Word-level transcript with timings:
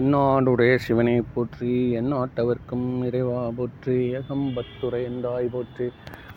என்னாடுடைய 0.00 0.72
சிவனை 0.84 1.14
போற்றி 1.34 1.70
எந்நாட்டவர்க்கும் 2.00 2.86
இறைவா 3.06 3.40
போற்றி 3.56 3.96
ஏகம்பத்துரை 4.16 5.00
என்றாய் 5.08 5.48
போற்றி 5.54 5.86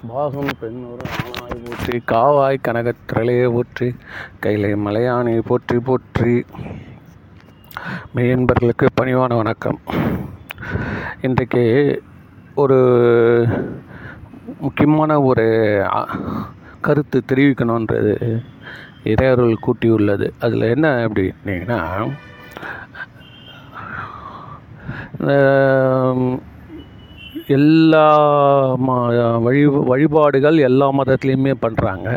பாகம் 0.08 0.50
பெண்ணொரு 0.60 1.06
ஆணாய் 1.18 1.62
போற்றி 1.66 1.94
காவாய் 2.12 2.58
கனகத்திரளையே 2.68 3.46
போற்றி 3.54 3.88
கைலை 4.46 4.72
மலையானை 4.86 5.36
போற்றி 5.50 5.78
போற்றி. 5.90 6.34
மெய்யன்பர்களுக்கு 8.16 8.90
பணிவான 9.02 9.38
வணக்கம். 9.42 9.80
இன்றைக்கு 11.22 11.64
ஒரு 12.56 12.80
முக்கியமான 14.60 15.22
ஒரு 15.30 15.48
கருத்து 16.82 17.24
தெரிவிக்கணுன்றது 17.28 18.16
இறையருள் 19.14 19.64
கூட்டியுள்ளது. 19.66 20.30
அதில் 20.40 20.72
என்ன 20.76 20.88
அப்படின்னீங்கன்னா 21.08 21.82
எல்லா 27.58 28.08
ம 28.86 28.98
வழி 29.46 29.62
வழிபாடுகள் 29.92 30.58
எல்லா 30.68 30.88
மதத்துலேயுமே 31.00 31.54
பண்ணுறாங்க 31.66 32.10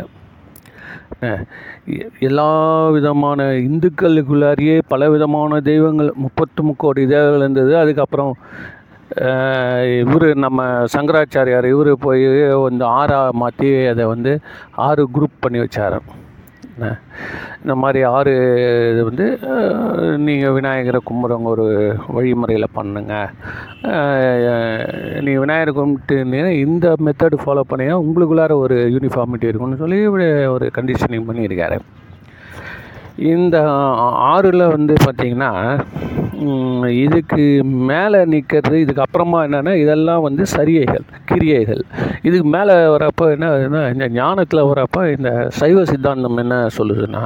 எல்லா 2.19 2.47
விதமான 2.95 3.45
இந்துக்களுக்குள்ளாரியே 3.67 4.75
பல 4.87 5.09
விதமான 5.09 5.59
தெய்வங்கள் 5.69 6.09
முப்பத்து 6.15 6.61
முக்கோடி 6.63 7.03
தெய்வங்கள் 7.13 7.43
இருந்தது. 7.45 7.73
அதுக்கப்புறம் 7.77 8.33
இவர் 10.03 10.27
நம்ம 10.45 10.65
சங்கராச்சாரியார் 10.95 11.67
இவர் 11.73 11.91
போய் 12.05 12.25
வந்து 12.67 12.85
ஆறாக 12.99 13.29
மாற்றி 13.41 13.69
அதை 13.93 14.05
வந்து 14.05 14.33
ஆறு 14.87 15.03
குரூப் 15.17 15.43
பண்ணி 15.45 15.59
வச்சார் 15.63 15.97
இந்த 17.61 17.73
மாதிரி 17.81 17.99
ஆறு 18.15 18.33
இது 18.91 19.01
வந்து 19.09 19.25
நீங்கள் 20.27 20.55
விநாயகரை 20.57 20.99
கும்பிட்றவங்க 21.09 21.49
ஒரு 21.55 21.67
வழிமுறையில் 22.17 22.75
பண்ணுங்க. 22.77 23.13
நீங்கள் 25.25 25.43
விநாயகர் 25.45 25.77
கும்பிட்டுனீங்கன்னா 25.79 26.53
இந்த 26.65 26.93
மெத்தடு 27.07 27.39
ஃபாலோ 27.43 27.65
பண்ணீங்கன்னா 27.69 28.03
உங்களுக்குள்ளார 28.05 28.55
ஒரு 28.65 28.77
யூனிஃபார்மிட்டி 28.95 29.49
இருக்கும்னு 29.51 29.81
சொல்லி 29.83 29.99
ஒரு 30.55 30.67
கண்டிஷனிங் 30.79 31.27
பண்ணியிருக்காரு. 31.29 31.79
இந்த 33.33 33.57
ஆறில் 34.31 34.71
வந்து 34.75 34.95
பார்த்திங்கன்னா 35.05 35.51
இதுக்கு 37.03 37.45
மேலே 37.63 38.25
நிற்கிறது 38.25 38.79
இதுக்கு 38.79 39.01
அப்புறமா 39.01 39.43
என்னென்னா 39.43 39.73
இதெல்லாம் 39.75 40.21
வந்து 40.21 40.45
சரியைகள் 40.45 41.05
கிரியைகள். 41.25 41.83
இதுக்கு 42.21 42.47
மேலே 42.47 42.73
வரப்போ 42.95 43.25
என்ன 43.31 43.45
ஆகுதுன்னா, 43.51 43.83
இந்த 43.93 44.07
ஞானத்தில் 44.09 44.67
வரப்போ 44.71 45.01
இந்த 45.17 45.31
சைவ 45.49 45.83
சித்தாந்தம் 45.83 46.37
என்ன 46.37 46.67
சொல்லுதுன்னா 46.77 47.23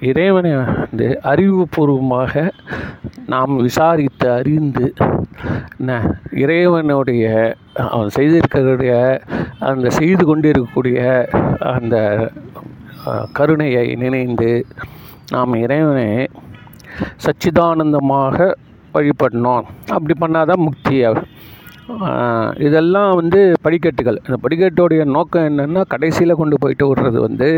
இறைவனை 0.00 0.52
வந்து 0.56 1.06
அறிவுபூர்வமாக 1.24 2.32
நாம் 3.26 3.56
விசாரித்து 3.56 4.30
அறிந்து 4.30 4.92
என்ன 5.78 5.92
இறைவனுடைய 6.30 7.24
அவன் 7.74 8.10
செய்திருக்கக்கூடிய 8.16 8.92
அந்த 9.58 9.90
செய்து 9.90 10.24
கொண்டிருக்கக்கூடிய 10.26 11.00
அந்த 11.74 11.96
கருணையை 13.32 13.86
நினைந்து 13.94 14.50
நாம் 15.34 15.54
இறைவனை 15.64 16.08
சச்சிதானந்தமாக 17.24 18.36
வழிபடணும். 18.94 19.66
அப்படி 19.94 20.14
பண்ணாதான் 20.20 20.64
முக்தி. 20.66 20.98
இதெல்லாம் 22.66 23.10
வந்து 23.20 23.40
படிக்கட்டுகள். 23.64 24.18
இந்த 24.26 24.38
படிக்கட்டுடைய 24.44 25.02
நோக்கம் 25.16 25.48
என்னென்னா 25.50 25.82
கடைசியில் 25.92 26.38
கொண்டு 26.40 26.56
போயிட்டு 26.62 26.84
விடுறது 26.88 27.18
வந்து 27.26 27.48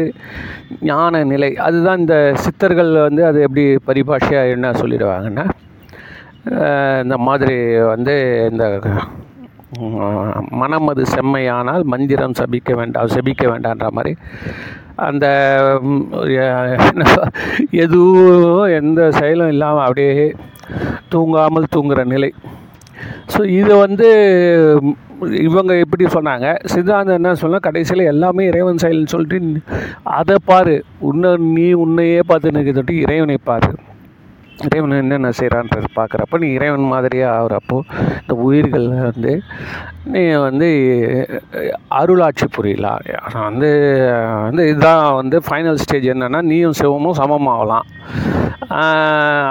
ஞான 0.90 1.22
நிலை. 1.32 1.50
அதுதான் 1.66 2.02
இந்த 2.04 2.16
சித்தர்கள் 2.44 2.92
வந்து 3.06 3.22
அது 3.28 3.38
எப்படி 3.46 3.64
பரிபாஷையாக 3.88 4.54
என்ன 4.56 4.72
சொல்லிடுவாங்கன்னா 4.80 5.46
இந்த 7.04 7.16
மாதிரி 7.28 7.56
வந்து 7.92 8.14
இந்த 8.50 8.64
மனமது 8.80 10.46
மனம் 10.60 10.88
அது 10.90 11.02
செம்மையானால் 11.14 11.82
மந்திரம் 11.92 12.36
சபிக்க 12.38 12.74
வேண்டாம் 12.78 13.10
செபிக்க 13.14 13.44
வேண்டான்ற 13.50 13.88
மாதிரி 13.96 14.12
அந்த 15.06 15.26
என்ன 16.88 17.04
எதுவும் 17.82 18.70
எந்த 18.78 19.00
செயலும் 19.18 19.52
இல்லாமல் 19.54 19.86
அப்படியே 19.86 20.28
தூங்காமல் 21.12 21.72
தூங்குற 21.74 22.00
நிலை. 22.14 22.30
ஸோ 23.32 23.40
இது 23.60 23.72
வந்து 23.84 24.08
இவங்க 25.48 25.72
எப்படி 25.84 26.04
சொன்னாங்க? 26.16 26.48
சித்தாந்தம் 26.72 27.18
என்ன 27.18 27.34
சொன்னால் 27.42 27.64
கடைசியில் 27.66 28.10
எல்லாமே 28.12 28.42
இறைவன் 28.50 28.82
செயல்னு 28.84 29.12
சொல்லிட்டு 29.14 29.62
அதை 30.18 30.36
பாரு. 30.50 30.76
உன்னை 31.08 31.30
நீ 31.56 31.66
உன்னையே 31.84 32.20
பார்த்து 32.30 32.56
நிற்கிறத 32.56 32.94
இறைவனை 33.04 33.38
பாரு. 33.50 33.72
இறைவன் 34.66 34.94
என்னென்ன 35.02 35.32
செய்கிறான்றது 35.38 35.88
பார்க்குறப்ப 35.98 36.38
நீ 36.44 36.48
இறைவன் 36.56 36.86
மாதிரியே 36.92 37.26
ஆகிறப்போ 37.36 37.78
இந்த 38.20 38.34
உயிர்கள் 38.46 38.86
வந்து 39.08 39.32
நீ 40.14 40.22
வந்து 40.46 40.68
அருளாட்சி 42.00 42.46
புரியலாம். 42.56 43.02
வந்து 43.48 43.70
வந்து 44.46 44.62
இதுதான் 44.72 45.04
வந்து 45.20 45.38
ஃபைனல் 45.48 45.80
ஸ்டேஜ் 45.84 46.08
என்னென்னா 46.14 46.40
நீயும் 46.50 46.78
சிவமும் 46.80 47.18
சமமாகலாம். 47.20 47.86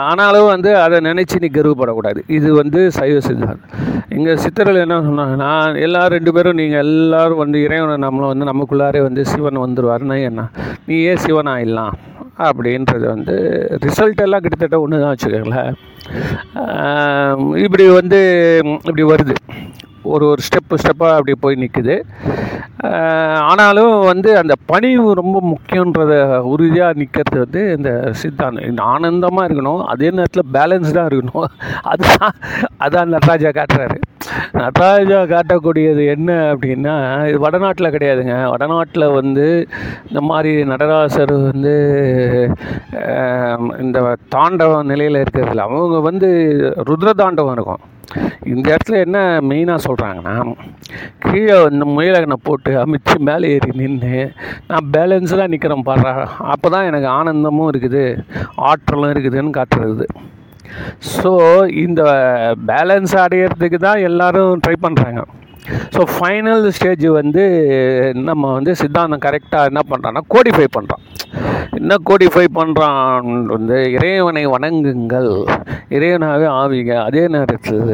ஆனாலும் 0.09 0.49
வந்து 0.53 0.71
அதை 0.85 0.97
நினச்சி 1.09 1.37
நீ 1.43 1.49
கர்வப்படக்கூடாது. 1.53 2.19
இது 2.37 2.49
வந்து 2.61 2.79
சைவ 2.97 3.21
சித்தாந்தம். 3.27 3.63
இங்கே 4.17 4.33
சித்தர்கள் 4.43 4.83
என்ன 4.83 4.97
சொன்னாங்கன்னா 5.07 5.51
எல்லா 5.85 6.01
ரெண்டு 6.15 6.31
பேரும் 6.35 6.59
நீங்கள் 6.61 6.83
எல்லாரும் 6.85 7.41
வந்து 7.43 7.57
இறைவனை 7.65 7.95
நம்மளை 8.05 8.27
வந்து 8.33 8.49
நமக்குள்ளாரே 8.51 9.01
வந்து 9.07 9.23
சிவன் 9.31 9.63
வந்துடுவாருன்னா 9.65 10.17
என்ன? 10.29 10.43
நீ 10.89 10.97
ஏன் 11.11 11.23
சிவன் 11.25 11.51
ஆயிடலாம் 11.55 11.95
அப்படின்றது 12.45 13.05
வந்து 13.15 13.35
ரிசல்ட் 13.85 14.23
எல்லாம் 14.25 14.43
கிட்டத்தட்ட 14.45 14.79
ஒன்று 14.83 15.01
தான் 15.03 15.13
வச்சுக்கோங்களேன் 15.13 15.73
இப்படி 17.65 17.85
வந்து 17.99 18.19
இப்படி 18.89 19.05
வருது. 19.13 19.35
ஒரு 20.13 20.25
ஒரு 20.31 20.41
ஸ்டெப்பு 20.47 20.75
ஸ்டெப்பாக 20.81 21.15
அப்படி 21.17 21.33
போய் 21.43 21.61
நிற்குது 21.61 21.95
ஆனாலும் 23.49 23.93
வந்து 24.09 24.29
அந்த 24.41 24.53
பணிவு 24.71 25.07
ரொம்ப 25.19 25.37
முக்கியன்றத 25.51 26.13
உறுதியாக 26.51 26.99
நிற்கிறது 27.01 27.37
வந்து 27.43 27.61
இந்த 27.77 27.91
சித்தாந்தம். 28.21 28.83
ஆனந்தமாக 28.93 29.47
இருக்கணும். 29.47 29.81
அதே 29.93 30.09
நேரத்தில் 30.17 30.51
பேலன்ஸ்டாக 30.57 31.09
இருக்கணும். 31.09 31.49
அதுதான் 31.91 32.35
அதான் 32.85 33.13
நடராஜா 33.15 33.51
காட்டுறாரு. 33.59 33.97
நடராஜா 34.59 35.19
காட்டக்கூடியது 35.33 36.03
என்ன 36.15 36.29
அப்படின்னா 36.53 36.95
இது 37.29 37.37
வடநாட்டில் 37.45 37.93
கிடையாதுங்க. 37.95 38.35
வடநாட்டில் 38.53 39.13
வந்து 39.19 39.45
இந்த 40.09 40.21
மாதிரி 40.29 40.53
நடராசர் 40.71 41.35
வந்து 41.49 41.75
இந்த 43.85 43.99
தாண்டவ 44.35 44.81
நிலையில் 44.93 45.21
இருக்கிறதுல 45.23 45.67
அவங்க 45.69 45.99
வந்து 46.09 46.29
ருத்ர 46.89 47.11
தாண்டவம் 47.23 47.55
இருக்கும். 47.57 47.83
இந்த 48.53 48.65
இடத்துல 48.73 48.99
என்ன 49.05 49.17
மெயினாக 49.49 49.85
சொல்கிறாங்கன்னா 49.85 50.35
கீழே 51.25 51.55
இந்த 51.71 51.85
முயலகனை 51.95 52.37
போட்டு 52.47 52.71
அமிச்சு 52.83 53.15
மேலே 53.29 53.49
ஏறி 53.55 53.71
நின்று 53.81 54.19
நான் 54.69 54.87
பேலன்ஸ்டாக 54.93 55.51
நிற்கிறேன் 55.53 55.87
பாடுறா 55.89 56.13
அப்போ 56.53 56.67
தான் 56.75 56.87
எனக்கு 56.89 57.09
ஆனந்தமும் 57.17 57.69
இருக்குது 57.71 58.03
ஆற்றலும் 58.69 59.11
இருக்குதுன்னு 59.13 59.57
காட்டுறது. 59.59 60.07
ஸோ 61.15 61.31
இந்த 61.67 62.01
பேலன்ஸ் 62.67 63.15
அடையிறதுக்கு 63.15 63.77
தான் 63.77 63.99
எல்லோரும் 63.99 64.61
ட்ரை 64.67 64.75
பண்ணுறாங்க 64.81 65.23
ஸோ 65.95 66.01
ஃபைனல் 66.15 66.69
ஸ்டேஜ் 66.69 67.07
வந்து 67.07 67.43
நம்ம 68.13 68.53
வந்து 68.53 68.75
சித்தாந்தம் 68.75 69.25
கரெக்டாக 69.25 69.69
என்ன 69.71 69.81
பண்ணுறான்னா 69.89 70.21
கோடிஃபை 70.35 70.67
பண்ணுறான் 70.77 71.03
என்ன 71.71 71.95
கோடிஃபை 72.09 72.45
பண்ணுறான் 72.55 73.27
வந்து 73.47 73.91
இறைவனை 73.91 74.43
வணங்குங்கள். 74.47 75.33
இறைவனாகவே 75.89 76.47
ஆவிங்க. 76.61 76.93
அதே 76.95 77.27
நேரத்தில் 77.27 77.91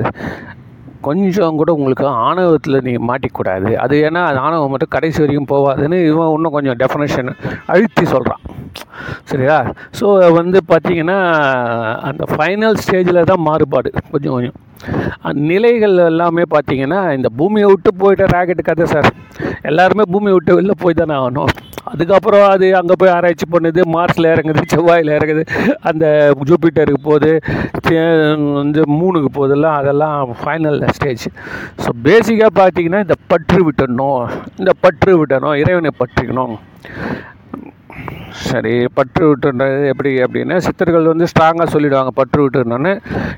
கொஞ்சம் 1.08 1.59
கூட 1.62 1.69
உங்களுக்கு 1.78 2.06
ஆணவத்தில் 2.28 2.84
நீங்கள் 2.88 3.08
மாட்டிக்கூடாது. 3.09 3.69
அது 3.84 3.96
ஏன்னா 4.08 4.22
அது 4.30 4.40
ஆணவம் 4.46 4.72
மட்டும் 4.73 4.94
கடைசி 4.96 5.20
வரைக்கும் 5.23 5.52
போகாதுன்னு 5.53 5.97
இவன் 6.11 6.34
இன்னும் 6.35 6.55
கொஞ்சம் 6.58 6.78
டெஃபனேஷன் 6.82 7.32
அழுத்தி 7.73 8.05
சொல்கிறான் 8.14 8.44
சரியா? 9.32 9.58
ஸோ 10.00 10.05
வந்து 10.40 10.59
பார்த்தீங்கன்னா 10.72 11.17
அந்த 12.09 12.23
ஃபைனல் 12.34 12.79
ஸ்டேஜில் 12.84 13.28
தான் 13.32 13.46
மாறுபாடு. 13.50 13.90
கொஞ்சம் 14.14 14.35
கொஞ்சம். 14.35 14.58
அந்த 15.28 15.40
நிலைகள் 15.52 15.96
எல்லாமே 16.11 16.44
பார்த்தீங்கன்னா 16.55 17.02
இந்த 17.17 17.29
பூமியை 17.40 17.67
விட்டு 17.72 17.91
போயிட்ட 18.02 18.23
ராக்கெட்டு 18.35 18.64
கதை 18.70 18.88
சார் 18.94 19.09
எல்லாருமே 19.70 20.05
பூமியை 20.14 20.34
விட்டு 20.38 20.58
வெளில 20.58 20.73
போய் 20.84 21.00
தானே 21.02 21.16
ஆகணும். 21.22 21.52
அதுக்கப்புறம் 21.91 22.46
அது 22.53 22.66
அங்கே 22.80 22.96
போய் 23.00 23.14
ஆராய்ச்சி 23.16 23.46
பண்ணுது 23.53 23.82
மார்ஸில் 23.96 24.30
இறங்குது 24.34 24.62
செவ்வாயில் 24.74 25.14
இறங்குது. 25.18 25.44
அந்த 25.90 26.06
ஜூபிட்டருக்கு 26.50 27.02
போகுது 27.09 27.32
இந்த 27.78 27.90
வந்து 28.59 28.82
மூணுக்கு 29.00 29.30
போகுதெல்லாம் 29.38 29.78
அதெல்லாம் 29.82 30.32
ஃபைனல் 30.41 30.80
ஸ்டேஜ் 30.97 31.26
ஸோ 31.84 31.91
பேசிக்காக 32.08 32.52
பார்த்தீங்கன்னா 32.62 33.02
இந்த 33.06 33.18
பற்று 33.34 33.59
விட்டணும். 33.68 34.24
இந்த 34.62 34.74
பற்று 34.85 35.14
விட்டணும் 35.22 35.58
இறைவனை 35.64 35.91
பற்றிக்கணும். 36.02 36.56
சரி 38.47 38.74
பற்று 38.97 39.24
விட்டுன்றது 39.29 39.82
எப்படி 39.91 40.12
அப்படின்னா 40.26 40.56
சித்தர்கள் 40.68 41.12
வந்து 41.12 41.26
ஸ்ட்ராங்காக 41.32 41.68
சொல்லிவிடுவாங்க 41.74 42.12
பற்று 42.20 42.40
விட்டுனோன்னு 42.44 42.94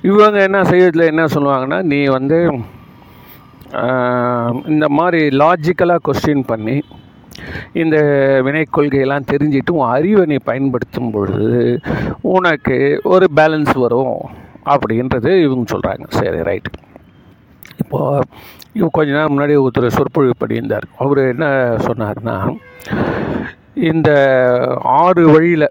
இவங்க 0.10 0.38
என்ன 0.48 0.60
செய்யறதுல 0.72 1.08
என்ன 1.14 1.24
சொல்லுவாங்கன்னா 1.36 1.80
நீ 1.92 2.00
வந்து 2.18 2.38
இந்த 4.74 4.86
மாதிரி 5.00 5.22
லாஜிக்கலாக 5.42 6.04
கொஸ்டின் 6.08 6.46
பண்ணி 6.52 6.78
இந்த 7.74 7.98
வினை 8.46 8.64
கொள்கையெல்லாம் 8.68 9.30
தெரிஞ்சுட்டு 9.32 9.78
உன் 9.78 9.92
அறிவை 9.92 10.24
நீ 10.26 10.38
பயன்படுத்தும் 10.46 11.12
பொழுது 11.12 11.52
உனக்கு 12.32 12.78
ஒரு 13.06 13.28
பேலன்ஸ் 13.36 13.74
வரும் 13.78 14.18
அப்படின்றது 14.66 15.32
இவங்க 15.42 15.66
சொல்கிறாங்க 15.74 16.06
சரி 16.12 16.42
ரைட் 16.42 16.70
இப்போது 17.78 18.24
இவங்க 18.74 18.94
கொஞ்ச 18.94 19.12
நேரம் 19.12 19.34
முன்னாடி 19.34 19.56
ஒருத்தர் 19.58 19.98
சொற்பொழிவு 19.98 20.36
படியிருந்தார் 20.40 20.88
அவர் 20.98 21.22
என்ன 21.26 21.46
சொன்னார்னா 21.86 22.36
இந்த 23.90 24.10
ஆறு 25.00 25.24
வழியில் 25.26 25.68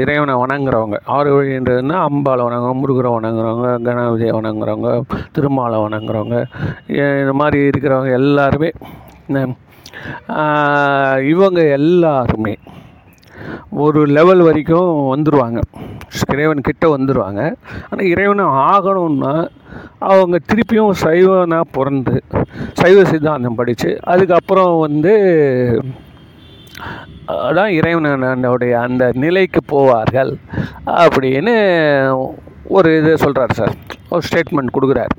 இறைவனை 0.00 0.34
வணங்குறவங்க 0.34 0.96
ஆறு 1.06 1.30
வழின்றதுன்னா 1.34 1.98
அம்பாளை 2.08 2.42
வணங்குறவங்க 2.44 2.80
முருகரை 2.80 3.10
வணங்குறவங்க 3.14 3.70
கணபதியை 3.86 4.32
வணங்குறவங்க 4.32 4.90
திருமாலை 5.32 5.78
வணங்குறவங்க 5.84 6.38
இந்த 7.22 7.32
மாதிரி 7.32 7.60
இருக்கிறவங்க 7.70 8.12
எல்லாருமே 8.20 8.70
என்ன, 9.28 9.40
இவங்க 11.22 11.68
எல்லாருமே 11.68 12.54
ஒரு 13.70 14.06
லெவல் 14.06 14.40
வரைக்கும் 14.40 15.16
வந்துடுவாங்க 15.16 15.60
இறைவன் 16.32 16.60
கிட்டே 16.60 16.88
வந்துடுவாங்க 16.96 17.54
ஆனால் 17.90 18.06
இறைவனை 18.06 18.44
ஆகணும்னா 18.44 19.48
அவங்க 19.98 20.38
திருப்பியும் 20.52 20.98
சைவனாக 21.02 21.64
பிறந்து 21.70 22.22
சைவ 22.72 23.04
சித்தாந்தம் 23.04 23.54
படித்து 23.54 23.98
அதுக்கப்புறம் 24.02 24.78
வந்து 24.78 25.14
அதான் 27.26 27.66
இறைவனுடைய 27.66 28.80
அந்த 28.80 29.12
நிலைக்கு 29.14 29.60
போவார்கள் 29.72 30.32
அப்படின்னு 30.86 31.54
ஒரு 32.64 32.98
இது 32.98 33.18
சொல்கிறார் 33.18 33.52
சார். 33.52 33.74
ஒரு 34.08 34.22
ஸ்டேட்மெண்ட் 34.28 34.74
கொடுக்குறாரு. 34.76 35.14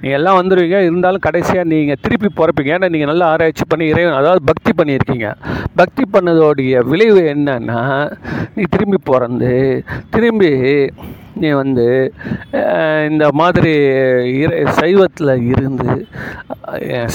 நீங்கள் 0.00 0.18
எல்லாம் 0.18 0.38
வந்துடுவீங்க 0.40 0.78
இருந்தாலும் 0.88 1.24
கடைசியாக 1.26 1.70
நீங்கள் 1.72 2.00
திருப்பி 2.04 2.30
பிறப்பீங்க. 2.40 2.72
ஏன்னா 2.76 2.90
நீங்கள் 2.94 3.10
நல்லா 3.12 3.28
ஆராய்ச்சி 3.34 3.66
பண்ணி 3.70 3.86
இறைவன் 3.92 4.18
அதாவது 4.20 4.42
பக்தி 4.50 4.72
பண்ணியிருக்கீங்க. 4.80 5.28
பக்தி 5.80 6.04
பண்ணதோடைய 6.14 6.82
விளைவு 6.92 7.22
என்னன்னா 7.34 7.80
நீ 8.56 8.64
திரும்பி 8.74 9.00
பிறந்து 9.10 9.54
திரும்பி 10.16 10.52
நீ 11.42 11.48
வந்து 11.62 11.86
இந்த 13.10 13.24
மாதிரி 13.40 13.72
இறை 14.42 14.60
சைவத்தில் 14.78 15.32
இருந்து 15.52 15.90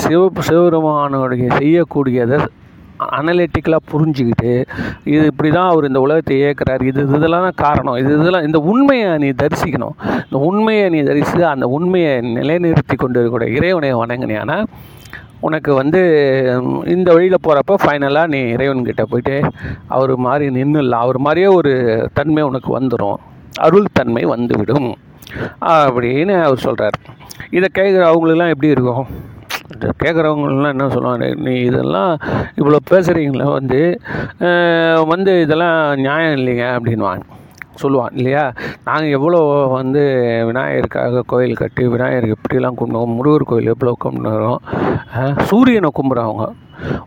சிவ 0.01 0.21
சிவபெருமானுடைய 0.47 1.47
செய்யக்கூடியதை 1.61 2.37
அனலிட்டிக்கலாக 3.17 3.87
புரிஞ்சுக்கிட்டு 3.91 4.51
இது 5.13 5.23
இப்படி 5.31 5.49
தான் 5.57 5.69
அவர் 5.71 5.89
இந்த 5.89 5.99
உலகத்தை 6.05 6.35
இயக்கிறார் 6.41 6.83
இது 6.89 7.01
இதெல்லாம் 7.17 7.47
காரணம். 7.65 7.97
இது 8.01 8.11
இதெல்லாம் 8.19 8.47
இந்த 8.47 8.59
உண்மையை 8.73 9.09
நீ 9.23 9.29
தரிசிக்கணும். 9.43 9.95
இந்த 10.25 10.39
உண்மையை 10.49 10.85
நீ 10.95 11.01
தரிசித்து 11.11 11.45
அந்த 11.53 11.67
உண்மையை 11.77 12.13
நிலைநிறுத்தி 12.37 12.97
கொண்டு 13.03 13.19
இருக்கக்கூடிய 13.19 13.57
இறைவனை 13.59 13.91
வணங்கினியானா 14.03 14.57
உனக்கு 15.47 15.71
வந்து 15.79 16.01
இந்த 16.93 17.07
வழியில் 17.15 17.43
போகிறப்ப 17.45 17.75
ஃபைனலாக 17.83 18.31
நீ 18.33 18.39
இறைவன்கிட்ட 18.55 19.03
போயிட்டு 19.11 19.37
அவர் 19.95 20.13
மாதிரி 20.25 20.45
நின்றுலாம் 20.57 21.05
அவர் 21.05 21.19
மாதிரியே 21.25 21.49
ஒரு 21.59 21.73
தன்மை 22.19 22.43
உனக்கு 22.49 22.69
வந்துடும் 22.77 23.17
அருள் 23.65 23.95
தன்மை 23.99 24.23
வந்துவிடும். 24.33 24.87
அப்படின்னு 25.75 26.33
அவர் 26.45 26.63
சொல்கிறார் 26.67 26.97
இதை 27.57 27.67
கேட்குற 27.77 28.03
அவங்களுக்குலாம் 28.09 28.53
எப்படி 28.53 28.73
இருக்கும்? 28.75 29.05
கேட்குறவங்களாம் 29.99 30.69
என்ன 30.69 30.89
சொல்லுவாங்க 30.89 31.33
நீ 31.43 31.53
இதெல்லாம் 31.61 32.11
இவ்வளோ 32.57 32.79
பேசுகிறீங்களே 32.91 33.47
வந்து 33.51 33.79
வந்து 35.07 35.41
இதெல்லாம் 35.41 35.77
நியாயம் 35.99 36.37
இல்லைங்க 36.37 36.67
அப்படின்வாங்க 36.75 37.23
சொல்லுவான் 37.81 38.15
இல்லையா? 38.15 38.41
நாங்கள் 38.83 39.09
எவ்வளோ 39.09 39.39
வந்து 39.71 40.01
விநாயகருக்காக 40.45 41.23
கோயில் 41.25 41.55
கட்டி 41.55 41.87
விநாயகருக்கு 41.87 42.37
இப்படிலாம் 42.37 42.77
கும்பிடுவோம் 42.77 43.15
முருகர் 43.15 43.43
கோயில் 43.43 43.71
எவ்வளோ 43.73 43.93
கும்பிடுறோம் 44.03 44.59
சூரியனை 45.47 45.89
கும்பிட்றவங்க 45.95 46.45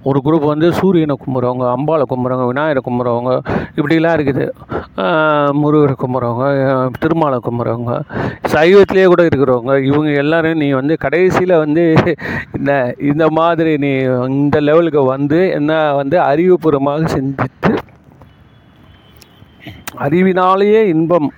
ஒரு 0.03 0.21
குரூப் 0.25 0.47
வந்து 0.47 0.73
சூரியனை 0.73 1.17
கும்பிட்றவங்க 1.21 1.67
அம்பாளை 1.77 2.05
கும்பிட்றவங்க 2.11 2.47
விநாயகரை 2.47 2.83
கும்பிட்றவங்க 2.87 3.33
இப்படிலாம் 3.77 4.17
இருக்குது. 4.17 4.45
முருகரை 5.63 5.95
கும்பிட்றவங்க 6.03 6.47
திருமாலை 6.99 7.39
கும்பிட்றவங்க 7.47 7.95
சைவத்திலே 8.55 9.07
கூட 9.07 9.23
இருக்கிறவங்க 9.23 9.75
இவங்க 9.83 10.11
எல்லோரும் 10.13 10.59
நீ 10.59 10.69
வந்து 10.71 10.97
கடைசியில் 10.97 11.55
வந்து 11.59 11.85
இந்த 12.59 12.73
இந்த 12.99 13.27
மாதிரி 13.31 13.77
நீ 13.77 13.93
இந்த 14.37 14.61
லெவலுக்கு 14.61 15.05
வந்து 15.05 15.41
என்ன 15.51 15.73
வந்து 15.93 16.19
அறிவுபூர்வமாக 16.21 17.05
சிந்தித்து 17.07 17.73
அறிவினாலேயே 19.99 20.81
இன்பம் 20.95 21.29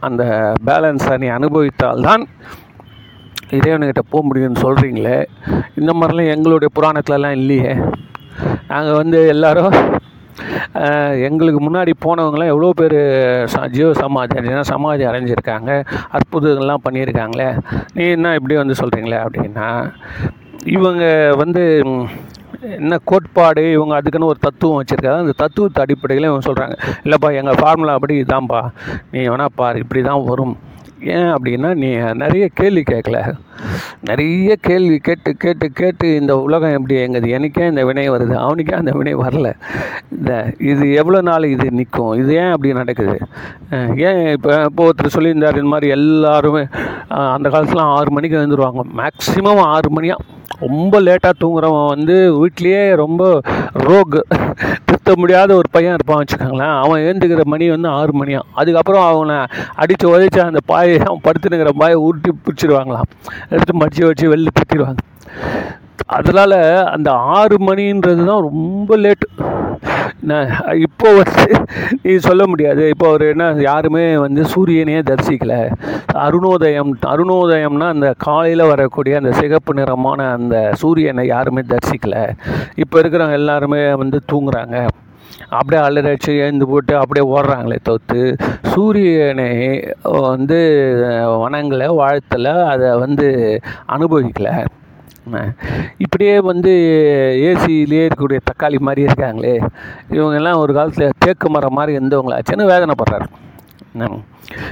அந்த 0.00 0.22
பேலன்ஸை 0.66 1.16
நீ 1.18 1.28
அனுபவித்தால்தான் 1.28 2.22
இறைவனுக்கிட்ட 3.58 4.02
போக 4.12 4.22
முடியும்னு 4.28 4.64
சொல்கிறீங்களே 4.66 5.16
இந்த 5.80 5.90
மாதிரிலாம் 5.98 6.32
எங்களுடைய 6.34 6.70
புராணத்துலலாம் 6.76 7.36
இல்லையே. 7.40 7.72
நாங்கள் 8.70 8.98
வந்து 9.00 9.18
எல்லாரும் 9.34 9.74
எங்களுக்கு 11.26 11.60
முன்னாடி 11.64 11.92
போனவங்களாம் 12.04 12.52
எவ்வளோ 12.52 12.70
பேர் 12.80 12.96
ச 13.54 13.58
ஜீவ 13.74 13.88
சமாதி 14.02 14.32
அடைஞ்சுனா 14.38 14.64
சமாதி 14.72 15.02
அடைஞ்சிருக்காங்க 15.08 15.70
அற்புதங்கள்லாம் 16.16 16.84
பண்ணியிருக்காங்களே. 16.86 17.48
நீ 17.96 18.04
என்ன 18.16 18.34
இப்படி 18.38 18.56
வந்து 18.62 18.78
சொல்கிறீங்களே 18.80 19.18
அப்படின்னா 19.24 19.68
இவங்க 20.76 21.04
வந்து 21.42 21.62
என்ன 22.78 22.96
கோட்பாடு 23.10 23.62
இவங்க 23.76 23.94
அதுக்குன்னு 23.98 24.30
ஒரு 24.32 24.40
தத்துவம் 24.46 24.78
வச்சுருக்காங்க. 24.80 25.22
அந்த 25.24 25.36
தத்துவத்தை 25.42 25.80
அடிப்படையில் 25.84 26.28
இவங்க 26.28 26.44
சொல்கிறாங்க 26.48 26.74
இல்லைப்பா 27.04 27.30
எங்கள் 27.40 27.58
ஃபார்முலா 27.60 27.96
அப்படி 27.98 28.16
இதான்ப்பா 28.24 28.60
நீ 29.12 29.20
வேணா 29.32 29.48
பாரு 29.60 29.82
இப்படி 29.84 30.02
தான் 30.10 30.26
வரும். 30.30 30.54
ஏன் 31.16 31.30
அப்படின்னா 31.34 31.70
நீ 31.82 31.88
நிறைய 32.22 32.44
கேள்வி 32.60 32.82
கேட்கல. 32.90 33.18
நிறைய 34.08 34.56
கேள்வி 34.68 34.96
கேட்டு 34.98 35.30
கேட்டு 35.44 35.66
கேட்டு 35.80 36.06
இந்த 36.20 36.32
உலகம் 36.46 36.76
எப்படி 36.76 36.94
எங்குது 37.04 37.28
எனக்கே 37.36 37.66
இந்த 37.66 37.84
வினை 37.84 38.10
வருது. 38.10 38.34
அவனுக்கே 38.44 38.74
அந்த 38.74 38.92
வினை 38.98 39.14
வரல. 39.14 39.50
இந்த 40.16 40.32
இது 40.58 40.84
எவ்வளோ 40.94 41.20
நாள் 41.20 41.52
இது 41.54 41.66
நிற்கும்? 41.70 42.12
இது 42.22 42.34
ஏன் 42.34 42.50
அப்படி 42.50 42.72
நடக்குது? 42.72 43.16
ஏன் 44.08 44.22
இப்போ 44.36 44.52
இப்போ 44.68 44.88
ஒருத்தர் 44.88 45.14
சொல்லியிருந்தார் 45.16 45.60
இந்த 45.62 45.72
மாதிரி 45.74 45.90
எல்லாருமே 45.98 46.64
அந்த 47.34 47.48
காலத்துலாம் 47.48 47.94
ஆறு 47.98 48.10
மணிக்கு 48.10 48.38
எழுந்துருவாங்க. 48.38 48.84
மேக்ஸிமம் 49.00 49.64
ஆறு 49.74 49.90
மணியாக 49.90 50.26
ரொம்ப 50.58 51.00
லேட்டாக 51.00 51.32
தூங்குறவன் 51.40 51.88
வந்து 51.88 52.46
வீட்லேயே 52.46 52.94
ரொம்ப 52.94 53.40
ரோக் 53.72 54.20
திருத்த 54.84 55.12
முடியாத 55.16 55.54
ஒரு 55.54 55.68
பையன் 55.70 55.94
இருப்பான் 55.94 56.24
வச்சுக்கோங்களேன். 56.24 56.78
அவன் 56.80 57.00
ஏந்துக்கிற 57.02 57.42
மணி 57.44 57.68
வந்து 57.68 57.88
ஆறு 57.88 58.24
மணியா. 58.24 58.40
அதுக்கப்புறம் 58.54 59.04
அவனை 59.04 59.44
அடித்து 59.74 60.18
உதைச்சி 60.18 60.40
அந்த 60.40 60.58
பாயை 60.66 60.98
அவன் 60.98 61.20
படுத்துனுங்கிற 61.24 61.68
பாயை 61.68 61.94
உருட்டி 61.94 62.30
பிடிச்சிருவாங்களாம். 62.30 63.08
எடுத்து 63.48 63.74
மடித்து 63.74 64.06
வச்சு 64.06 64.36
வெளில 64.36 64.46
திட்டிடுவாங்க 64.60 64.96
அதனால் 66.16 66.58
அந்த 66.94 67.10
ஆறு 67.38 67.56
மணின்றது 67.68 68.22
தான் 68.30 68.46
ரொம்ப 68.50 68.96
லேட்டு 69.04 69.26
என்ன 70.22 70.34
இப்போ 70.86 71.08
வந்து 71.18 71.44
நீ 72.02 72.12
சொல்ல 72.26 72.42
முடியாது. 72.50 72.82
இப்போ 72.92 73.06
ஒரு 73.14 73.24
என்ன 73.32 73.44
யாருமே 73.68 74.02
வந்து 74.24 74.42
சூரியனையே 74.52 75.00
தரிசிக்கல. 75.08 75.54
அருணோதயம் 76.24 76.92
அருணோதயம்னா 77.12 77.86
அந்த 77.94 78.08
காலையில் 78.26 78.70
வரக்கூடிய 78.72 79.20
அந்த 79.20 79.32
சிகப்பு 79.40 79.72
நிறமான 79.78 80.28
அந்த 80.36 80.56
சூரியனை 80.82 81.24
யாருமே 81.34 81.64
தரிசிக்கல. 81.72 82.16
இப்போ 82.84 82.98
இருக்கிறவங்க 83.02 83.40
எல்லாருமே 83.42 83.80
வந்து 84.02 84.20
தூங்குறாங்க. 84.32 84.76
அப்படியே 85.58 85.80
அலறச்சு 85.86 86.32
எழுந்து 86.44 86.66
போட்டு 86.72 86.94
அப்படியே 87.00 87.24
ஓடுறாங்களே 87.34 87.78
தவிர்த்து 87.88 88.20
சூரியனை 88.74 89.50
வந்து 90.28 90.60
வனங்களை 91.42 91.88
வாழ்த்தலை 92.02 92.54
அதை 92.74 92.90
வந்து 93.04 93.28
அனுபவிக்கலை. 93.96 94.54
இப்படியே 95.98 96.40
வந்து 96.40 96.70
ஏசியிலே 97.48 98.00
இருக்கக்கூடிய 98.06 98.40
தக்காளி 98.50 98.78
மாதிரி 98.78 99.02
இருக்காங்களே. 99.06 99.54
இவங்கெல்லாம் 100.10 100.56
ஒரு 100.56 100.72
காலத்தில் 100.74 101.16
தேக்கு 101.18 101.50
மரம் 101.50 101.72
மாதிரி 101.72 101.92
இருந்தவங்களாச்சுன்னு 101.98 102.64
வேதனைப்படுறாரு. 102.72 103.28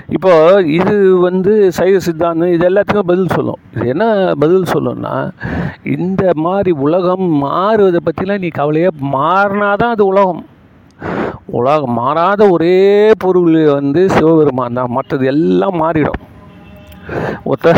இப்போது 0.09 0.73
இது 0.73 1.19
வந்து 1.19 1.73
சைவ 1.73 1.99
சித்தாந்தம் 1.99 2.53
இது 2.53 2.69
எல்லாத்துக்கும் 2.69 3.11
பதில் 3.13 3.35
சொல்லும். 3.35 3.61
இது 3.75 3.87
என்ன 3.89 4.05
பதில் 4.39 4.71
சொல்லும்னா 4.73 5.15
இந்த 5.97 6.31
மாதிரி 6.35 6.71
உலகம் 6.71 7.43
மாறுவதை 7.45 8.01
பற்றிலாம் 8.07 8.39
நீ 8.39 8.49
கவலையே 8.49 8.89
மாறினாதான் 9.15 9.95
அது 9.97 10.07
உலகம். 10.07 10.43
உலகம் 11.47 11.93
மாறாத 11.93 12.43
ஒரே 12.49 12.77
பொருள் 13.19 13.65
வந்து 13.73 14.11
சிவபெருமான் 14.11 14.73
தான். 14.73 14.91
மற்றது 14.91 15.27
எல்லாம் 15.27 15.79
மாறிடும். 15.83 16.21
ஒத்த 17.45 17.69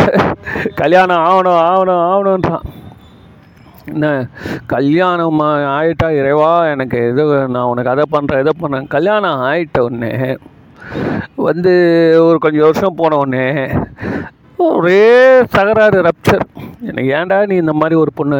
கல்யாணம் 0.75 1.25
ஆகணும் 1.25 1.61
ஆகணும் 1.65 2.05
ஆகணுன்றான் 2.07 2.67
என்ன 3.87 4.09
கல்யாணம் 4.67 5.41
ஆகிட்டா 5.41 5.49
ஆயிட்டா 5.73 6.09
இறைவா 6.19 6.51
எனக்கு 6.73 6.99
எது 7.07 7.23
நான் 7.49 7.71
உனக்கு 7.71 7.91
அதை 7.91 8.05
பண்ணுறேன் 8.13 8.43
இதை 8.43 8.55
பண்ணேன் 8.61 8.87
கல்யாணம் 8.89 9.43
ஆயிட்ட 9.47 9.85
உடனே 9.85 10.13
வந்து 11.43 11.73
ஒரு 12.23 12.39
கொஞ்சம் 12.39 12.67
வருஷம் 12.67 12.99
போன 13.01 13.17
உடனே 13.17 13.47
ஒரே 14.69 15.03
தகராறு 15.53 16.01
ரப்சர் 16.07 16.45
எனக்கு 16.83 17.09
ஏன்டா 17.17 17.39
நீ 17.47 17.55
இந்த 17.57 17.75
மாதிரி 17.75 17.95
ஒரு 17.95 18.13
பொண்ணு 18.15 18.39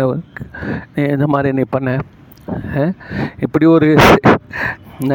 நீ 0.95 1.03
இந்த 1.09 1.27
மாதிரி 1.27 1.51
நீ 1.53 1.65
பண்ண? 1.71 1.91
இப்படி 3.41 3.67
ஒரு 3.69 3.89
என்ன 5.01 5.15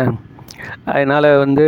அதனால் 0.88 1.30
வந்து 1.38 1.66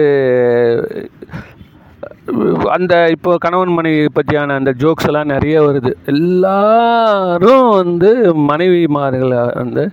அந்த 2.75 2.93
இப்போ 3.15 3.31
கணவன் 3.45 3.75
மனைவி 3.77 4.01
பற்றியான 4.17 4.55
அந்த 4.59 4.71
ஜோக்ஸ் 4.81 5.07
எல்லாம் 5.09 5.31
நிறைய 5.33 5.55
வருது. 5.67 5.91
எல்லாரும் 6.13 7.67
வந்து 7.79 8.09
மனைவிமார்களை 8.51 9.41
வந்து 9.61 9.83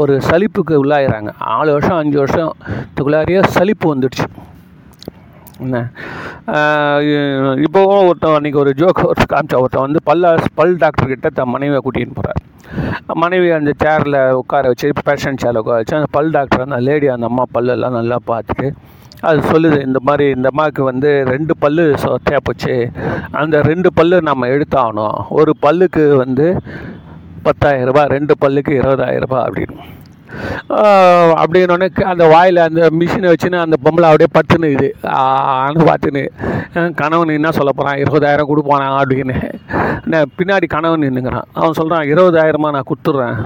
ஒரு 0.00 0.14
சலிப்புக்கு 0.28 0.74
உள்ளாயிறாங்க. 0.82 1.30
நாலு 1.46 1.70
வருஷம் 1.76 2.00
அஞ்சு 2.02 2.18
வருஷத்துக்குள்ளாரியே 2.22 3.40
சலிப்பு 3.56 3.86
வந்துடுச்சு. 3.94 4.26
என்ன? 5.64 5.78
இப்போ 7.66 7.80
ஒருத்தன் 8.08 8.36
அன்றைக்கி 8.36 8.58
ஒரு 8.64 8.72
ஜோக் 8.80 9.00
ஒரு 9.12 9.24
காமிச்சா 9.32 9.60
ஒருத்தன் 9.62 9.86
வந்து 9.86 10.00
பல்ல 10.10 10.34
பல் 10.58 10.76
டாக்டர்கிட்ட 10.82 11.30
தன் 11.38 11.52
மனைவியை 11.54 11.80
கூட்டிகிட்டு 11.86 12.18
போகிறார் 12.18 12.42
மனைவி 13.22 13.48
அந்த 13.58 13.72
சேரில் 13.82 14.18
உட்கார 14.40 14.68
வச்சு 14.72 14.88
பேஷண்ட் 15.08 15.42
சேரில் 15.44 15.60
உட்கார 15.62 15.78
வச்சு 15.82 15.98
அந்த 15.98 16.10
பல் 16.16 16.30
டாக்டர் 16.36 16.64
அந்த 16.66 16.80
லேடி 16.88 17.08
அந்த 17.14 17.28
அம்மா 17.30 17.44
பல்லெல்லாம் 17.56 17.98
நல்லா 18.00 18.18
பார்த்துட்டு 18.30 18.68
அது 19.26 19.38
சொல்லுது 19.50 19.78
இந்த 19.86 19.98
மாதிரி 20.08 20.24
இந்த 20.36 20.48
அம்மாவுக்கு 20.52 20.82
வந்து 20.88 21.10
ரெண்டு 21.30 21.52
பல்லு 21.62 21.84
சொத்தையாக 22.04 22.42
போச்சு 22.42 22.74
அந்த 23.40 23.56
ரெண்டு 23.70 23.88
பல்லு 23.98 24.16
நம்ம 24.28 24.48
எடுத்தாகணும். 24.54 25.16
ஒரு 25.38 25.52
பல்லுக்கு 25.64 26.04
வந்து 26.24 26.46
பத்தாயிரரூபா 27.46 28.02
ரெண்டு 28.16 28.34
பல்லுக்கு 28.42 28.72
இருபதாயிரரூபா 28.80 29.40
அப்படின்னு. 29.46 29.84
அப்படின்னோடனே 31.40 31.88
அந்த 32.12 32.24
வாயில் 32.32 32.66
அந்த 32.66 32.80
மிஷினை 33.00 33.28
வச்சுன்னு 33.32 33.64
அந்த 33.64 33.76
பொம்பளை 33.84 34.08
அப்படியே 34.10 34.30
பத்துன்னு 34.38 34.72
இது. 34.76 34.88
ஆனு 35.20 35.86
பார்த்துன்னு 35.90 36.24
கணவன் 37.00 37.36
என்ன 37.38 37.50
சொல்ல 37.58 37.72
போகிறான் 37.78 38.00
இருபதாயிரம் 38.04 38.50
கொடுப்பானா 38.50 38.88
அப்படின்னு. 39.02 39.36
நான் 40.12 40.34
பின்னாடி 40.38 40.68
கணவன் 40.74 41.04
நின்றுங்கிறான் 41.06 41.48
அவன் 41.60 41.78
சொல்கிறான் 41.80 42.10
இருபதாயிரமா 42.14 42.70
நான் 42.76 42.90
கொடுத்துட்றேன். 42.90 43.38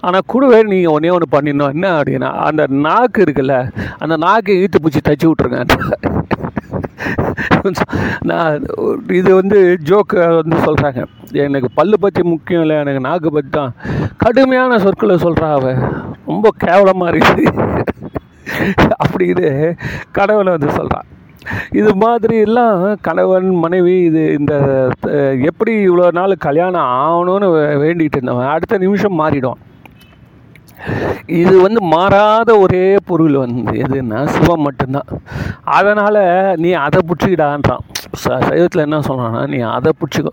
ஆனால் 0.00 0.26
கூடவே 0.26 0.58
நீங்கள் 0.64 0.94
ஒன்றே 0.94 1.10
ஒன்று 1.10 1.34
பண்ணிடணும். 1.34 1.72
என்ன 1.74 1.86
அப்படின்னா 1.96 2.30
அந்த 2.46 2.62
நாக்கு 2.86 3.20
இருக்குல்ல 3.24 3.56
அந்த 3.98 4.16
நாக்கை 4.26 4.56
இழுத்து 4.58 4.80
பிடிச்சி 4.80 5.02
தச்சு 5.02 5.28
விட்ருங்க 5.30 5.60
நான் 8.28 8.54
இது 9.12 9.30
வந்து 9.34 9.58
ஜோக்கு 9.88 10.18
வந்து 10.36 10.56
சொல்கிறாங்க 10.66 11.00
எனக்கு 11.44 11.68
பல்லு 11.74 11.96
பற்றி 12.00 12.22
முக்கியம் 12.24 12.62
இல்லை 12.64 12.76
எனக்கு 12.76 13.00
நாக்கு 13.00 13.30
பற்றி 13.30 13.50
தான். 13.50 13.72
கடுமையான 14.16 14.78
சொற்களை 14.78 15.16
சொல்கிறா 15.24 15.48
அவ. 15.56 15.66
ரொம்ப 16.26 16.46
கேவலமாக 16.64 17.12
இருக்குது 17.12 17.44
அப்படின்னு 19.02 19.48
கடவுளை 20.12 20.52
வந்து 20.52 20.70
சொல்கிறான் 20.78 21.08
இது 21.80 21.90
மாதிரி 22.02 22.36
எல்லாம் 22.46 22.80
கணவன் 23.06 23.48
மனைவி 23.64 23.94
இது 24.08 24.22
இந்த 24.38 24.54
எப்படி 25.50 25.72
இவ்வளோ 25.88 26.08
நாள் 26.18 26.42
கல்யாணம் 26.46 26.90
ஆகணும்னு 27.02 27.48
வேண்டிகிட்டு 27.84 28.18
இருந்தவன் 28.18 28.52
அடுத்த 28.54 28.78
நிமிஷம் 28.78 29.18
மாறிடும். 29.20 29.60
இது 31.40 31.52
வந்து 31.60 31.80
மாறாத 31.92 32.50
ஒரே 32.58 32.86
பொருள் 33.08 33.36
வந்து 33.44 33.74
எதுன்னா 33.84 34.18
சிவம் 34.34 34.64
மட்டும்தான். 34.66 35.10
அதனால் 35.78 36.20
நீ 36.64 36.70
அதை 36.86 37.00
பிடிச்சிக்கிடான்றான். 37.08 37.84
சைவத்தில் 38.24 38.84
என்ன 38.86 38.98
சொல்கிறான்னா 39.08 39.42
நீ 39.54 39.60
அதை 39.76 39.92
பிடிச்சிக்கோ. 40.00 40.32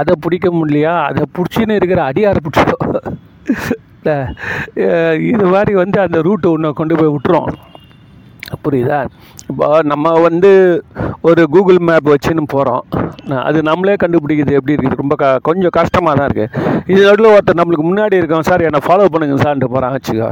அதை 0.00 0.14
பிடிக்க 0.26 0.48
முடியலையா 0.58 0.94
அதை 1.08 1.24
பிடிச்சின்னு 1.38 1.78
இருக்கிற 1.80 2.02
அடியாரை 2.10 2.42
பிடிச்சிக்கோ. 2.46 2.78
இது 5.32 5.44
மாதிரி 5.54 5.72
வந்து 5.80 5.98
அந்த 6.04 6.18
ரூட்டு 6.26 6.46
ஒன்று 6.50 6.70
கொண்டு 6.78 6.94
போய் 7.00 7.12
விட்டுரும். 7.14 7.50
புரியுதா? 8.64 8.98
இப்போ 9.50 9.66
நம்ம 9.92 10.12
வந்து 10.26 10.50
ஒரு 11.28 11.42
கூகுள் 11.54 11.78
மேப் 11.88 12.08
வச்சுன்னு 12.12 12.44
போகிறோம் 12.54 12.82
அது 13.48 13.58
நம்மளே 13.68 13.94
கண்டுபிடிக்கிறது 14.02 14.56
எப்படி 14.58 14.74
இருக்குது? 14.74 15.00
ரொம்ப 15.02 15.14
க 15.22 15.26
கொஞ்சம் 15.48 15.74
கஷ்டமாக 15.78 16.14
தான் 16.18 16.28
இருக்குது 16.28 16.50
இது 16.92 17.00
நடுவில் 17.08 17.32
ஒருத்தர் 17.34 17.60
நம்மளுக்கு 17.60 17.86
முன்னாடி 17.90 18.20
இருக்கோம் 18.20 18.46
சார் 18.48 18.66
என்னை 18.68 18.80
ஃபாலோ 18.86 19.08
பண்ணுங்க 19.14 19.36
சார்ன்ட்டு 19.44 19.72
போகிறான் 19.74 19.94
வச்சுக்கோ. 19.96 20.30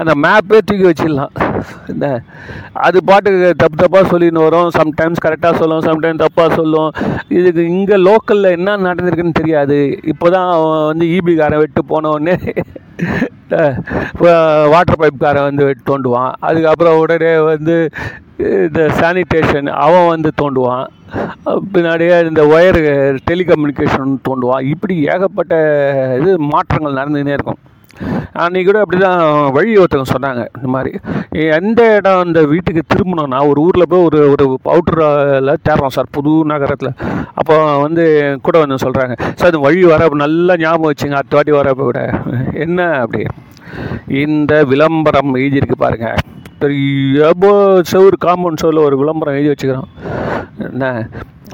அந்த 0.00 0.14
மேப்பே 0.24 0.60
தூக்கி 0.68 0.86
வச்சிடலாம். 0.90 1.32
என்ன? 1.92 2.06
அது 2.86 2.98
பாட்டுக்கு 3.08 3.48
தப்பு 3.62 3.76
தப்பாக 3.82 4.04
சொல்லின்னு 4.12 4.44
வரும். 4.46 4.70
சம்டைம்ஸ் 4.78 5.24
கரெக்டாக 5.26 5.60
சொல்லும் 5.62 5.86
சம்டைம்ஸ் 5.88 6.22
தப்பாக 6.24 6.56
சொல்லும். 6.60 6.90
இதுக்கு 7.38 7.64
இங்கே 7.74 7.98
லோக்கலில் 8.08 8.54
என்ன 8.58 8.76
நடந்திருக்குன்னு 8.88 9.40
தெரியாது. 9.40 9.78
இப்போ 10.12 10.28
தான் 10.36 10.50
வந்து 10.90 11.06
ஈபிக்காரன் 11.16 11.62
விட்டு 11.64 11.82
போனவுடனே 11.92 12.36
வாட்டர் 14.72 15.00
பைப்காரன் 15.02 15.48
வந்து 15.50 15.66
வெட்டு 15.68 15.84
தோண்டுவான். 15.90 16.32
அதுக்கப்புறம் 16.48 16.98
உடனே 17.02 17.32
வந்து 17.52 17.76
இந்த 18.66 18.82
சானிடேஷன் 18.98 19.68
அவன் 19.84 20.10
வந்து 20.12 20.30
தோண்டுவான். 20.40 20.86
பின்னாடியே 21.72 22.14
இந்த 22.28 22.42
ஒயர் 22.54 22.78
டெலிகம்யூனிகேஷன் 23.30 24.12
தோண்டுவான். 24.28 24.66
இப்படி 24.74 24.94
ஏகப்பட்ட 25.14 25.54
இது 26.20 26.32
மாற்றங்கள் 26.52 26.98
நடந்துகிட்டே 27.00 27.36
இருக்கும். 27.38 27.60
அன்றைக்கி 28.42 28.66
கூட 28.68 28.78
அப்படி 28.84 28.98
தான் 29.04 29.20
வழி 29.56 29.72
ஒருத்தவங்க 29.82 30.10
சொன்னாங்க 30.14 30.42
இந்த 30.56 30.68
மாதிரி 30.74 30.92
எந்த 31.58 31.80
இடம் 31.96 32.22
அந்த 32.24 32.40
வீட்டுக்கு 32.52 32.82
திரும்பணும்னா 32.92 33.40
ஒரு 33.50 33.60
ஊரில் 33.66 33.88
போய் 33.92 34.06
ஒரு 34.08 34.18
ஒரு 34.32 34.44
அவுட்டரில் 34.74 35.60
தேடுறோம் 35.66 35.94
சார் 35.96 36.14
புது 36.16 36.32
நகரத்தில். 36.52 36.92
அப்போ 37.40 37.56
வந்து 37.84 38.04
கூட 38.46 38.56
வந்து 38.64 38.82
சொல்கிறாங்க 38.84 39.14
சார் 39.40 39.52
இந்த 39.52 39.62
வழி 39.66 39.82
வர 39.92 40.08
நல்லா 40.24 40.56
ஞாபகம் 40.64 40.90
வச்சுங்க 40.90 41.18
அடுத்த 41.20 41.36
வாட்டி 41.38 41.54
வரப்போ 41.58 41.86
கூட. 41.90 42.02
என்ன 42.64 42.88
அப்படி? 43.04 43.24
இந்த 44.24 44.52
விளம்பரம் 44.72 45.34
எழுதியிருக்கு 45.40 45.78
பாருங்கள் 45.84 46.20
பெரிய 46.62 47.28
செவ்வொரு 47.90 48.16
காம்பவுண்ட் 48.26 48.62
செவில் 48.62 48.86
ஒரு 48.86 48.96
விளம்பரம் 49.02 49.36
எழுதி 49.36 49.52
வச்சுக்கிறோம். 49.52 49.90
என்ன? 50.68 50.86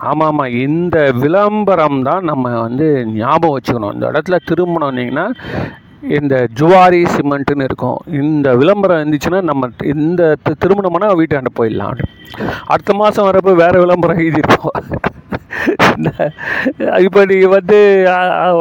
ஆமாம் 0.08 0.28
ஆமாம் 0.30 0.54
இந்த 0.66 0.96
விளம்பரம் 1.22 2.00
தான் 2.08 2.24
நம்ம 2.30 2.54
வந்து 2.64 2.86
ஞாபகம் 3.20 3.54
வச்சுக்கணும். 3.56 3.94
இந்த 3.96 4.06
இடத்துல 4.12 4.38
திரும்பணுன்னீங்கன்னா 4.50 5.26
இந்த 6.08 6.48
ஜுவாரி 6.58 7.00
சிமெண்ட்டுன்னு 7.14 7.66
இருக்கும். 7.68 7.98
இந்த 8.22 8.54
விளம்பரம் 8.56 9.00
இருந்துச்சுன்னா 9.02 9.42
நம்ம 9.42 9.68
இந்த 9.94 10.36
திருமணம்னா 10.64 11.08
வீட்டாண்ட 11.20 11.50
போயிடலாம். 11.58 12.02
அடுத்த 12.66 12.94
மாதம் 12.94 13.28
வரப்போ 13.28 13.54
வேறு 13.54 13.84
விளம்பரம் 13.84 14.18
எழுதியிருப்போம். 14.18 14.78
இப்போ 17.04 17.24
நீங்கள் 17.24 17.52
வந்து 17.54 18.08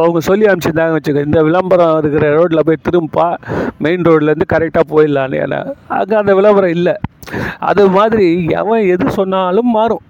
அவங்க 0.02 0.20
சொல்லி 0.20 0.46
அனுப்பிச்சிருந்தாங்க 0.46 0.96
வச்சுக்க 0.96 1.25
இந்த 1.25 1.44
விளம்பரம் 1.44 1.98
இருக்கிற 1.98 2.34
ரோட்டில் 2.36 2.66
போய் 2.66 2.84
திரும்பா 2.84 3.28
மெயின் 3.78 4.06
ரோட்லேருந்து 4.08 4.52
கரெக்டாக 4.54 4.86
போயிடலான்னு. 4.94 5.42
ஏன்னா 5.46 5.60
அங்கே 5.88 6.16
அந்த 6.16 6.34
விளம்பரம் 6.34 6.70
இல்லை. 6.70 6.96
அது 7.60 7.90
மாதிரி 7.90 8.46
எவன் 8.46 8.84
எது 8.86 9.12
சொன்னாலும் 9.12 9.72
மாறும். 9.72 10.04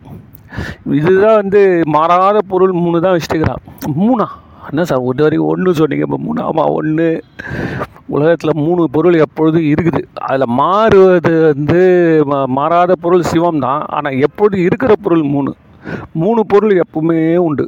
இதுதான் 0.85 1.35
வந்து 1.35 1.83
மாறாத 1.85 2.39
பொருள் 2.47 2.71
மூணு 2.71 3.01
தான் 3.01 3.15
வச்சுட்டுக்கிறான். 3.15 3.63
மூணா? 4.01 4.27
என்ன 4.69 4.83
சார் 4.89 5.07
இது 5.11 5.23
வரைக்கும் 5.25 5.51
ஒன்று 5.53 5.79
சொன்னீங்க. 5.79 6.05
இப்போ 6.07 6.19
மூணு 6.27 6.39
ஆமாம் 6.49 6.75
ஒன்று. 6.79 7.07
உலகத்தில் 8.15 8.61
மூணு 8.65 8.81
பொருள் 8.95 9.15
எப்பொழுதும் 9.25 9.67
இருக்குது. 9.73 10.01
அதில் 10.27 10.53
மாறுவது 10.61 11.33
வந்து 11.49 11.81
மாறாத 12.57 12.95
பொருள் 13.05 13.29
சிவம் 13.31 13.63
தான் 13.67 13.81
ஆனால் 13.97 14.19
எப்பொழுது 14.27 14.57
இருக்கிற 14.67 14.93
பொருள் 15.05 15.23
மூணு. 15.35 15.51
மூணு 16.23 16.41
பொருள் 16.53 16.73
எப்பவுமே 16.83 17.19
உண்டு. 17.47 17.65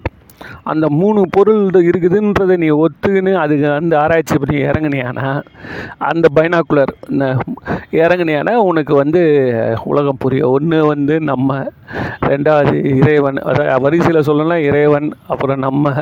அந்த 0.72 0.86
மூணு 1.00 1.22
பொருள் 1.36 1.64
இருக்குதுன்றதை 1.90 2.56
நீ 2.64 2.70
ஒத்துக்கின்னு 2.84 3.34
அதுக்கு 3.44 3.68
அந்த 3.72 3.94
ஆராய்ச்சி 4.00 4.36
பண்ணி 4.38 4.58
இறங்குனியானா? 4.64 5.28
அந்த 6.10 6.26
பைனாக்குலர் 6.38 6.94
இறங்குனியானா? 8.02 8.54
உனக்கு 8.72 8.96
வந்து 8.96 9.22
உலகம் 9.84 10.22
புரியும் 10.26 10.54
ஒன்று 10.58 10.80
வந்து 10.86 11.16
நம்ம 11.32 11.60
ரெண்டாவது 12.30 12.76
இறைவன். 13.02 13.40
வரிசையில் 13.86 14.28
சொல்லணும்னா 14.30 14.60
இறைவன் 14.70 15.10
அப்புறம் 15.28 15.64
நம்ம 15.68 15.94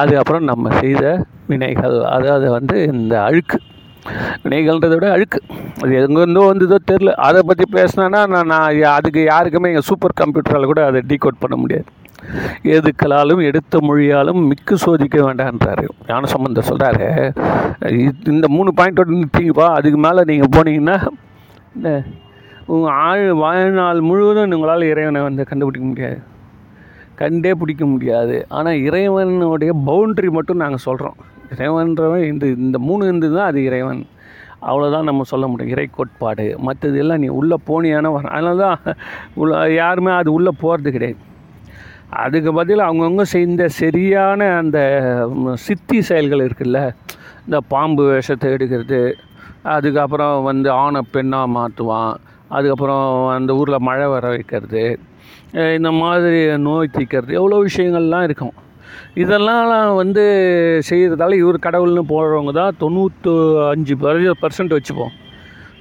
அது 0.00 0.14
அப்புறம் 0.18 0.48
நம்ம 0.52 0.74
செய்த 0.80 1.04
வினைகள். 1.52 1.98
அதாவது 2.16 2.48
வந்து 2.50 2.76
இந்த 2.94 3.14
அழுக்கு. 3.22 3.58
வினைகள்ன்றதை 4.42 4.94
விட 4.98 5.08
அழுக்கு. 5.16 5.38
அது 5.82 5.92
எங்கேருந்தோ 6.00 6.42
வந்ததோ 6.50 6.78
தெரில 6.90 7.12
அதை 7.28 7.40
பற்றி 7.48 7.64
பேசினேன்னா 7.76 8.20
நான் 8.34 8.50
நான் 8.52 8.68
அதுக்கு 8.98 9.22
யாருக்குமே 9.32 9.70
எங்கள் 9.72 9.88
சூப்பர் 9.90 10.20
கம்ப்யூட்டரால் 10.20 10.70
கூட 10.72 10.82
அதை 10.90 11.02
டீகோட் 11.12 11.42
பண்ண 11.44 11.56
முடியாது. 11.62 11.88
எதுக்களாலும் 12.74 13.42
எடுத்த 13.48 13.78
மொழியாலும் 13.88 14.40
மிக்கு 14.48 14.74
சோதிக்க 14.82 15.18
வேண்டான்றாரு. 15.26 15.84
ஞானசம்பந்தர் 16.08 16.68
சொல்கிறாரு 16.70 17.06
இந்த 18.32 18.48
மூணு 18.56 18.72
பாயிண்டோடு 18.80 19.16
நிறுத்திங்கப்பா 19.18 19.68
அதுக்கு 19.76 20.00
மேலே 20.06 20.22
நீங்கள் 20.30 20.52
போனீங்கன்னா 20.56 20.98
இந்த 21.76 21.90
உங்கள் 22.74 22.96
ஆழ் 23.06 23.24
வாழ்நாள் 23.42 24.00
முழுவதும் 24.08 24.54
உங்களால் 24.56 24.90
இறைவனை 24.92 25.22
வந்து 25.28 25.48
கண்டுபிடிக்க 25.50 25.86
முடியாது. 25.92 26.20
கண்டே 27.20 27.52
பிடிக்க 27.60 27.84
முடியாது. 27.92 28.36
ஆனால் 28.58 28.82
இறைவனுடைய 28.88 29.72
பவுண்ட்ரி 29.88 30.28
மட்டும் 30.36 30.62
நாங்கள் 30.62 30.84
சொல்கிறோம் 30.86 31.18
இறைவன்றவன் 31.54 32.24
இந்த 32.32 32.44
இந்த 32.66 32.78
மூணு 32.88 33.02
இருந்து 33.08 33.28
தான் 33.36 33.48
அது 33.50 33.60
இறைவன். 33.68 34.02
அவ்வளோதான் 34.68 35.08
நம்ம 35.08 35.24
சொல்ல 35.32 35.44
முடியும். 35.50 35.72
இறை 35.74 35.86
கோட்பாடு. 35.96 36.46
மற்றது 36.66 36.96
எல்லாம் 37.02 37.22
நீ 37.24 37.28
உள்ளே 37.40 37.56
போனியான 37.68 38.10
வர 38.14 38.28
அதனால 38.36 38.56
தான் 38.64 38.78
உள்ள 39.42 39.60
யாருமே 39.80 40.12
அது 40.20 40.30
உள்ளே 40.38 40.52
போகிறது 40.62 40.90
கிடையாது. 40.96 41.20
அதுக்கு 42.24 42.50
பதில் 42.58 42.86
அவங்கவுங்க 42.86 43.24
செய்த 43.34 43.68
சரியான 43.82 44.48
அந்த 44.60 44.78
சித்தி 45.66 45.98
செயல்கள் 46.08 46.46
இருக்குல்ல? 46.46 46.80
இந்த 47.44 47.58
பாம்பு 47.72 48.02
வேஷத்தை 48.10 48.48
எடுக்கிறது 48.56 49.00
அதுக்கப்புறம் 49.74 50.36
வந்து 50.48 50.68
ஆணை 50.82 51.00
பெண்ணாக 51.14 51.54
மாற்றுவான் 51.56 52.12
அதுக்கப்புறம் 52.56 53.06
அந்த 53.36 53.50
ஊரில் 53.60 53.84
மழை 53.88 54.06
வர 54.14 54.26
வைக்கிறது 54.34 54.84
இந்த 55.76 55.90
மாதிரி 56.02 56.40
நோய் 56.66 56.94
தீக்கிறது 56.96 57.32
எவ்வளோ 57.40 57.56
விஷயங்கள்லாம் 57.68 58.26
இருக்கும். 58.28 58.54
இதெல்லாம் 59.22 59.70
வந்து 60.02 60.24
செய்கிறதால 60.88 61.36
இவர் 61.42 61.64
கடவுள்னு 61.66 62.04
போடுறவங்க 62.12 62.52
தான் 62.60 62.78
தொண்ணூற்று 62.82 63.32
அஞ்சு 63.72 63.96
பர்சன்ட் 64.44 64.76
வச்சுப்போம். 64.76 65.14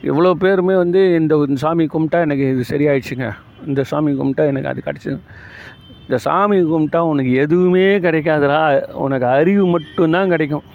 இவ்வளோ 0.09 0.33
பேருமே 0.43 0.75
வந்து 0.83 0.99
இந்த 1.19 1.35
சாமி 1.63 1.85
கும்பிட்டா 1.93 2.19
எனக்கு 2.27 2.45
இது 2.53 2.65
சரியாயிடுச்சுங்க. 2.73 3.29
இந்த 3.69 3.81
சாமி 3.91 4.11
கும்பிட்டா 4.19 4.43
எனக்கு 4.51 4.71
அது 4.71 4.81
கிடச்சிது 4.85 5.17
இந்த 6.03 6.17
சாமி 6.25 6.57
கும்பிட்டா 6.69 6.99
உனக்கு 7.13 7.31
எதுவுமே 7.43 7.87
கிடைக்காதுடா. 8.05 8.61
உனக்கு 9.05 9.27
அறிவு 9.39 9.65
மட்டும்தான் 9.75 10.31
கிடைக்கும். 10.33 10.65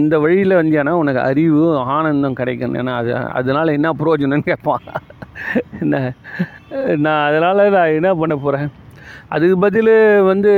இந்த 0.00 0.14
வழியில் 0.22 0.58
வந்தியானா 0.60 0.92
உனக்கு 1.02 1.20
அறிவு 1.28 1.62
ஆனந்தம் 1.94 2.38
கிடைக்கும் 2.40 2.74
ஏன்னா 2.80 2.94
அது 3.00 3.12
அதனால் 3.38 3.76
என்ன 3.76 3.90
பிரயோஜனம்னு 4.00 4.48
கேட்பான். 4.50 4.84
என்ன 5.82 5.96
நான் 7.04 7.24
அதனால் 7.28 7.62
நான் 7.76 7.96
என்ன 7.98 8.10
பண்ண 8.20 8.34
போகிறேன் 8.44 8.68
அதுக்கு 9.34 9.56
பதில் 9.64 9.90
வந்து 10.30 10.52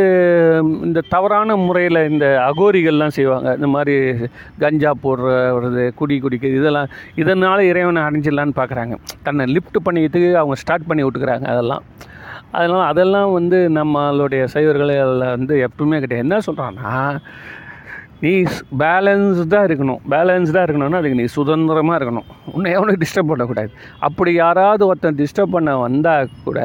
இந்த 0.87 1.01
தவறான 1.15 1.57
முறையில் 1.65 2.01
இந்த 2.11 2.27
அகோரிகள்லாம் 2.49 3.17
செய்வாங்க. 3.17 3.49
இந்த 3.59 3.69
மாதிரி 3.75 3.95
கஞ்சா 4.63 4.93
போடுறது 5.05 5.85
குடி 6.01 6.17
குடிக்கிறது 6.25 6.61
இதெல்லாம் 6.63 6.93
இதனால் 7.23 7.69
இறைவனை 7.71 8.03
அடைஞ்சிடலான்னு 8.07 8.59
பார்க்குறாங்க 8.61 8.97
தன்னை 9.29 9.47
லிஃப்ட் 9.55 9.85
பண்ணிக்கிறதுக்கு 9.89 10.41
அவங்க 10.43 10.59
ஸ்டார்ட் 10.63 10.89
பண்ணி 10.91 11.05
விட்டுக்கிறாங்க 11.05 11.49
அதெல்லாம். 11.55 11.85
அதனால் 12.57 12.87
அதெல்லாம் 12.93 13.31
வந்து 13.39 13.59
நம்மளுடைய 13.79 14.43
சைவர்களை 14.55 14.97
அதில் 15.05 15.31
வந்து 15.37 15.55
எப்பவுமே 15.67 15.99
கிடையாது 16.05 16.25
என்ன 16.27 16.39
சொல்கிறான்னா 16.49 16.91
நீ 18.25 18.33
பேலன்ஸ்டாக 18.83 19.67
இருக்கணும். 19.69 20.03
பேலன்ஸ்டாக 20.13 20.67
இருக்கணும்னா 20.67 21.01
அதுக்கு 21.01 21.19
நீ 21.21 21.27
சுதந்திரமாக 21.39 21.97
இருக்கணும். 21.99 22.29
உன்னை 22.55 22.69
எவனுக்கு 22.77 23.03
டிஸ்டர்ப் 23.03 23.31
பண்ணக்கூடாது. 23.33 23.71
அப்படி 24.09 24.33
யாராவது 24.45 24.83
ஒருத்தன் 24.91 25.21
டிஸ்டர்ப் 25.23 25.55
பண்ண 25.57 25.73
வந்தால் 25.87 26.33
கூட 26.47 26.61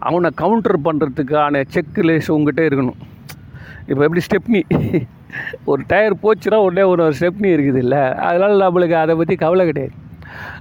அவனை 0.00 0.30
கவுண்டர் 0.34 0.80
பண்ணுறதுக்கான 0.80 1.64
செக் 1.68 1.98
லேஸ் 1.98 2.30
உங்ககிட்ட 2.30 2.76
இருக்கணும். 2.76 2.98
இப்போ 3.86 4.08
எப்படி 4.08 4.20
ஸ்டெப்னி? 4.20 5.02
ஒரு 5.64 5.82
டயர் 5.86 6.14
போச்சுன்னா 6.14 6.54
உடனே 6.54 6.82
ஒரு 6.82 7.12
ஸ்டெப்னி 7.20 7.42
இருக்குது 7.42 7.76
இல்லை? 7.76 7.98
அதனால் 7.98 8.72
நம்மளுக்கு 8.72 8.92
அதை 8.92 9.14
பற்றி 9.14 9.34
கவலை 9.34 9.66
கிடையாது. 9.66 9.94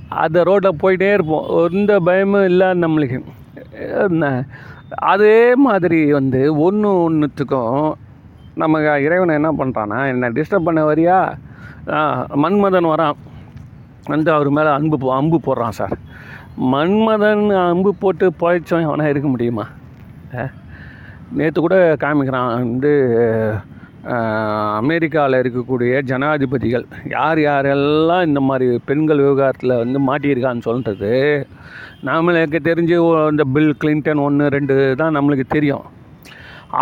அந்த 0.10 0.44
ரோட்டில் 0.44 0.76
போயிட்டே 0.84 1.14
இருப்போம். 1.14 1.70
எந்த 1.72 2.00
பயமும் 2.00 2.46
இல்லை 2.46 2.68
நம்மளுக்கு. 2.68 3.24
என்ன? 4.10 4.46
அதே 4.90 5.56
மாதிரி 5.56 6.14
வந்து 6.14 6.60
ஒன்று 6.60 6.90
ஒன்றுத்துக்கும் 6.90 7.94
நம்ம 8.56 9.00
இறைவனை 9.00 9.36
என்ன 9.36 9.52
பண்ணுறான்னா 9.52 10.08
என்ன 10.08 10.30
டிஸ்டர்ப் 10.30 10.64
பண்ண 10.64 10.94
வரியா? 10.94 11.38
மன்மதன் 12.36 12.86
வரான். 12.86 13.14
வந்து 14.06 14.32
அவர் 14.32 14.50
மேலே 14.50 14.68
அன்பு 14.68 14.98
போ- 14.98 15.16
அம்பு 15.16 15.40
போடுறான் 15.46 15.70
சார். 15.70 15.98
மன்மதன் 16.72 17.44
அம்பு 17.64 17.92
போட்டு 18.00 18.26
பழைச்சவன் 18.42 18.88
அவனாக 18.88 19.12
இருக்க 19.12 19.28
முடியுமா? 19.34 19.66
நேற்று 21.38 21.60
கூட 21.66 21.76
காமிக்கிறான். 22.04 22.54
வந்து 22.72 22.92
அமெரிக்காவில் 24.80 25.40
இருக்கக்கூடிய 25.42 25.94
ஜனாதிபதிகள் 26.10 26.86
யார் 27.14 27.40
யாரெல்லாம் 27.46 28.28
இந்த 28.30 28.42
மாதிரி 28.50 28.80
பெண்கள் 28.90 29.24
விவகாரத்தில் 29.24 29.80
வந்து 29.82 30.00
மாட்டியிருக்கான்னு 30.10 30.66
சொல்கிறது 30.68 31.14
நம்மளுக்கு 32.10 32.60
தெரிஞ்சு 32.70 32.98
இந்த 33.32 33.46
பில் 33.56 33.74
கிளின்டன் 33.84 34.24
ஒன்று 34.28 34.48
ரெண்டு 34.56 34.76
தான் 35.02 35.16
நம்மளுக்கு 35.18 35.46
தெரியும். 35.56 35.86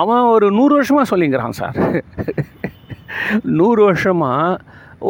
அவன் 0.02 0.32
ஒரு 0.34 0.48
நூறு 0.58 0.74
வருஷமாக 0.78 1.10
சொல்லிங்கிறான் 1.12 1.60
சார். 1.62 1.80
நூறு 3.60 3.82
வருஷமாக 3.90 4.60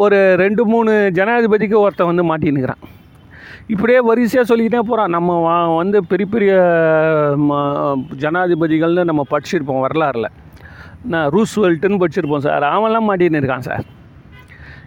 ஒரு 0.04 0.20
ரெண்டு 0.44 0.62
மூணு 0.72 0.92
ஜனாதிபதிக்கு 1.18 1.76
ஒருத்தன் 1.84 2.10
வந்து 2.12 2.28
மாட்டின்னுக்கிறான். 2.30 2.84
இப்படியே 3.68 4.00
வரிசையாக 4.00 4.48
சொல்லிக்கிட்டே 4.48 4.86
போகிறான் 4.86 5.10
நம்ம 5.10 5.40
வா 5.40 5.76
வந்து 5.76 6.06
பெரிய 6.06 6.28
பெரிய 6.30 6.52
ம- 7.38 7.98
ஜனாதிபதிகள்னு 8.18 9.04
நம்ம 9.04 9.26
படிச்சிருப்போம் 9.30 9.84
வரலாறுல. 9.90 10.24
நான் 11.04 11.28
ரூஸ்வெல்ட்டுன்னு 11.28 12.04
படிச்சிருப்போம் 12.04 12.38
சார். 12.38 12.62
அவன்லாம் 12.62 13.04
மாட்டின்னு 13.08 13.40
இருக்கான் 13.40 13.58
சார். 13.58 13.84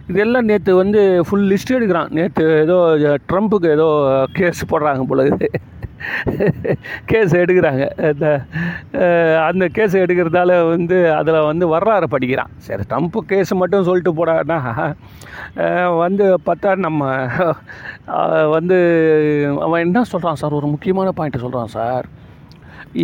இதெல்லாம் 0.08 0.44
நேற்று 0.44 0.76
வந்து 0.76 1.24
ஃபுல் 1.28 1.50
லிஸ்ட் 1.50 1.72
எடுக்கிறான். 1.72 2.10
நேற்று 2.10 2.60
ஏதோ 2.60 2.96
ட்ரம்ப்புக்கு 3.32 3.70
ஏதோ 3.70 4.24
கேஸ் 4.32 4.74
போடுறாங்க 4.74 5.02
போல 5.02 5.26
இது 5.26 5.50
கேஸ் 7.10 7.34
எடுக்கிறாங்க. 7.42 7.84
இந்த 8.12 8.28
அந்த 9.48 9.64
கேஸ் 9.76 9.96
எடுக்கிறதால 10.04 10.50
வந்து 10.72 10.98
அதில் 11.18 11.46
வந்து 11.50 11.66
வரலாறு 11.74 12.08
படிக்கிறான். 12.14 12.52
சரி 12.66 12.84
ட்ரம்ப்பு 12.92 13.22
கேஸ் 13.32 13.52
மட்டும் 13.62 13.86
சொல்லிட்டு 13.88 14.16
போடான்னா 14.18 14.58
வந்து 16.04 16.24
பார்த்தா 16.48 16.70
நம்ம 16.86 17.12
வந்து 18.56 18.78
அவன் 19.66 19.84
என்ன 19.86 20.02
சொல்கிறான் 20.14 20.40
சார்? 20.42 20.58
ஒரு 20.60 20.68
முக்கியமான 20.74 21.12
பாயிண்ட்டை 21.18 21.44
சொல்கிறான் 21.46 21.74
சார். 21.76 22.08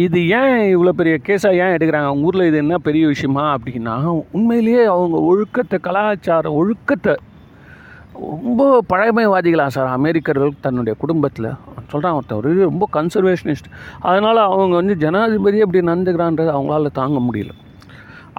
இது 0.05 0.19
ஏன் 0.39 0.59
இவ்வளோ 0.73 0.93
பெரிய 0.97 1.15
கேஸாக 1.27 1.61
ஏன் 1.65 1.75
எடுக்கிறாங்க? 1.75 2.09
அவங்க 2.09 2.27
ஊரில் 2.29 2.49
இது 2.49 2.59
என்ன 2.65 2.77
பெரிய 2.89 3.05
விஷயமா 3.13 3.45
அப்படின்னா 3.57 3.95
உண்மையிலேயே 4.37 4.83
அவங்க 4.95 5.17
ஒழுக்கத்தை 5.31 5.79
கலாச்சார 5.87 6.53
ஒழுக்கத்தை 6.61 7.15
ரொம்ப 8.21 8.63
பழமைவாதிகளாக 8.93 9.75
சார் 9.77 9.89
அமெரிக்கர்கள் 9.99 10.61
தன்னுடைய 10.61 10.95
குடும்பத்தில். 11.03 11.49
சொல்கிறான் 11.93 12.17
ஒருத்தர் 12.19 12.69
ரொம்ப 12.71 12.85
கன்சர்வேஷனிஸ்ட் 12.97 13.69
அதனால் 14.11 14.41
அவங்க 14.53 14.75
வந்து 14.77 14.95
ஜனாதிபதி 15.05 15.59
அப்படி 15.65 15.81
நடந்துக்கிறான்றது 15.91 16.51
அவங்களால 16.57 16.93
தாங்க 17.01 17.19
முடியல. 17.29 17.53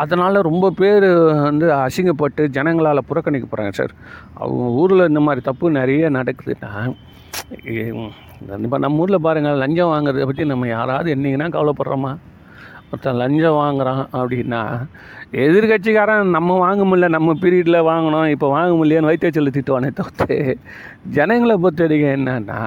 அதனால் 0.03 0.45
ரொம்ப 0.49 0.65
பேர் 0.79 1.07
வந்து 1.47 1.67
அசிங்கப்பட்டு 1.83 2.41
ஜனங்களால் 2.57 3.07
புறக்கணிக்க 3.07 3.47
போகிறாங்க 3.47 3.73
சார். 3.79 3.93
அவங்க 4.43 4.65
ஊரில் 4.81 5.07
இந்த 5.07 5.19
மாதிரி 5.19 5.43
தப்பு 5.49 5.71
நிறைய 5.79 6.09
நடக்குதுன்னா 6.09 6.73
இப்போ 8.65 8.77
நம்ம 8.77 9.01
ஊரில் 9.03 9.25
பாருங்கள் 9.27 9.61
லஞ்சம் 9.61 9.91
வாங்குறத 9.93 10.25
பற்றி 10.25 10.45
நம்ம 10.45 10.67
யாராவது 10.67 11.09
என்னைக்குன்னா 11.15 11.47
கவலைப்படுறோமா? 11.55 12.11
ஒருத்தன் 12.91 13.19
லஞ்சம் 13.21 13.57
வாங்குறான் 13.63 14.03
அப்படின்னா 14.19 14.61
எதிர்கட்சிக்காரன் 15.33 16.35
நம்ம 16.35 16.55
வாங்க 16.65 16.83
முடியல 16.85 17.07
நம்ம 17.15 17.33
பீரியடில் 17.41 17.87
வாங்கினோம் 17.89 18.29
இப்போ 18.35 18.47
வாங்க 18.55 18.71
முடியலன்னு 18.77 19.09
வைத்தியச்சல் 19.09 19.55
திட்டுவானே 19.57 19.89
தவிர்த்து 19.99 20.37
ஜனங்களை 21.17 21.55
பொறுத்த 21.63 21.83
வரைக்கும் 21.85 22.15
என்னன்னா 22.17 22.61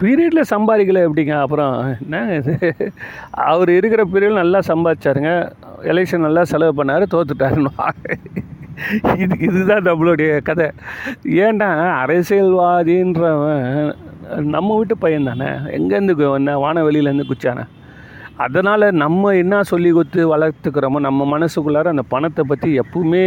பீரியடில் 0.00 0.50
சம்பாதிக்கல 0.52 1.00
எப்படிங்க? 1.06 1.34
அப்புறம் 1.44 1.74
என்ன 1.94 2.20
இது? 2.38 2.54
அவர் 3.50 3.70
இருக்கிற 3.78 4.02
பீரியட் 4.12 4.40
நல்லா 4.42 4.60
சம்பாதிச்சாருங்க 4.70 5.32
எலெக்ஷன் 5.92 6.26
நல்லா 6.26 6.42
செலவு 6.52 6.78
பண்ணார் 6.80 7.12
தோத்துட்டாருன்னு 7.14 7.72
இது 9.22 9.34
இதுதான் 9.46 9.86
நம்மளுடைய 9.88 10.30
கதை. 10.48 10.68
ஏன்டா 11.46 11.68
அரசியல்வாதின்றவன் 12.02 13.66
நம்ம 14.54 14.76
வீட்டு 14.78 14.96
பையன் 15.04 15.28
தானே 15.30 15.48
எங்கேருந்து 15.78 16.14
என்ன 16.38 16.56
வானவெளியிலேருந்து 16.64 17.30
குச்சானே? 17.32 17.64
அதனால் 18.44 18.86
நம்ம 19.02 19.32
என்ன 19.42 19.62
சொல்லி 19.70 19.90
கொடுத்து 19.96 20.22
வளர்த்துக்கிறோமோ 20.32 20.98
நம்ம 21.08 21.26
மனசுக்குள்ளார 21.34 21.92
அந்த 21.94 22.04
பணத்தை 22.14 22.42
பற்றி 22.50 22.70
எப்பவுமே 22.82 23.26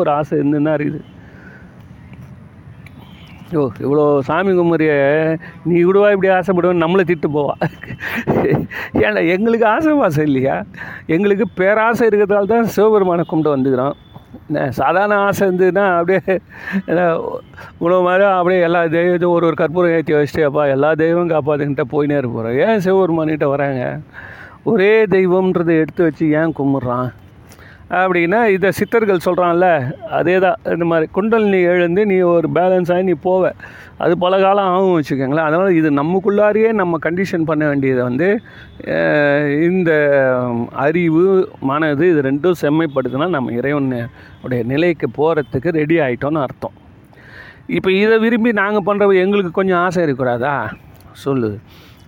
ஒரு 0.00 0.10
ஆசை 0.18 0.32
இருந்துன்னா 0.40 0.74
இருக்குது. 0.78 1.04
ஓ 3.58 3.60
இவ்வளோ 3.84 4.04
சாமி 4.28 4.52
குமரிய 4.56 4.92
நீ 5.68 5.76
விடுவா 5.88 6.08
இப்படி 6.14 6.30
ஆசைப்படுவேன் 6.38 6.82
நம்மளை 6.84 7.04
திட்டு 7.10 7.28
போவா. 7.36 7.54
ஏன்னா 9.04 9.20
எங்களுக்கு 9.34 9.66
ஆசை 9.74 9.92
வாசம் 10.00 10.26
இல்லையா? 10.30 10.56
எங்களுக்கு 11.16 11.46
பேராசை 11.60 12.08
இருக்கிறதால 12.10 12.50
தான் 12.52 12.72
சிவபெருமானை 12.76 13.24
கும்பிட்டு 13.30 13.54
வந்துக்கிறோம் 13.56 13.96
என்ன 14.48 14.64
சாதாரண 14.78 15.14
ஆசை 15.26 15.42
இருந்ததுன்னா 15.46 15.84
அப்படியே 15.98 16.34
உணவு 17.84 18.00
மாதிரி 18.06 18.24
அப்படியே 18.38 18.60
எல்லா 18.66 18.80
தெய்வத்தையும் 18.96 19.34
ஒரு 19.36 19.46
ஒரு 19.48 19.56
கற்பூரம் 19.60 19.94
ஏற்றி 19.98 20.14
வச்சுட்டேப்பா 20.16 20.64
எல்லா 20.74 20.90
தெய்வம் 21.02 21.32
காப்பாத்துக்கிட்ட 21.34 21.86
போயினே 21.94 22.18
இருப்போம். 22.20 22.58
ஏன் 22.66 22.82
சிவபெருமானிகிட்ட 22.86 23.48
வராங்க? 23.54 23.84
ஒரே 24.72 24.92
தெய்வம்ன்றதை 25.16 25.74
எடுத்து 25.82 26.02
வச்சு 26.06 26.26
ஏன் 26.40 26.58
கும்பிட்றான்? 26.58 27.08
அப்படின்னா 27.98 28.38
இதை 28.54 28.68
சித்தர்கள் 28.78 29.22
சொல்கிறான்ல 29.26 29.66
அதே 30.16 30.34
தான் 30.44 30.58
இந்த 30.72 30.86
மாதிரி 30.88 31.06
குண்டல் 31.16 31.46
நீ 31.52 31.60
எழுந்து 31.74 32.02
நீ 32.10 32.16
ஒரு 32.32 32.48
பேலன்ஸ் 32.56 32.90
ஆகி 32.94 33.04
நீ 33.10 33.14
போவ. 33.26 33.50
அது 34.04 34.14
பல 34.24 34.34
காலம் 34.42 34.68
ஆகும் 34.72 34.96
வச்சுக்கோங்களேன். 34.96 35.48
அதனால் 35.48 35.78
இது 35.78 35.90
நமக்குள்ளாரையே 36.00 36.70
நம்ம 36.80 36.98
கண்டிஷன் 37.06 37.48
பண்ண 37.50 37.62
வேண்டியதை 37.70 38.02
வந்து 38.08 38.28
இந்த 39.68 39.90
அறிவு 40.86 41.24
மனது 41.70 42.04
இது 42.12 42.26
ரெண்டும் 42.28 42.60
செம்மைப்படுத்தினா 42.64 43.28
நம்ம 43.36 43.56
இறைவன் 43.60 43.90
உடைய 44.44 44.62
நிலைக்கு 44.72 45.08
போகிறதுக்கு 45.20 45.76
ரெடி 45.80 45.98
ஆகிட்டோன்னு 46.06 46.44
அர்த்தம். 46.46 46.76
இப்போ 47.78 47.90
இதை 48.02 48.18
விரும்பி 48.26 48.52
நாங்கள் 48.62 48.86
பண்ணுறவங்க 48.90 49.24
எங்களுக்கு 49.26 49.58
கொஞ்சம் 49.60 49.82
ஆசை 49.86 50.02
இருக்கக்கூடாதா? 50.04 50.56
சொல்லு. 51.24 51.52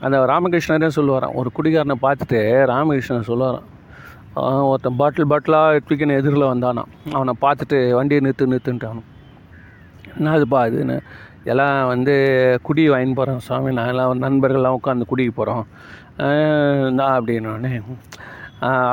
அந்த 0.06 0.16
ராமகிருஷ்ணரே 0.32 0.88
சொல்லுவாராம் 0.98 1.36
ஒரு 1.40 1.48
குடிகாரனை 1.56 1.96
பார்த்துட்டு 2.06 2.40
ராமகிருஷ்ணன் 2.72 3.28
சொல்லுவாராம் 3.30 3.68
ஒருத்தன் 4.70 4.98
பாட்டில் 5.00 5.30
பாட்டிலாக 5.30 5.80
தூக்கின 5.86 6.16
எதிரில் 6.20 6.50
வந்தானாம். 6.52 6.90
அவனை 7.16 7.32
பார்த்துட்டு 7.44 7.78
வண்டியை 7.98 8.20
நிறுத்து 8.26 8.50
நிறுத்துன்ட்டானும். 8.52 9.08
என்ன 10.16 10.32
அதுப்பா 10.36 10.58
அதுன்னு 10.66 10.96
எல்லாம் 11.52 11.76
வந்து 11.92 12.14
குடி 12.66 12.82
வாங்கி 12.92 13.14
போகிறோம் 13.18 13.42
சுவாமி 13.46 13.70
நான் 13.78 13.90
எல்லாம் 13.92 14.24
நண்பர்கள்லாம் 14.24 14.76
உட்காந்து 14.78 15.10
குடிக்கு 15.10 15.34
போகிறோம் 15.38 15.64
நான் 16.98 17.14
அப்படின்னோடனே 17.18 17.72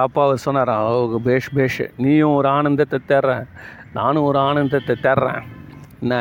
அப்பா 0.03 0.21
அவர் 0.25 0.43
சொன்னாராம் 0.45 0.85
ஓ 0.89 1.19
பேஷ் 1.27 1.49
பேஷ் 1.57 1.81
நீயும் 2.03 2.35
ஒரு 2.39 2.47
ஆனந்தத்தை 2.57 2.99
தேடுறேன் 3.11 3.45
நானும் 3.97 4.27
ஒரு 4.29 4.39
ஆனந்தத்தை 4.47 4.95
தேடுறேன். 5.05 5.41
என்ன? 6.03 6.15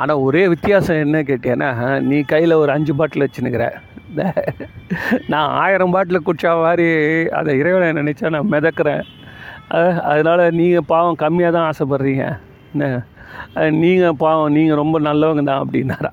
ஆனால் 0.00 0.22
ஒரே 0.26 0.42
வித்தியாசம் 0.52 1.02
என்ன 1.04 1.18
கேட்டேன்னா 1.30 1.70
நீ 2.10 2.18
கையில் 2.32 2.60
ஒரு 2.62 2.70
அஞ்சு 2.76 2.94
பாட்டில் 3.00 3.24
வச்சுன்னுக்கிற. 3.26 3.66
நான் 5.32 5.52
ஆயிரம் 5.62 5.94
பாட்டில் 5.94 6.24
குடிச்சா 6.26 6.50
மாதிரி 6.64 6.86
அதை 7.38 7.50
இறைவனை 7.60 7.88
நினச்சா 8.00 8.32
நான் 8.34 8.52
மிதக்கிறேன். 8.54 9.04
அதனால் 10.10 10.42
நீங்கள் 10.60 10.88
பாவம் 10.92 11.20
கம்மியாக 11.22 11.54
தான் 11.56 11.68
ஆசைப்படுறீங்க. 11.70 12.24
என்ன? 12.72 12.86
நீங்கள் 13.82 14.18
பாவம் 14.22 14.54
நீங்கள் 14.56 14.80
ரொம்ப 14.82 14.96
நல்லவங்க 15.08 15.44
தான் 15.50 15.62
அப்படின்னாரா? 15.64 16.12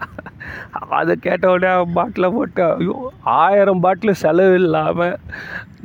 அதை 1.00 1.14
கேட்ட 1.26 1.46
உடனே 1.54 1.72
பாட்டிலை 1.98 2.30
போட்டு 2.38 2.64
ஐயோ 2.70 2.96
ஆயிரம் 3.42 3.84
பாட்டில் 3.86 4.20
செலவு 4.24 4.56
இல்லாமல் 4.62 5.18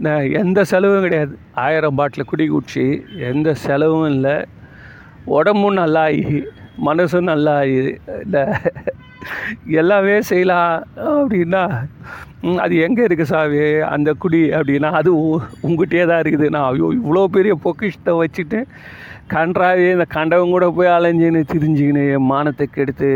நான் 0.06 0.30
எந்த 0.42 0.58
செலவும் 0.72 1.06
கிடையாது. 1.06 1.34
ஆயிரம் 1.66 1.98
பாட்டில் 2.00 2.30
குடி 2.30 2.46
குடிச்சு 2.54 2.86
எந்த 3.30 3.48
செலவும் 3.66 4.08
இல்லை. 4.14 4.36
உடம்பும் 5.38 5.80
நல்லா 5.82 6.04
ஆகி 6.10 6.38
மனசும் 6.88 7.30
நல்லா 7.32 7.54
ஆகி 7.62 7.78
இல்லை. 8.24 8.44
எல்லாமே 9.80 10.16
செய்யலாம் 10.30 10.74
அப்படின்னா 11.14 11.62
அது 12.64 12.74
எங்கே 12.86 13.02
இருக்குது 13.06 13.30
சாமி? 13.32 13.60
அந்த 13.94 14.10
குடி 14.22 14.40
அப்படின்னா 14.58 14.90
அது 14.98 15.10
உங்ககிட்டயே 15.66 16.04
தான் 16.10 16.22
இருக்குது. 16.24 16.46
நான் 16.54 16.66
ஐயோ 16.70 16.88
இவ்வளோ 17.00 17.22
பெரிய 17.36 17.52
பொக்கிஷத்தை 17.64 18.12
வச்சுட்டு 18.22 18.60
கன்றாவே 19.34 19.86
இந்த 19.94 20.06
கண்டவன் 20.16 20.52
கூட 20.54 20.66
போய் 20.76 20.94
அலைஞ்சின்னு 20.96 21.40
திரிஞ்சிக்கின்னு 21.52 22.02
என் 22.16 22.28
மானத்தை 22.32 22.66
கெடுத்து 22.76 23.10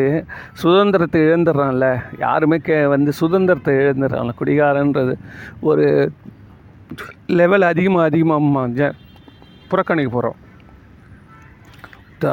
சுதந்திரத்தை 0.63 1.21
இழந்துடுறான்ல. 1.27 1.89
யாருமே 2.25 2.59
கே 2.69 2.79
வந்து 2.95 3.13
சுதந்திரத்தை 3.21 3.75
இழந்துடுறான்ல. 3.83 4.35
குடிகாரன்றது 4.41 5.15
ஒரு 5.71 5.87
லெவல் 7.41 7.71
அதிகமாக 7.73 8.09
அதிகமாக 8.11 8.93
புறக்கணிக்க 9.73 10.11
போகிறோம் 10.13 10.39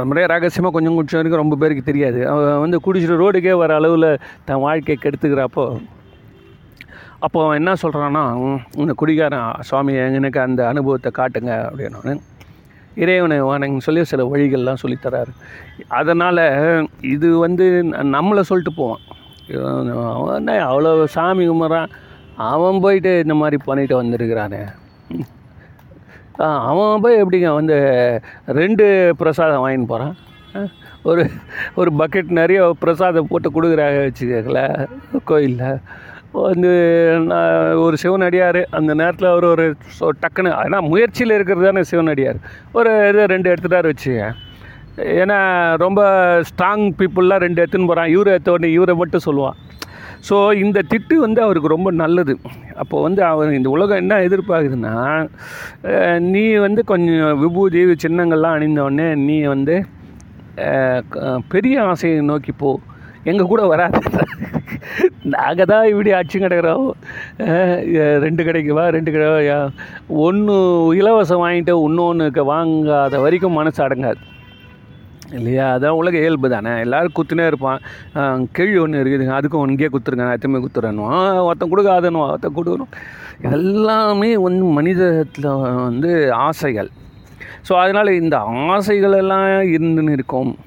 முறையாக 0.10 0.32
ரகசியமாக 0.34 0.73
கொஞ்சம் 0.76 0.97
கொஞ்சம் 0.97 1.19
வரைக்கும் 1.19 1.43
ரொம்ப 1.43 1.58
பேருக்கு 1.62 1.89
தெரியாது. 1.89 2.19
அவன் 2.32 2.62
வந்து 2.63 2.78
குடிச்சிட்டு 2.86 3.21
ரோடுக்கே 3.23 3.54
வர 3.62 3.73
அளவில் 3.80 4.10
தன் 4.47 4.63
வாழ்க்கையை 4.65 4.97
கெடுத்துக்கிறப்போ 5.04 5.65
அப்போ 7.26 7.38
அவன் 7.43 7.60
என்ன 7.60 7.71
சொல்கிறான்னா 7.84 8.23
இந்த 8.82 8.93
குடிகாரன் 9.02 9.62
சுவாமி 9.67 9.93
எனக்கு 10.19 10.39
அந்த 10.47 10.62
அனுபவத்தை 10.71 11.12
காட்டுங்க 11.19 11.54
அப்படின்னு 11.67 12.23
இறைவனை 13.04 13.38
வணங்க 13.47 13.86
சொல்லி 13.86 14.02
சில 14.12 14.23
வழிகள்லாம் 14.32 14.82
சொல்லித்தராரு 14.84 15.32
அதனால் 16.00 16.43
இது 17.15 17.30
வந்து 17.45 17.65
நம்மளை 18.15 18.43
சொல்லிட்டு 18.50 18.73
போவான். 18.80 19.04
அவன் 20.15 20.38
என்ன 20.39 20.56
அவ்வளோ 20.69 20.91
சாமி 21.15 21.43
கும்பிட்றான். 21.50 21.91
அவன் 22.52 22.82
போயிட்டு 22.86 23.12
இந்த 23.26 23.36
மாதிரி 23.41 23.58
பண்ணிட்டு 23.67 23.95
வந்திருக்கிறானே. 24.02 24.62
அவன் 26.38 27.02
போய் 27.02 27.21
எப்படிங்க 27.23 27.54
வந்து 27.54 27.78
ரெண்டு 28.45 29.13
பிரசாதம் 29.17 29.63
வாங்கின்னு 29.63 29.86
போகிறான் 29.86 30.15
ஒரு 31.04 31.23
ஒரு 31.76 31.91
பக்கெட் 31.97 32.30
நிறைய 32.30 32.73
பிரசாதம் 32.80 33.28
போட்டு 33.28 33.50
கொடுக்குறாங்க 33.50 34.00
வச்சுக்கல 34.06 34.62
கோயிலில். 35.26 35.80
வந்து 36.32 36.71
நான் 37.19 37.76
ஒரு 37.76 37.97
சிவனடியார் 37.97 38.67
அந்த 38.69 38.93
நேரத்தில் 38.93 39.28
அவர் 39.28 39.45
ஒரு 39.45 39.65
டக்குன்னு 40.21 40.52
ஆனால் 40.52 40.82
முயற்சியில் 40.82 41.36
இருக்கிறது 41.36 41.65
தானே 41.65 41.84
சிவனடியார் 41.84 42.39
ஒரு 42.71 42.91
இது 43.10 43.28
ரெண்டு 43.28 43.50
எடுத்துட்டார் 43.50 43.89
வச்சுக்க 43.91 44.34
ஏன்னா 45.21 45.38
ரொம்ப 45.78 46.02
ஸ்ட்ராங் 46.50 46.86
பீப்புளெலாம் 47.00 47.43
ரெண்டு 47.45 47.62
எடுத்துன்னு 47.62 47.88
போகிறான் 47.88 48.08
இவரை 48.08 48.34
எடுத்த 48.34 48.52
உடனே 48.52 48.71
இவரை 48.71 48.95
மட்டும் 48.95 49.26
சொல்லுவான். 49.26 49.58
ஸோ 50.30 50.56
இந்த 50.63 50.82
திட்டு 50.89 51.15
வந்து 51.15 51.41
அவருக்கு 51.41 51.67
ரொம்ப 51.67 51.91
நல்லது. 51.91 52.34
அப்போ 52.75 53.01
வந்து 53.01 53.23
அவர் 53.23 53.53
இந்த 53.53 53.69
உலகம் 53.69 53.97
என்ன 53.97 54.15
எதிர்பார்க்குதுன்னா 54.19 54.95
நீ 56.30 56.56
வந்து 56.56 56.84
கொஞ்சம் 56.84 57.39
விபூதி 57.39 57.80
சின்னங்கள்லாம் 58.03 58.56
அணிந்தோடனே 58.58 59.15
நீ 59.25 59.41
வந்து 59.43 59.75
க- 61.10 61.41
பெரிய 61.49 61.84
ஆசையை 61.84 62.21
நோக்கி 62.21 62.51
போ. 62.51 62.69
எங்கள் 63.23 63.45
கூட 63.45 63.65
வராது. 63.65 63.99
நாங்கள் 65.23 65.65
தான் 65.65 65.88
இப்படி 65.88 66.12
அச்சு 66.12 66.39
கிடக்கிறோம் 66.39 66.86
ரெண்டு 68.19 68.43
கடைக்கு 68.43 68.73
வா 68.73 68.89
ரெண்டு 68.89 69.12
கடை 69.12 69.49
ஒன்று 70.08 70.56
இலவசம் 70.93 71.43
வாங்கிட்டு 71.43 71.84
இன்னொன்று 71.84 72.43
வாங்காத 72.53 73.21
வரைக்கும் 73.21 73.51
மனசு 73.51 73.88
அடங்காது. 73.88 74.21
இல்லையா? 75.33 75.75
அதான் 75.75 75.87
உலக 75.87 76.17
இயல்பு 76.17 76.49
தானே. 76.49 76.79
எல்லோரும் 76.79 77.11
குத்துனே 77.15 77.47
இருப்பான். 77.47 77.79
ஆஹ் 78.15 78.45
கேள்வி 78.51 78.77
ஒன்று 78.77 79.03
இருக்குதுங்க. 79.03 79.37
அதுக்கும் 79.37 79.69
ஒன்கே 79.69 79.87
குத்துருங்க. 79.91 80.15
நான் 80.15 80.31
எத்தமே 80.31 80.57
குத்துறேன்னுவான் 80.57 81.43
ஒருத்தன் 81.43 81.69
கொடுக்காதனுவான் 81.69 82.29
ஒருத்தன் 82.29 82.55
கொடுக்கணும். 82.55 82.93
எல்லாமே 83.41 84.37
வந்து 84.37 84.63
மனிதத்தில் 84.63 85.45
வந்து 85.75 86.33
ஆசைகள். 86.33 86.89
ஸோ 87.69 87.73
அதனால் 87.73 88.07
இந்த 88.07 88.37
ஆசைகளெல்லாம் 88.53 89.67
இருந்துன்னு 89.75 90.09
இருக்கும். 90.09 90.57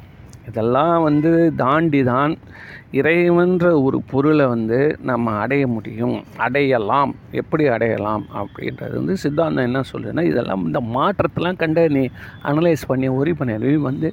இதெல்லாம் 0.48 1.02
வந்து 1.02 1.52
தாண்டி 1.56 2.02
தான் 2.02 2.36
இறைவன்ற 2.98 3.66
ஒரு 3.84 3.98
பொருளை 4.10 4.46
வந்து 4.52 4.78
நம்ம 5.08 5.32
அடைய 5.42 5.64
முடியும் 5.74 6.16
அடையலாம். 6.44 7.12
எப்படி 7.40 7.64
அடையலாம் 7.74 8.24
அப்படின்றது 8.40 8.94
வந்து 9.00 9.16
சித்தாந்தம் 9.22 9.66
என்ன 9.68 9.80
சொல்லுன்னா 9.92 10.22
இதெல்லாம் 10.30 10.64
இந்த 10.68 10.80
மாற்றத்தெல்லாம் 10.96 11.60
கண்டு 11.62 11.82
நீ 11.96 12.02
அனலைஸ் 12.50 12.82
பண்ணி 12.90 13.08
ஒரி 13.18 13.32
பண்ணி 13.40 13.56
நீ 13.64 13.72
வந்து 13.90 14.08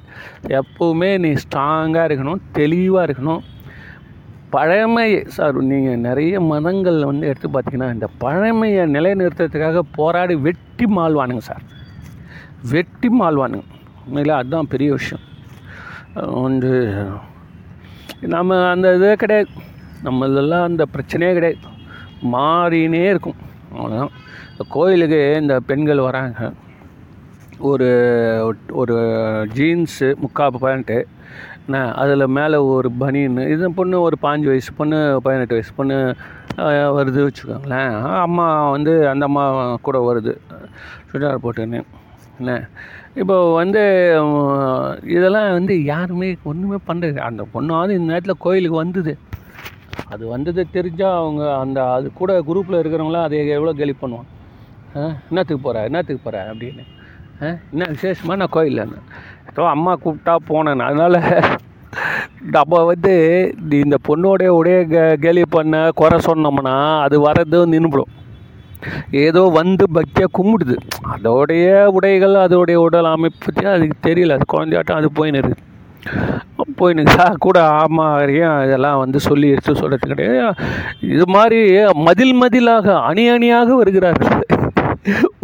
எப்போவுமே 0.60 1.10
நீ 1.24 1.30
ஸ்ட்ராங்காக 1.44 2.08
இருக்கணும் 2.08 2.44
தெளிவாக 2.58 3.06
இருக்கணும். 3.08 3.42
பழமை 4.54 5.08
சார் 5.36 5.56
நீங்கள் 5.70 6.04
நிறைய 6.08 6.34
மதங்கள் 6.50 7.00
வந்து 7.08 7.26
எடுத்து 7.30 7.48
பார்த்தீங்கன்னா 7.54 7.88
இந்த 7.96 8.08
பழமையை 8.22 8.84
நிலைநிறுத்துறதுக்காக 8.94 9.82
போராடி 9.98 10.34
வெட்டி 10.46 10.86
மாழ்வானுங்க 10.98 11.44
சார் 11.48 11.64
வெட்டி 12.72 13.08
மாழ்வானுங்க 13.20 13.66
உண்மையில் 14.04 14.38
அதுதான் 14.38 14.70
பெரிய 14.74 14.90
விஷயம். 14.98 15.24
வந்து 16.44 16.72
நம்ம 18.20 18.70
அந்த 18.70 18.94
இதே 18.94 19.14
கிடையாது. 19.14 19.48
நம்மளெல்லாம் 20.04 20.62
அந்த 20.62 20.84
பிரச்சனையே 20.92 21.32
கிடையாது. 21.32 21.56
மாறினே 22.32 23.04
இருக்கும். 23.08 23.34
அவ்வளோதான் 23.74 24.14
இந்த 24.50 24.64
கோயிலுக்கு 24.68 25.36
இந்த 25.40 25.60
பெண்கள் 25.60 25.98
வராங்க. 25.98 26.52
ஒரு 27.58 27.88
ஒரு 28.72 28.96
ஜீன்ஸு 29.54 30.14
முக்கால் 30.14 30.60
பேண்ட்டு 30.60 31.04
என்ன 31.66 31.92
அதில் 31.92 32.26
மேலே 32.26 32.56
ஒரு 32.56 32.90
பனின்னு 33.00 33.48
இது 33.50 33.72
பொண்ணு 33.72 34.00
ஒரு 34.00 34.16
பாஞ்சு 34.22 34.46
வயசு 34.52 34.72
பொண்ணு 34.72 35.20
பதினெட்டு 35.22 35.54
வயசு 35.54 35.72
பொண்ணு 35.76 36.14
வருது 36.98 37.28
வச்சுக்கோங்களேன். 37.28 38.18
அம்மா 38.20 38.70
வந்து 38.70 39.08
அந்த 39.08 39.24
அம்மா 39.24 39.74
கூட 39.82 39.98
வருது. 40.08 40.34
சுடிதார் 41.12 41.42
போட்டுன்னு 41.42 41.82
என்ன 42.38 42.68
இப்போ 43.20 43.36
வந்து 43.60 43.82
இதெல்லாம் 45.16 45.48
வந்து 45.58 45.74
யாருமே 45.92 46.28
ஒன்றுமே 46.50 46.78
பண்ணுறது 46.88 47.18
அந்த 47.28 47.42
பொண்ணாவது 47.54 47.96
இந்த 47.98 48.08
நேரத்தில் 48.12 48.42
கோயிலுக்கு 48.46 48.82
வந்தது. 48.82 49.12
அது 50.12 50.24
வந்தது 50.34 50.62
தெரிஞ்சால் 50.76 51.18
அவங்க 51.22 51.42
அந்த 51.62 51.78
அது 51.94 52.06
கூட 52.20 52.32
குரூப்பில் 52.50 52.80
இருக்கிறவங்களாம் 52.80 53.26
அதை 53.28 53.40
எவ்வளோ 53.56 53.74
கேலி 53.80 53.94
பண்ணுவான் 54.02 54.28
ஆ 54.98 55.02
என்னத்துக்கு 55.30 55.62
போகிற 55.64 55.82
என்னத்துக்கு 55.88 56.22
போகிற 56.26 56.44
அப்படின்னு. 56.52 56.84
என்ன 57.72 57.88
விசேஷமாக 57.94 58.38
நான் 58.40 58.54
கோயிலில் 58.56 58.94
ஏதோ 59.50 59.64
அம்மா 59.74 59.92
கூப்பிட்டா 60.04 60.34
போனேன். 60.50 60.84
அதனால் 60.88 61.18
நம்ம 62.56 62.80
வந்து 62.90 63.12
இந்த 63.84 63.96
பொண்ணோடைய 64.08 64.50
உடைய 64.58 64.78
கே 64.92 65.02
கேலி 65.24 65.42
பண்ண 65.56 65.76
குறை 66.00 66.18
சொன்னோம்னா 66.28 66.74
அது 67.04 67.16
வரது 67.26 67.60
நின்றுடும் 67.74 68.12
ஏதோ 69.26 69.42
வந்து 69.60 69.84
பக்தியாக 69.96 70.34
கும்பிடுது. 70.38 70.76
அதோடைய 71.14 71.66
உடைகள் 71.96 72.36
அதோடைய 72.46 72.78
உடல் 72.86 73.12
அமைப்பு 73.14 73.40
பற்றி 73.46 73.66
அதுக்கு 73.74 73.96
தெரியல. 74.08 74.36
அது 74.38 74.46
குழந்தையாட்டம் 74.54 75.00
அது 75.00 75.10
போயின்னு 75.18 75.40
இருக்குது. 75.42 75.64
போயின்னு 76.80 77.12
சார் 77.16 77.42
கூட 77.44 77.58
ஆமாம் 77.78 78.18
இதெல்லாம் 78.66 79.00
வந்து 79.02 79.18
சொல்லி 79.28 79.46
எடுத்து 79.54 79.72
சொல்கிறது 79.80 80.10
கிடையாது. 80.10 80.52
இது 81.14 81.24
மாதிரி 81.36 81.60
மதில் 82.06 82.36
மதிலாக 82.42 82.86
அணி 83.08 83.24
அணியாக 83.34 83.70
வருகிறார்கள் 83.80 84.36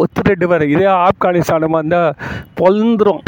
ஒத்து 0.02 0.22
ரெண்டு 0.28 0.46
பேர் 0.50 0.64
இதே 0.74 0.88
ஆப்கானிஸ்தானமாக 1.08 1.80
இருந்தால் 1.82 2.16
பொழுந்துரும் 2.60 3.22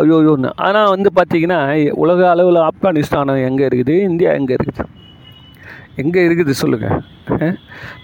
ஐயோ 0.00 0.16
ஐயோன்னு. 0.22 0.50
ஆனால் 0.66 0.92
வந்து 0.94 1.10
பார்த்தீங்கன்னா 1.18 1.60
உலக 2.02 2.22
அளவில் 2.34 2.60
ஆப்கானிஸ்தானம் 2.68 3.44
எங்கே 3.48 3.64
இருக்குது 3.68 3.96
இந்தியா 4.08 4.30
எங்கே 4.40 4.56
இருக்குது? 4.58 4.86
எங்கே 6.02 6.22
இருக்குது 6.28 6.52
சொல்லுங்கள் 6.60 6.98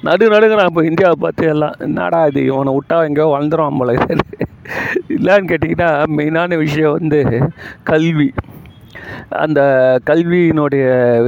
நடு 0.06 0.24
நடுங்கிறான் 0.34 0.70
இப்போ 0.70 0.82
இந்தியாவை 0.90 1.16
பார்த்து 1.24 1.44
எல்லாம் 1.54 1.74
என்னடா 1.86 2.20
இது? 2.30 2.40
இவனை 2.50 2.72
விட்டா 2.76 2.96
எங்கேயோ 3.08 3.28
வளர்ந்துடும் 3.34 3.80
போல 3.80 3.92
இல்லைன்னு 5.16 5.50
கேட்டிங்கன்னா 5.52 5.90
மெயினான 6.18 6.58
விஷயம் 6.64 6.96
வந்து 6.98 7.20
கல்வி. 7.90 8.28
அந்த 9.44 9.60
கல்வியினுடைய 10.08 10.86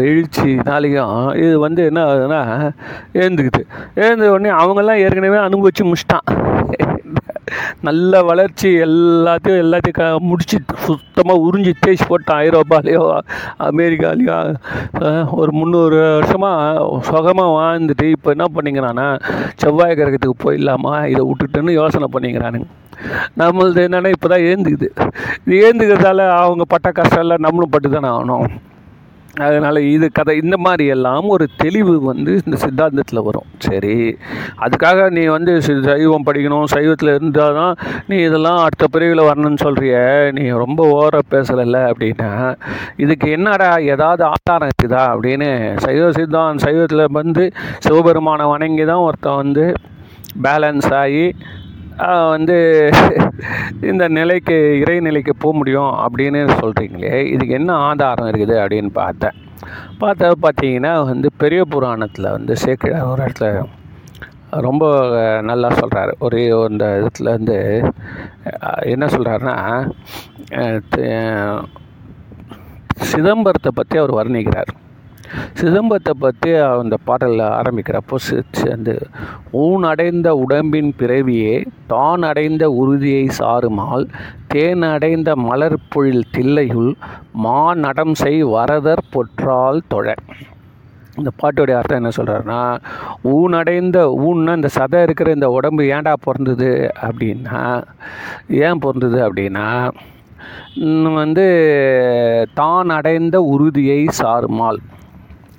எழுச்சினாலையும் 0.09 1.15
இது 1.45 1.55
வந்து 1.67 1.83
என்ன 1.91 2.01
ஆகுதுன்னா 2.09 2.41
ஏந்துக்குது. 3.23 3.63
ஏந்த 4.07 4.33
உடனே 4.35 4.53
அவங்கெல்லாம் 4.63 5.03
ஏற்கனவே 5.05 5.41
அனுபவிச்சு 5.47 5.85
முடிச்சிட்டான். 5.89 6.27
நல்ல 7.87 8.23
வளர்ச்சி 8.29 8.69
எல்லாத்தையும் 8.87 9.63
எல்லாத்தையும் 9.65 9.99
க 9.99 10.05
முடிச்சு 10.29 10.59
சுத்தமாக 10.87 11.45
உறிஞ்சி 11.47 11.73
தேய்ச்சி 11.85 12.07
போட்டான் 12.11 12.43
ஐரோப்பாலேயோ 12.47 13.03
அமெரிக்காலேயோ 13.71 14.39
ஒரு 15.41 15.53
முந்நூறு 15.59 15.99
வருஷமாக 16.19 17.01
சுகமாக 17.11 17.57
வாழ்ந்துட்டு 17.59 18.07
இப்போ 18.17 18.31
என்ன 18.37 18.47
பண்ணிக்கிறான்னா 18.57 19.09
செவ்வாய் 19.63 19.99
கிரகத்துக்கு 20.01 20.45
போயிடலாமா? 20.45 20.95
இதை 21.13 21.23
விட்டுட்டுன்னு 21.29 21.79
யோசனை 21.81 22.09
பண்ணிக்கிறானுங்க. 22.15 22.69
நம்மளது 23.41 23.81
என்னென்னா 23.87 24.11
இப்போ 24.17 24.29
தான் 24.33 24.47
ஏந்துக்குது. 24.51 24.89
இது 25.45 25.57
ஏந்துக்கிறதால 25.67 26.29
அவங்க 26.43 26.65
பட்ட 26.75 26.91
கஷ்டம் 26.99 27.25
எல்லாம் 27.25 27.45
நம்மளும் 27.47 27.73
பட்டு 27.75 27.89
தானே 27.91 28.09
ஆகணும். 28.17 28.47
அதனால் 29.43 29.79
இது 29.87 30.13
கதை 30.13 30.35
இந்த 30.37 30.57
மாதிரி 30.57 30.85
எல்லாம் 30.87 31.27
ஒரு 31.29 31.49
தெளிவு 31.57 31.95
வந்து 32.01 32.33
இந்த 32.45 32.57
சித்தாந்தத்தில் 32.57 33.23
வரும். 33.23 33.47
சரி 33.59 33.97
அதுக்காக 34.59 35.09
நீ 35.11 35.27
வந்து 35.27 35.53
சைவம் 35.61 36.27
படிக்கணும் 36.27 36.67
சைவத்தில் 36.67 37.15
இருந்தால் 37.15 37.55
தான் 37.55 37.75
நீ 38.09 38.17
இதெல்லாம் 38.23 38.61
அடுத்த 38.63 38.87
பிரிவில் 38.87 39.23
வரணும்னு 39.25 39.63
சொல்கிறிய 39.63 39.97
நீ 40.33 40.45
ரொம்ப 40.51 40.87
ஓர 40.95 41.23
பேசலைல்ல 41.31 41.81
அப்படின்னா 41.89 42.31
இதுக்கு 42.97 43.29
என்னடா 43.31 43.71
ஏதாவது 43.87 44.25
ஆதாரம் 44.25 44.69
இருக்குதா 44.69 45.05
அப்படின்னு 45.15 45.51
சைவ 45.79 46.13
சித்தாந்தம் 46.13 46.65
சைவத்தில் 46.67 47.07
வந்து 47.13 47.53
சிவபெருமானை 47.79 48.47
வணங்கி 48.47 48.85
தான் 48.85 48.99
ஒருத்தன் 48.99 49.37
வந்து 49.37 49.67
பேலன்ஸ் 50.43 50.91
ஆகி 50.93 51.27
வந்து 52.35 52.57
இந்த 53.91 54.05
நிலைக்கு 54.19 54.57
இறை 54.83 54.97
நிலைக்கு 55.07 55.33
போக 55.43 55.53
முடியும் 55.59 55.93
அப்படின்னு 56.05 56.41
சொல்கிறீங்களே 56.63 57.15
இதுக்கு 57.35 57.59
என்ன 57.61 57.73
ஆதாரம் 57.89 58.29
இருக்குது 58.31 58.57
அப்படின்னு 58.63 58.91
பார்த்தேன். 59.03 59.37
பார்த்தா 60.03 60.31
பார்த்தீங்கன்னா 60.47 60.93
வந்து 61.13 61.29
பெரிய 61.43 61.63
புராணத்தில் 61.75 62.35
வந்து 62.37 62.55
சேக்கிழார் 62.65 63.11
ஒரு 63.13 63.23
இடத்துல 63.27 63.51
ரொம்ப 64.67 64.85
நல்லா 65.51 65.69
சொல்கிறாரு 65.81 66.13
ஒரே 66.27 66.43
இந்த 66.73 66.87
இடத்துல 67.01 67.31
வந்து 67.37 67.57
என்ன 68.95 69.05
சொல்கிறாருன்னா 69.15 69.57
சிதம்பரத்தை 73.13 73.71
பற்றி 73.75 73.97
அவர் 74.03 74.19
வர்ணிக்கிறார். 74.21 74.73
சிதம்பரத்தை 75.55 76.15
பற்றி 76.19 76.51
அந்த 76.77 76.97
பாடலில் 77.05 77.45
ஆரம்பிக்கிறப்போ 77.57 78.17
சேர்ந்து 78.23 78.71
அந்த 78.71 78.93
ஊன் 79.61 79.85
அடைந்த 79.85 80.29
உடம்பின் 80.43 80.91
பிறவியே 80.99 81.55
தான் 81.87 82.23
அடைந்த 82.23 82.65
உறுதியை 82.79 83.25
சாருமால் 83.39 84.07
தேன் 84.49 84.83
அடைந்த 84.91 85.31
மலர் 85.45 85.79
பொழில் 85.89 86.31
தில்லையுள் 86.31 86.93
மா 87.39 87.61
நடம் 87.77 88.15
செய் 88.15 88.43
வரதர் 88.53 89.09
பொற்றால் 89.13 89.81
தொழ. 89.89 90.07
இந்த 91.17 91.31
பாட்டுடைய 91.37 91.77
அர்த்தம் 91.79 92.01
என்ன 92.01 92.11
சொல்கிறாருன்னா 92.17 92.61
ஊனடைந்த 93.33 93.99
ஊன்னா 94.25 94.55
இந்த 94.55 94.71
சதை 94.77 95.03
இருக்கிற 95.03 95.31
இந்த 95.31 95.49
உடம்பு 95.51 95.83
ஏன்டா 95.91 96.15
பிறந்தது 96.25 96.71
அப்படின்னா 97.03 97.61
ஏன் 98.63 98.79
பிறந்தது 98.79 99.19
அப்படின்னா 99.27 99.67
வந்து 101.15 101.47
தான் 102.55 102.91
அடைந்த 102.91 103.37
உறுதியை 103.51 104.01
சாருமால் 104.19 104.81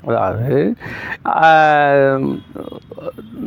அதாவது 0.06 0.58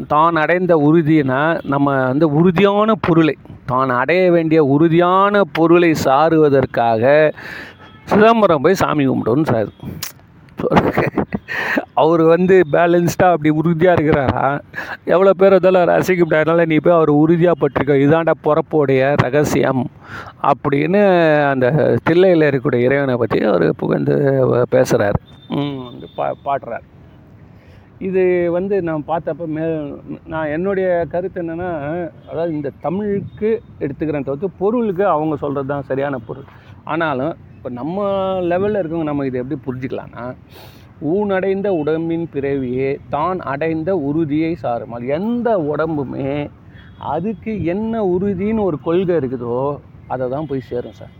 தான் 0.06 0.36
அடைந்த 0.36 0.74
உறுதினா 0.78 1.40
நம்ம 1.64 2.06
வந்து 2.06 2.26
உறுதியான 2.32 2.92
பொருளை 3.00 3.36
தான் 3.66 3.90
அடைய 3.90 4.30
வேண்டிய 4.30 4.60
உறுதியான 4.64 5.42
பொருளை 5.52 5.90
சாருவதற்காக 6.04 7.02
சிதம்பரம் 8.06 8.62
போய் 8.62 8.80
சாமி 8.82 9.04
கும்பிட்டோன்னு 9.06 9.50
சார். 9.50 9.70
அவர் 12.00 12.22
வந்து 12.32 12.56
பேலன்ஸ்டாக 12.74 13.34
அப்படி 13.34 13.50
உறுதியாக 13.60 13.96
இருக்கிறாரா? 13.96 14.42
எவ்வளோ 15.14 15.32
பேர் 15.40 15.56
அதெல்லாம் 15.58 15.88
ரசிக்கப்பட்டதுனால 15.90 16.66
நீ 16.72 16.76
போய் 16.84 16.96
அவர் 16.98 17.12
உறுதியாக 17.22 17.60
பட்டிருக்க. 17.62 17.94
இதாண்டா 18.04 18.34
பிறப்போடைய 18.46 19.02
ரகசியம் 19.24 19.82
அப்படின்னு 20.50 21.00
அந்த 21.52 21.66
தில்லையில் 22.08 22.46
இருக்கக்கூடிய 22.48 22.86
இறைவனை 22.88 23.16
பற்றி 23.22 23.40
அவர் 23.50 23.66
புகழ்ந்து 23.82 24.14
பேசுகிறார் 24.74 25.18
பா 26.18 26.26
பாடுறார். 26.46 26.86
இது 28.08 28.22
வந்து 28.56 28.74
நான் 28.88 29.08
பார்த்தப்ப 29.10 29.46
மே 29.54 29.64
நான் 30.32 30.52
என்னுடைய 30.56 30.88
கருத்து 31.14 31.40
என்னென்னா 31.42 31.70
அதாவது 32.30 32.52
இந்த 32.58 32.70
தமிழுக்கு 32.84 33.50
எடுத்துக்கிறேன் 33.84 34.26
தவிர்த்து 34.28 34.58
பொருளுக்கு 34.62 35.04
அவங்க 35.14 35.36
சொல்கிறது 35.44 35.70
தான் 35.74 35.88
சரியான 35.90 36.18
பொருள். 36.28 36.48
ஆனாலும் 36.92 37.34
இப்போ 37.58 37.70
நம்ம 37.78 38.00
லெவலில் 38.50 38.78
இருக்கவங்க 38.80 39.06
நம்ம 39.08 39.24
இதை 39.28 39.38
எப்படி 39.42 39.56
புரிஞ்சுக்கலாம்னா 39.64 40.24
ஊனடைந்த 41.12 41.68
உடம்பின் 41.80 42.26
பிறவியே 42.34 42.90
தான் 43.14 43.38
அடைந்த 43.52 43.90
உறுதியை 44.08 44.50
சாருமால். 44.62 45.04
எந்த 45.16 45.48
உடம்புமே 45.70 46.28
அதுக்கு 47.14 47.52
என்ன 47.72 48.02
உறுதின்னு 48.14 48.66
ஒரு 48.68 48.78
கொள்கை 48.86 49.14
இருக்குதோ 49.20 49.58
அதை 50.14 50.26
தான் 50.34 50.48
போய் 50.50 50.68
சேரும் 50.68 50.96
சார். 51.00 51.14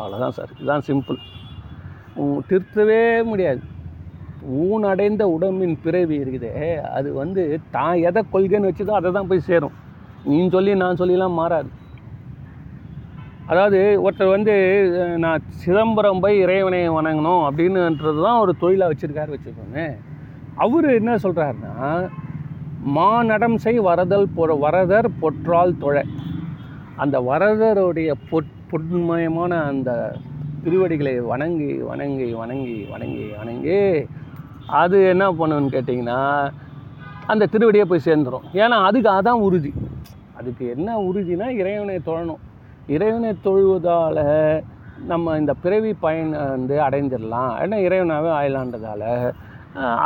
அவ்வளோதான் 0.00 0.36
சார். 0.38 0.50
இதுதான் 0.56 0.84
சிம்பிள் 0.88 1.18
திருத்தவே 2.50 3.00
முடியாது. 3.30 3.62
ஊன் 4.66 4.84
அடைந்த 4.92 5.22
உடம்பின் 5.36 5.76
பிறவி 5.84 6.16
இருக்குதே 6.24 6.54
அது 6.98 7.08
வந்து 7.22 7.44
தான் 7.76 7.96
எதை 8.10 8.22
கொள்கைன்னு 8.34 8.70
வச்சுதோ 8.70 8.98
அதை 9.00 9.12
தான் 9.18 9.30
போய் 9.32 9.48
சேரும். 9.50 9.76
நீ 10.30 10.38
சொல்லி 10.56 10.74
நான் 10.82 11.00
சொல்லிலாம் 11.02 11.38
மாறாது. 11.42 11.70
அதாவது 13.50 13.78
ஒருத்தர் 14.04 14.34
வந்து 14.34 14.54
நான் 15.24 15.46
சிதம்பரம் 15.62 16.20
போய் 16.24 16.36
இறைவனை 16.44 16.80
வணங்கணும் 16.96 17.42
அப்படின்னுன்றது 17.46 18.20
தான் 18.26 18.40
ஒரு 18.42 18.52
தொழிலாக 18.62 18.90
வச்சுருக்காரு 18.92 19.34
வச்சுக்கோங்க. 19.34 19.80
அவர் 20.64 20.86
என்ன 20.98 21.12
சொல்கிறாருன்னா 21.24 21.76
மாநடம் 22.98 23.56
செய் 23.64 23.80
வரதல் 23.88 24.26
பொ 24.36 24.44
வரதர் 24.64 25.08
பொற்றால் 25.22 25.72
தொழ. 25.82 25.96
அந்த 27.02 27.16
வரதருடைய 27.30 28.10
பொற் 28.30 28.52
பொன்மயமான 28.70 29.52
அந்த 29.70 29.90
திருவடிகளை 30.64 31.14
வணங்கி 31.30 31.70
வணங்கி 31.90 32.28
வணங்கி 32.40 32.76
வணங்கி 32.92 33.24
வணங்கி 33.38 33.78
அது 34.82 34.98
என்ன 35.12 35.24
பண்ணுன்னு 35.40 35.74
கேட்டிங்கன்னா 35.76 36.20
அந்த 37.32 37.48
திருவடியை 37.52 37.86
போய் 37.90 38.06
சேர்ந்துடும் 38.08 38.46
ஏன்னா 38.62 38.78
அதுக்கு 38.88 39.10
அதான் 39.18 39.42
உறுதி. 39.46 39.72
அதுக்கு 40.38 40.64
என்ன 40.76 40.90
உறுதினா 41.08 41.48
இறைவனை 41.60 41.98
தொழணும். 42.06 42.42
இறைவனை 42.86 43.30
தொழுவதால் 43.44 44.22
நம்ம 45.10 45.36
இந்த 45.38 45.52
பிறவி 45.64 45.92
பயன் 46.04 46.32
வந்து 46.54 46.76
அடைஞ்சிடலாம். 46.86 47.52
ஏன்னா 47.62 47.76
இறைவனாகவே 47.86 48.30
ஆயிலான்றதால் 48.40 49.08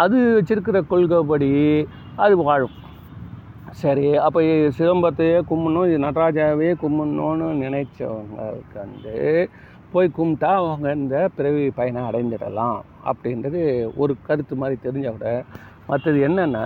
அது 0.02 0.16
வச்சிருக்கிற 0.36 0.80
கொள்கைப்படி 0.86 1.50
அது 2.24 2.34
வாழும். 2.48 2.74
சரி 3.82 4.06
அப்போ 4.24 4.40
சிதம்பரத்தையே 4.78 5.38
கும்பிடணும் 5.50 5.86
இது 5.88 6.04
நடராஜாவே 6.06 6.68
கும்பிடணும்னு 6.82 7.46
நினைச்சவங்களுக்கு 7.62 8.76
வந்து 8.82 9.14
போய் 9.92 10.16
கும்பிட்டா 10.18 10.50
அவங்க 10.60 10.92
இந்த 11.00 11.16
பிறவி 11.36 11.64
பயனை 11.78 12.02
அடைஞ்சிடலாம் 12.08 12.78
அப்படின்றது 13.10 13.60
ஒரு 14.02 14.14
கருத்து 14.28 14.54
மாதிரி 14.60 14.76
தெரிஞ்ச 14.86 15.08
விட 15.14 15.28
மற்றது 15.90 16.20
என்னென்னா 16.28 16.62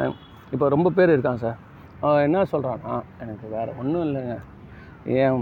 இப்போ 0.55 0.69
ரொம்ப 0.75 0.89
பேர் 0.97 1.15
இருக்கான் 1.15 1.43
சார். 1.45 1.59
அவன் 2.01 2.27
என்ன 2.27 2.45
சொல்கிறான்னா 2.53 2.95
எனக்கு 3.23 3.47
வேறு 3.55 3.71
ஒன்றும் 3.81 4.05
இல்லைங்க. 4.07 4.37
ஏன் 5.21 5.39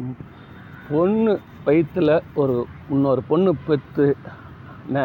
பொண்ணு 0.91 1.33
வயிற்றில் 1.65 2.15
ஒரு 2.35 2.57
இன்னொரு 2.95 3.23
பொண்ணு 3.31 3.53
பெற்று 3.67 4.07
என்ன 4.87 5.01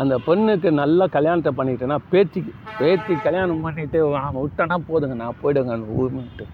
அந்த 0.00 0.14
பொண்ணுக்கு 0.26 0.68
நல்லா 0.82 1.04
கல்யாணத்தை 1.16 1.50
பண்ணிட்டேன்னா 1.58 1.96
பேத்திக்கு 2.12 2.52
பேத்தி 2.78 3.14
கல்யாணம் 3.26 3.64
பண்ணிவிட்டு 3.66 3.98
அவன் 4.20 4.42
விட்டானா 4.44 4.76
போதுங்க 4.90 5.16
நான் 5.22 5.40
போயிடுங்க 5.42 5.74
அந்த 5.76 5.88
ஊர்மெண்ட்டு 6.00 6.46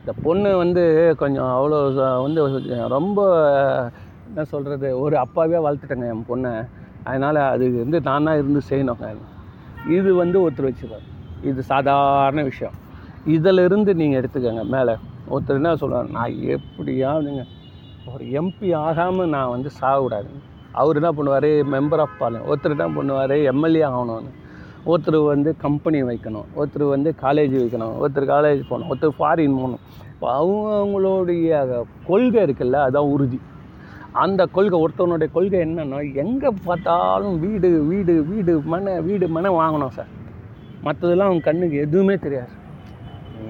இந்த 0.00 0.12
பொண்ணு 0.24 0.50
வந்து 0.62 0.82
கொஞ்சம் 1.22 1.50
அவ்வளோ 1.56 1.78
வந்து 2.24 2.40
ரொம்ப 2.96 3.20
என்ன 4.28 4.44
சொல்கிறது 4.52 4.88
ஒரு 5.00 5.14
அப்பாவே 5.24 5.58
வளர்த்துட்டேங்க 5.66 6.06
என் 6.12 6.28
பொண்ணை. 6.28 6.52
அதனால் 7.08 7.38
அது 7.54 7.64
வந்து 7.82 7.98
நானாக 8.08 8.40
இருந்து 8.40 8.60
செய்யணுங்க. 8.68 9.08
இது 9.96 10.10
வந்து 10.14 10.36
ஒருத்தர் 10.44 10.68
வச்சுருவார் 10.68 11.08
இது 11.50 11.60
சாதாரண 11.72 12.42
விஷயம். 12.42 12.76
இதிலிருந்து 13.34 13.90
நீங்கள் 14.00 14.20
எடுத்துக்கோங்க 14.20 14.64
மேலே. 14.74 14.94
ஒருத்தர் 15.32 15.60
என்ன 15.60 15.74
சொல்கிறார் 15.82 16.14
நான் 16.16 16.38
எப்படியாவதுங்க 16.54 17.44
ஒரு 18.12 18.24
எம்பி 18.38 18.68
ஆகாமல் 18.76 19.30
நான் 19.34 19.52
வந்து 19.54 19.70
சாகக்கூடாது. 19.80 20.30
அவர் 20.80 20.98
என்ன 21.00 21.10
பண்ணுவார்? 21.18 21.50
மெம்பர் 21.74 22.02
ஆஃப் 22.04 22.16
பார்லிமெண்ட் 22.20 22.48
ஒருத்தர் 22.50 22.74
என்ன 22.76 22.88
பண்ணுவார்? 22.96 23.34
எம்எல்ஏ 23.52 23.82
ஆகணும்னு. 23.82 24.30
ஒருத்தர் 24.86 25.18
வந்து 25.24 25.50
கம்பெனி 25.56 26.02
வைக்கணும். 26.02 26.48
ஒருத்தர் 26.56 26.84
வந்து 26.88 27.10
காலேஜ் 27.22 27.54
வைக்கணும். 27.62 27.94
ஒருத்தர் 28.02 28.26
காலேஜ் 28.32 28.62
போகணும். 28.68 28.90
ஒருத்தர் 28.92 29.16
ஃபாரின் 29.18 29.56
போகணும். 29.60 29.82
இப்போ 30.12 30.28
அவங்களுடைய 30.40 31.84
கொள்கை 32.08 32.40
இருக்குல்ல 32.46 32.80
அதுதான் 32.86 33.10
உறுதி. 33.14 33.38
அந்த 34.24 34.42
கொள்கை 34.56 34.76
ஒருத்தவனுடைய 34.84 35.28
கொள்கை 35.36 35.60
என்னென்னா 35.66 36.00
எங்கே 36.24 36.50
பார்த்தாலும் 36.64 37.38
வீடு 37.44 37.70
வீடு 37.92 38.14
வீடு 38.32 38.52
மனை 38.72 38.92
வீடு 39.08 39.28
மனை 39.36 39.50
வாங்கணும் 39.60 39.94
சார். 39.98 40.10
மற்றதெல்லாம் 40.84 41.30
அவங்க 41.30 41.44
கண்ணுக்கு 41.48 41.78
எதுவுமே 41.86 42.16
தெரியாது. 42.26 42.52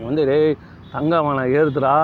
வந்து 0.04 0.24
டேய் 0.30 0.56
தங்கம் 0.92 1.26
வாங்க 1.26 1.42
ஏறுதுடா. 1.58 1.96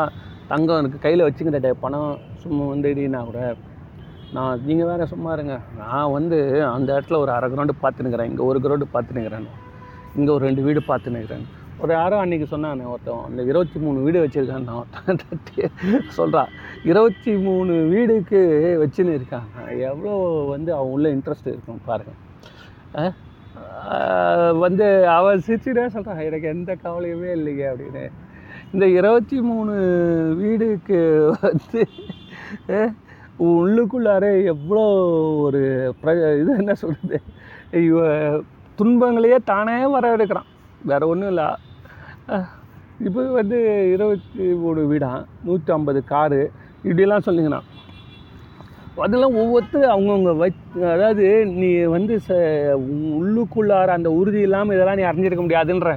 தங்கம் 0.53 0.81
எனக்கு 0.81 0.99
கையில் 0.99 1.25
வச்சுக்கிட்ட 1.27 1.61
டே 1.67 1.73
பணம் 1.85 2.29
சும்மா 2.43 2.65
வந்துடினா 2.73 3.21
கூட 3.29 3.41
நான் 4.37 4.61
நீங்கள் 4.67 4.89
வேறு 4.89 5.13
சும்மா 5.13 5.31
இருங்க. 5.37 5.55
நான் 5.79 6.13
வந்து 6.17 6.39
அந்த 6.75 6.89
இடத்துல 6.97 7.19
ஒரு 7.25 7.31
அரை 7.37 7.47
கிரவுண்டு 7.53 7.75
பார்த்துனுக்கிறேன் 7.85 8.29
இங்கே 8.33 8.45
ஒரு 8.51 8.59
கிரவுண்டு 8.65 8.87
பார்த்துனுக்கிறேன் 8.93 9.49
இங்கே 10.19 10.31
ஒரு 10.37 10.45
ரெண்டு 10.49 10.63
வீடு 10.67 10.81
பார்த்துனுக்கிறேன் 10.91 11.47
ஒரு 11.83 11.93
யாரோ 11.99 12.17
அன்றைக்கி 12.23 12.47
சொன்னானே 12.53 12.87
ஒருத்தன் 12.93 13.27
அந்த 13.27 13.41
இருபத்தி 13.51 13.79
மூணு 13.85 13.99
வீடு 14.07 14.23
வச்சுருக்கான் 14.25 14.67
நான் 14.69 14.81
ஒருத்தன் 14.81 16.11
சொல்கிறான் 16.19 16.51
இருபத்தி 16.91 17.33
மூணு 17.47 17.75
வீடுக்கு 17.93 18.41
வச்சுன்னு 18.83 19.17
இருக்காங்க. 19.19 19.55
எவ்வளோ 19.91 20.15
வந்து 20.55 20.71
அவன் 20.79 20.93
உள்ள 20.97 21.07
இன்ட்ரெஸ்ட் 21.17 21.51
இருக்கும் 21.53 21.85
பாருங்கள் 21.91 22.19
வந்து 24.65 24.87
அவன் 25.19 25.45
சிரிச்சுட்டே 25.47 25.87
சொல்கிறான் 25.97 26.27
எனக்கு 26.29 26.49
எந்த 26.57 26.71
கவலையுமே 26.85 27.31
இல்லைங்க 27.39 27.65
அப்படின்னு. 27.73 28.05
இந்த 28.75 28.87
இருபத்தி 28.99 29.39
மூணு 29.51 29.75
வீடுக்கு 30.41 30.99
வந்து 31.43 31.81
உள்ளுக்குள்ளாரே 33.49 34.31
எவ்வளோ 34.53 34.85
ஒரு 35.47 35.61
ப்ர 36.01 36.15
இது 36.41 36.51
என்ன 36.63 36.73
சொல்கிறது 36.81 37.19
இவ 37.89 38.01
துன்பங்களையே 38.79 39.39
தானே 39.53 39.77
வரவேற்கிறான். 39.95 40.49
வேறு 40.91 41.11
ஒன்றும் 41.13 41.31
இல்லை. 41.33 41.49
இப்போ 43.07 43.21
வந்து 43.41 43.59
இருபத்தி 43.93 44.47
மூணு 44.63 44.81
வீடான் 44.91 45.23
நூற்றி 45.49 45.71
ஐம்பது 45.77 46.01
காரு. 46.13 46.41
இப்படிலாம் 46.89 47.27
சொன்னீங்கன்னா 47.29 47.61
அதெல்லாம் 49.05 49.37
ஒவ்வொருத்தர் 49.43 49.93
அவங்கவுங்க 49.93 50.33
வை 50.41 50.49
அதாவது 50.95 51.27
நீ 51.61 51.69
வந்து 51.95 52.15
ச 52.27 52.39
உள்ளுக்குள்ளார 53.19 53.95
அந்த 53.99 54.11
உறுதி 54.21 54.41
இல்லாமல் 54.47 54.77
இதெல்லாம் 54.77 54.99
நீ 55.01 55.05
அறிஞ்சிருக்க 55.11 55.43
முடியாதுன்ற. 55.45 55.93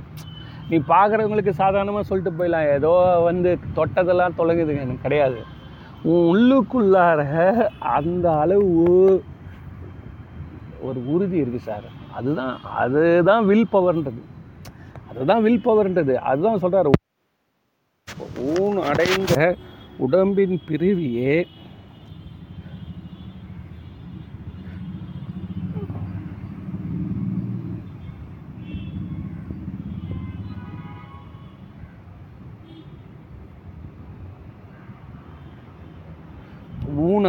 நீ 0.70 0.78
பார்க்குறவங்களுக்கு 0.92 1.54
சாதாரணமாக 1.62 2.08
சொல்லிட்டு 2.10 2.38
போயிடலாம். 2.38 2.70
ஏதோ 2.78 2.94
வந்து 3.30 3.52
தொட்டதெல்லாம் 3.80 4.38
தொலைங்குதுங்க 4.39 4.86
எனக்கு 4.86 5.06
கிடையாது. 5.08 5.39
உன் 6.04 6.24
உள்ளுக்குள்ளார 6.30 7.20
அந்த 7.94 8.26
அளவு 8.34 8.70
ஒரு 10.82 11.00
உறுதி 11.06 11.38
இருக்குது 11.39 11.66
சார். 11.66 11.86
அதுதான் 12.12 12.56
அதுதான் 12.76 13.46
வில் 13.46 13.70
பவர்ன்றது 13.72 14.22
அதுதான் 15.10 15.44
வில் 15.44 15.66
பவர்ன்றது 15.66 16.13
அதுதான் 16.24 16.60
சொல்கிறார் 16.60 16.89
ஊன் 18.56 18.80
அடைந்த 18.82 19.36
உடம்பின் 19.98 20.58
பிரிவியே 20.68 21.36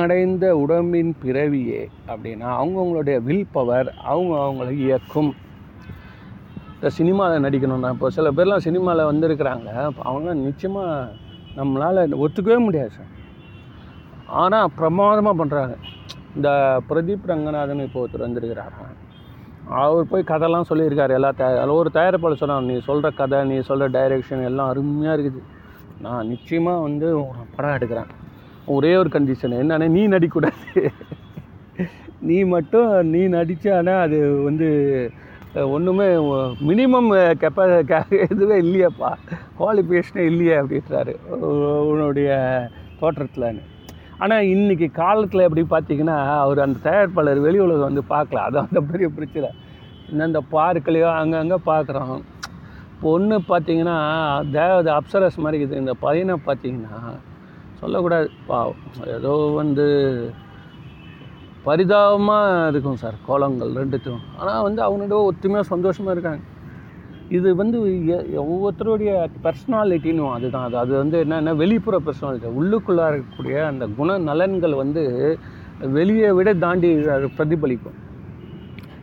அடைந்த 0.05 0.47
உடம்பின் 0.63 1.13
பிறவியே 1.25 1.83
அப்படின்னா 2.11 2.49
அவங்கவுங்களுடைய 2.61 3.17
வில் 3.29 3.53
பவர் 3.57 3.89
அவங்க 4.13 4.33
அவங்கள 4.45 4.69
இயக்கும். 4.85 5.33
இந்த 6.77 6.91
சினிமாவில் 6.99 7.45
நடிக்கணும்னா 7.47 7.91
இப்போ 7.95 8.09
சில 8.17 8.31
பேர்லாம் 8.39 8.65
சினிமாவில் 8.69 9.11
வந்திருக்கிறாங்க. 9.11 9.69
அவங்க 10.09 10.35
நிச்சயமாக 10.47 11.13
நம்மளால் 11.59 12.19
ஒத்துக்கவே 12.25 12.59
முடியாது 12.67 12.93
சார். 12.97 13.13
ஆனால் 14.43 14.73
பிரமாதமாக 14.79 15.39
பண்ணுறாங்க 15.41 15.75
இந்த 16.37 16.51
பிரதீப் 16.89 17.31
ரங்கநாதன் 17.31 17.87
இப்போ 17.87 18.01
ஒருத்தர் 18.03 18.27
வந்திருக்கிறாரு? 18.27 18.77
அவர் 19.83 20.11
போய் 20.13 20.31
கதைலாம் 20.31 20.69
சொல்லியிருக்காரு 20.71 21.13
எல்லா 21.19 21.31
த 21.41 21.45
ஒரு 21.81 21.91
தயாரிப்பாளர் 21.97 22.41
சொன்னார் 22.43 22.69
நீ 22.71 22.77
சொல்கிற 22.89 23.11
கதை 23.21 23.39
நீ 23.51 23.57
சொல்கிற 23.69 23.87
டைரெக்ஷன் 23.99 24.43
எல்லாம் 24.51 24.71
அருமையாக 24.73 25.15
இருக்குது. 25.17 25.43
நான் 26.05 26.31
நிச்சயமாக 26.33 26.85
வந்து 26.87 27.09
படம் 27.57 27.77
எடுக்கிறேன். 27.77 28.11
ஒரே 28.77 28.93
ஒரு 29.01 29.11
கண்டிஷன் 29.15 29.59
என்னன்னா 29.63 29.89
நீ 29.97 30.03
நடிக்கக்கூடாது. 30.15 30.91
நீ 32.29 32.39
மட்டும் 32.55 32.91
நீ 33.13 33.21
நடித்தானா 33.37 33.95
அது 34.07 34.19
வந்து 34.49 34.69
ஒன்றுமே 35.75 36.07
மினிமம் 36.69 37.11
கெப்பா 37.43 37.65
இதுவே 38.31 38.57
இல்லையாப்பா. 38.65 39.11
குவாலிஃபிகேஷனே 39.59 40.23
இல்லையே 40.31 40.55
அப்படின்றாரு. 40.61 41.15
உன்னுடைய 41.91 42.31
தோற்றத்தில்னு 43.01 43.63
ஆனால் 44.25 44.49
இன்றைக்கி 44.55 44.87
காலத்தில் 45.01 45.47
எப்படி 45.47 45.63
பார்த்தீங்கன்னா 45.75 46.17
அவர் 46.45 46.65
அந்த 46.65 46.83
தயாரிப்பாளர் 46.87 47.45
வெளி 47.47 47.61
உலகம் 47.67 47.89
வந்து 47.91 48.05
பார்க்கல. 48.15 48.43
அது 48.49 48.59
அந்த 48.65 48.81
பெரிய 48.91 49.07
பிரச்சனை. 49.17 49.51
இன்னும் 50.11 50.29
இந்த 50.31 50.43
பார்க்கலையோ 50.57 51.09
அங்கங்கே 51.21 51.59
பார்க்குறோம். 51.71 52.17
பொண்ணு 53.05 53.37
பார்த்தீங்கன்னா 53.53 53.99
தேவதை 54.59 54.91
அப்சரஸ் 54.99 55.43
மாதிரி 55.45 55.59
இருக்குது. 55.61 55.83
இந்த 55.85 55.95
பையனை 56.05 56.37
பார்த்தீங்கன்னா 56.49 56.99
சொல்லக்கூடாது. 57.75 58.31
பாவம். 58.47 58.75
ஏதோ 59.07 59.53
வந்து 59.55 60.31
பரிதாபமாக 61.63 62.69
இருக்கும் 62.69 62.97
சார் 62.97 63.15
கோலங்கள் 63.27 63.69
ரெண்டுத்தையும் 63.69 64.39
ஆனால் 64.39 64.63
வந்து 64.63 64.83
அவனோட 64.83 65.11
ஒற்றுமையாக 65.11 65.69
சந்தோஷமாக 65.69 66.13
இருக்காங்க. 66.13 66.45
இது 67.29 67.57
வந்து 67.57 68.07
எ- 68.07 68.25
ஒவ்வொருத்தருடைய 68.35 69.31
பர்சனாலிட்டின்னு 69.43 70.33
அதுதான். 70.33 70.65
அது 70.65 70.79
அது 70.79 70.97
வந்து 70.97 71.25
என்னென்னா 71.25 71.57
வெளிப்புற 71.57 72.01
பர்சனாலிட்டி 72.07 72.51
உள்ளுக்குள்ளே 72.61 73.23
இருக்கக்கூடிய 73.23 73.65
அந்த 73.65 73.87
குண 73.87 74.19
நலன்கள் 74.19 74.75
வந்து 74.75 75.39
வெளியே 75.81 76.31
விட 76.31 76.55
தாண்டி 76.55 77.07
அது 77.07 77.27
பிரதிபலிக்கும். 77.27 78.03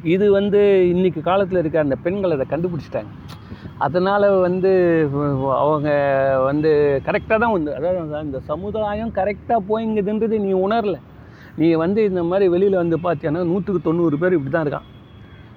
இது 0.04 0.32
வந்து 0.32 0.90
இன்னைக்கு 0.90 1.22
காலத்தில் 1.22 1.60
இருக்க 1.60 1.80
அந்த 1.80 1.96
பெண்கள் 1.96 2.32
அதை 2.32 2.46
கண்டுபிடிச்சிட்டாங்க. 2.50 3.06
அதனால் 3.86 4.40
வந்து 4.40 4.72
அவங்க 5.50 5.90
வந்து 6.44 7.02
கரெக்டாக 7.06 7.40
தான் 7.40 7.52
வந்து 7.52 7.76
அதாவது 7.76 8.24
இந்த 8.24 8.40
சமுதாயம் 8.40 9.10
கரெக்டாக 9.10 9.60
போய்ங்குதுன்றது 9.70 10.40
நீ 10.40 10.54
உணரல. 10.54 10.96
நீ 11.56 11.74
வந்து 11.74 12.04
இந்த 12.04 12.24
மாதிரி 12.24 12.50
வெளியில் 12.50 12.76
வந்து 12.76 12.98
பார்த்தீங்கன்னா 12.98 13.46
நூற்றுக்கு 13.46 13.82
தொண்ணூறு 13.82 14.18
பேர் 14.18 14.34
இப்படி 14.34 14.50
தான் 14.50 14.66
இருக்கான். 14.66 14.88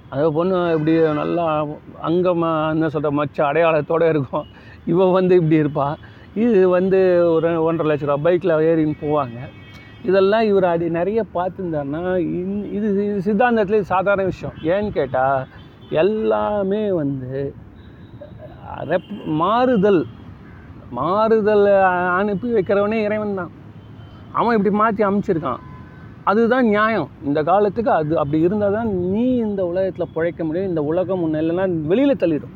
அந்த 0.08 0.30
பொண்ணு 0.30 0.72
இப்படி 0.72 1.12
நல்லா 1.12 1.64
அங்கமா 2.02 2.70
என்ன 2.70 2.88
சொல்கிற 2.88 3.10
மச்ச 3.10 3.52
அடையாளத்தோடு 3.52 4.08
இருக்கும். 4.08 4.46
இவன் 4.86 5.12
வந்து 5.12 5.34
இப்படி 5.34 5.54
இருப்பான் 5.54 5.96
இது 6.34 6.68
வந்து 6.68 7.30
ஒரு 7.32 7.62
ஒன்றரை 7.62 7.96
லட்ச 7.96 8.00
ரூபா 8.00 8.16
பைக்கில் 8.16 8.50
ஏறின்னு 8.50 9.04
போவாங்க. 9.04 9.38
இதெல்லாம் 10.04 10.42
இவர் 10.42 10.64
அடி 10.64 10.90
நிறைய 10.90 11.24
பார்த்துருந்தாருன்னா 11.34 12.04
இந்- 12.38 12.72
இது 12.72 13.16
இது 13.16 13.20
சித்தாந்தத்துல 13.24 13.80
சாதாரண 13.80 14.22
விஷயம். 14.22 14.54
ஏன்னு 14.62 14.90
கேட்டால் 14.90 15.46
எல்லாமே 15.90 16.92
வந்து 16.92 17.54
ரெப் 18.90 19.12
மாறுதல். 19.26 20.02
மாறுதல் 20.90 21.66
அனுப்பி 22.18 22.48
வைக்கிறவனே 22.54 22.98
இறைவன் 23.02 23.34
தான். 23.34 23.52
அவன் 24.32 24.56
இப்படி 24.56 24.74
மாற்றி 24.74 25.04
அமைச்சிருக்கான். 25.04 25.62
அதுதான் 26.24 26.66
நியாயம். 26.66 27.08
இந்த 27.24 27.42
காலத்துக்கு 27.42 27.90
அது 27.90 28.18
அப்படி 28.18 28.42
இருந்தால் 28.42 28.72
தான் 28.72 28.90
நீ 29.12 29.24
இந்த 29.36 29.66
உலகத்தில் 29.66 30.12
பிழைக்க 30.14 30.44
முடியும். 30.44 30.68
இந்த 30.68 30.82
உலகம் 30.82 31.22
ஒன்று 31.22 31.40
இல்லைன்னா 31.40 31.86
வெளியில் 31.90 32.20
தள்ளிடும். 32.22 32.54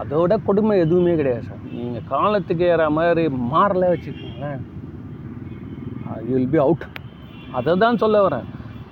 அதோட 0.00 0.36
கொடுமை 0.44 0.78
எதுவுமே 0.78 1.14
கிடையாது 1.14 1.42
சார். 1.42 1.62
நீங்கள் 1.72 2.08
காலத்துக்கு 2.08 2.64
ஏற 2.64 2.90
மாதிரி 2.90 3.26
மாறல 3.26 3.84
வச்சுக்கோங்களேன். 3.92 4.62
யூ 6.28 6.34
வில் 6.36 6.52
பி 6.54 6.58
அவுட் 6.58 6.84
அதை 7.52 7.76
தான் 7.76 7.96
சொல்ல 7.96 8.28
வரேன். 8.28 8.46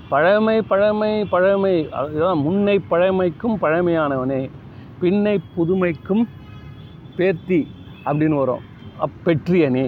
பழமை 0.08 0.62
பழமை 0.62 1.24
பழமை. 1.24 1.88
அதுதான் 1.90 2.38
முன்னை 2.38 2.78
பழமைக்கும் 2.90 3.60
பழமையானவனே. 3.62 4.50
பின்னை 5.00 5.34
புதுமைக்கும் 5.56 6.24
பேர்த்தி 7.16 7.60
அப்படின்னு 8.06 8.36
வரும். 8.42 8.64
அப்பெற்றியனே 9.04 9.86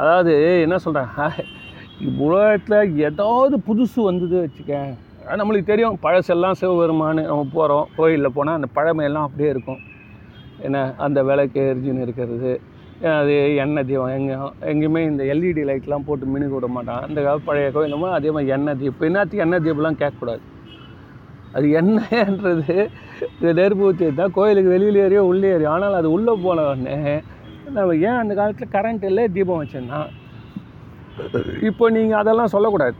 அதாவது 0.00 0.32
என்ன 0.66 0.76
சொல்கிறேன் 0.84 1.10
உலகத்தில் 2.26 2.94
ஏதாவது 3.06 3.56
புதுசு 3.66 3.98
வந்தது 4.08 4.36
வச்சுக்க 4.44 4.72
நம்மளுக்கு 5.40 5.70
தெரியும். 5.72 5.96
பழசெல்லாம் 6.04 6.56
சிவபெருமான்னு 6.60 7.22
நம்ம 7.30 7.42
போகிறோம் 7.56 7.88
கோயிலில் 7.98 8.34
போனால் 8.36 8.58
அந்த 8.58 8.68
பழமையெல்லாம் 8.76 9.26
அப்படியே 9.26 9.50
இருக்கும். 9.54 9.80
என்ன? 10.66 10.78
அந்த 11.04 11.18
விளக்கு 11.28 11.60
எரிஞ்சுன்னு 11.70 12.04
இருக்கிறது. 12.06 12.50
அது 13.18 13.34
எண்ணெய் 13.64 13.86
தீபம். 13.90 14.14
எங்கே 14.18 14.34
எங்கேயுமே 14.72 15.02
இந்த 15.10 15.22
எல்இடி 15.34 15.62
லைட்லாம் 15.70 16.06
போட்டு 16.08 16.26
மினுக்கு 16.32 16.56
விட 16.58 16.68
மாட்டான். 16.76 17.02
அந்த 17.06 17.18
கால 17.26 17.38
பழைய 17.48 17.68
கோயிலும் 17.76 18.08
அதே 18.18 18.30
மாதிரி 18.36 18.54
எண்ணெய் 18.56 18.78
தீபம். 18.80 18.94
இப்போ 18.94 19.06
என்னத்துக்கு 19.10 19.44
எண்ணெய் 19.46 19.64
தீபம்லாம் 19.66 20.00
கேட்கக்கூடாது. 20.02 20.42
அது 21.56 21.66
என்னன்றது 21.80 22.76
இந்த 23.36 23.50
நெருப்பு 23.58 23.84
ஊற்றி 23.88 24.06
தான் 24.20 24.34
கோயிலுக்கு 24.38 24.74
வெளியில் 24.74 24.98
ஏறியோ 25.04 25.22
உள்ளே 25.30 25.48
ஏறியோ. 25.54 25.70
ஆனால் 25.76 25.98
அது 26.00 26.08
உள்ளே 26.16 26.34
போன 26.44 26.64
உடனே 26.68 26.98
நம்ம 27.76 27.94
ஏன் 28.08 28.20
அந்த 28.20 28.32
காலத்தில் 28.38 28.72
கரண்ட் 28.76 29.04
இல்லை 29.10 29.24
தீபம் 29.36 29.60
வச்சிருந்தான் 29.62 30.10
இப்போ 31.68 31.84
நீங்கள் 31.96 32.20
அதெல்லாம் 32.20 32.52
சொல்லக்கூடாது. 32.54 32.96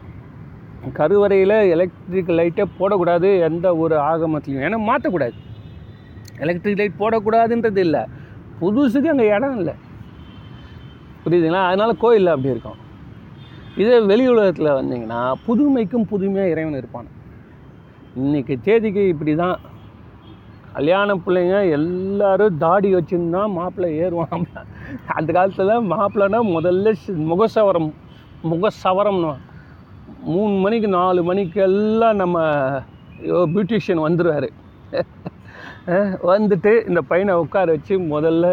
கருவறையில் 0.99 1.57
எலக்ட்ரிக் 1.75 2.31
லைட்டே 2.39 2.65
போடக்கூடாது 2.79 3.29
எந்த 3.49 3.67
ஒரு 3.83 3.97
ஆகமத்துலையும். 4.11 4.67
ஏன்னா 4.69 4.81
மாற்றக்கூடாது. 4.89 5.37
எலக்ட்ரிக் 6.45 6.79
லைட் 6.81 7.01
போடக்கூடாதுன்றது 7.03 7.81
இல்லை. 7.87 8.03
புதுசுக்கு 8.61 9.13
அங்கே 9.13 9.27
இடம் 9.37 9.57
இல்லை. 9.61 9.75
புரியுதுங்களா? 11.25 11.65
அதனால் 11.71 12.01
கோயிலில் 12.05 12.35
அப்படி 12.35 12.55
இருக்கும். 12.55 12.79
இதே 13.83 13.99
வெளி 14.13 14.25
உலகத்தில் 14.35 14.77
வந்தீங்கன்னா 14.79 15.21
புதுமைக்கும் 15.47 16.09
புதுமையாக 16.13 16.53
இறைவன் 16.55 16.81
இருப்பான். 16.81 17.09
இன்றைக்கி 18.13 18.55
தேதிக்கு 18.59 19.03
இப்படி 19.09 19.33
தான் 19.35 19.59
கல்யாண 20.73 21.15
பிள்ளைங்க 21.19 21.57
எல்லோரும் 21.69 22.59
தாடி 22.59 22.89
வச்சுருந்தா 22.95 23.43
மாப்பிள்ளை 23.51 23.89
ஏறுவான் 24.01 24.45
அந்த 25.15 25.29
காலத்தில் 25.33 25.87
மாப்பிள்ளைனா 25.89 26.41
முதல்ல 26.51 26.93
முகசவரம் 27.31 27.89
முகசவரம்னு 28.45 29.31
மூணு 30.27 30.53
மணிக்கு 30.57 30.91
நாலு 30.91 31.23
மணிக்கு 31.23 31.63
எல்லாம் 31.63 32.21
நம்ம 32.23 32.43
பியூட்டிஷியன் 33.49 34.05
வந்துடுவார் 34.05 34.49
வந்துட்டு 36.33 36.75
இந்த 36.89 37.03
பையனை 37.07 37.39
உட்கார 37.41 37.67
வச்சு 37.71 37.97
முதல்ல 38.11 38.53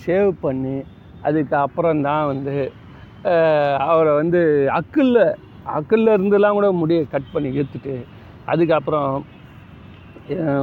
ஷேவ் 0.00 0.32
பண்ணி 0.40 0.76
அதுக்கப்புறம் 1.22 2.02
தான் 2.02 2.26
வந்து 2.26 2.56
அவரை 3.86 4.12
வந்து 4.14 4.42
அக்கில் 4.72 5.16
அக்கில் 5.74 6.14
இருந்துலாம் 6.14 6.58
கூட 6.58 6.68
முடியை 6.74 7.06
கட் 7.08 7.32
பண்ணி 7.32 7.56
ஏற்றுட்டு 7.56 7.96
அதுக்கப்புறம் 8.52 9.10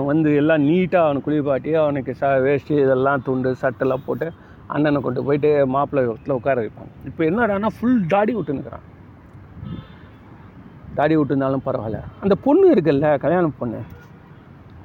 வந்து 0.10 0.30
எல்லாம் 0.42 0.64
நீட்டாக 0.70 1.08
அவனை 1.08 1.20
குளிப்பாட்டி 1.26 1.72
அவனுக்கு 1.82 2.12
ச 2.22 2.30
வேஷ்டி 2.46 2.74
இதெல்லாம் 2.86 3.24
துண்டு 3.28 3.50
சட்டெல்லாம் 3.62 4.06
போட்டு 4.08 4.28
அண்ணனை 4.74 5.00
கொண்டு 5.06 5.22
போயிட்டு 5.28 5.50
மாப்பிள்ளை 5.76 6.02
வீட்டில் 6.10 6.38
உட்கார 6.38 6.58
வைப்பாங்க. 6.64 6.92
இப்போ 7.10 7.22
என்னடான்னா 7.30 7.70
ஃபுல் 7.78 8.00
தாடி 8.14 8.34
விட்டுனுக்குறான் 8.38 8.86
தாடி 10.98 11.14
விட்டுருந்தாலும் 11.18 11.66
பரவாயில்ல. 11.68 12.00
அந்த 12.24 12.36
பொண்ணு 12.46 12.66
இருக்குல்ல 12.74 13.08
கல்யாண 13.24 13.52
பொண்ணு. 13.62 13.80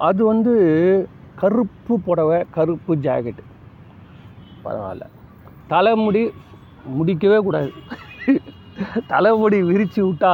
அது 0.08 0.20
வந்து 0.32 0.52
கருப்பு 1.42 1.94
புடவை 2.06 2.38
கருப்பு 2.56 2.92
ஜாக்கெட்டு 3.06 3.44
பரவாயில்ல. 4.64 5.04
தலைமுடி 5.72 6.22
முடிக்கவே 6.98 7.38
கூடாது. 7.46 7.70
தலைமுடி 9.12 9.58
விரித்து 9.70 10.00
விட்டா 10.06 10.32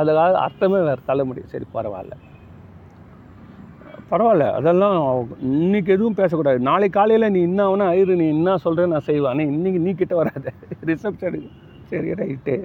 அதுக்காக 0.00 0.38
அர்த்தமே 0.46 0.80
வேறு 0.88 1.02
தலைமுடி. 1.10 1.42
சரி 1.52 1.66
பரவாயில்ல. 1.74 2.14
பரவாயில்ல 4.10 4.46
அதெல்லாம் 4.58 4.96
இன்னைக்கு 5.40 5.90
எதுவும் 5.92 6.18
பேசக்கூடாது. 6.20 6.58
நாளை 6.68 6.88
காலையில் 6.96 7.32
நீ 7.34 7.40
என்ன 7.48 7.60
ஆகுனா 7.68 7.86
ஐரு 7.98 8.14
நீ 8.20 8.26
என்ன 8.36 8.56
சொல்கிற 8.64 8.86
நான் 8.92 9.06
செய்வேன். 9.08 9.30
ஆனால் 9.32 9.52
இன்றைக்கி 9.54 9.80
நீ 9.86 9.92
கிட்ட 10.00 10.14
வராத. 10.20 10.52
ரிசப்ஷனுக்கு 10.90 11.50
சரி 11.92 12.12
ரைட்டு 12.20 12.56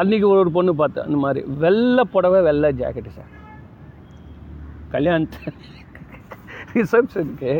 அன்றைக்கி 0.00 0.26
ஒரு 0.40 0.50
பொண்ணு 0.56 0.74
பார்த்தேன். 0.80 1.06
அந்த 1.08 1.18
மாதிரி 1.24 1.40
வெள்ளை 1.64 2.04
புடவை 2.12 2.40
வெள்ளை 2.48 2.70
ஜாக்கெட்டு 2.80 3.12
சார் 3.18 3.32
கல்யாணத்து 4.94 5.52
ரிசப்ஷனுக்கு 6.74 7.52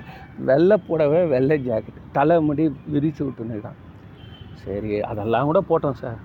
வெள்ளை 0.49 0.77
புடவை 0.89 1.21
வெள்ளை 1.35 1.57
ஜாக்கெட் 1.69 2.05
தலைமுடி 2.19 2.67
விரித்து 2.95 3.23
விட்டுனுதான் 3.27 3.81
சரி 4.63 4.93
அதெல்லாம் 5.11 5.49
கூட 5.51 5.61
போட்டோம் 5.71 5.99
சார். 6.03 6.21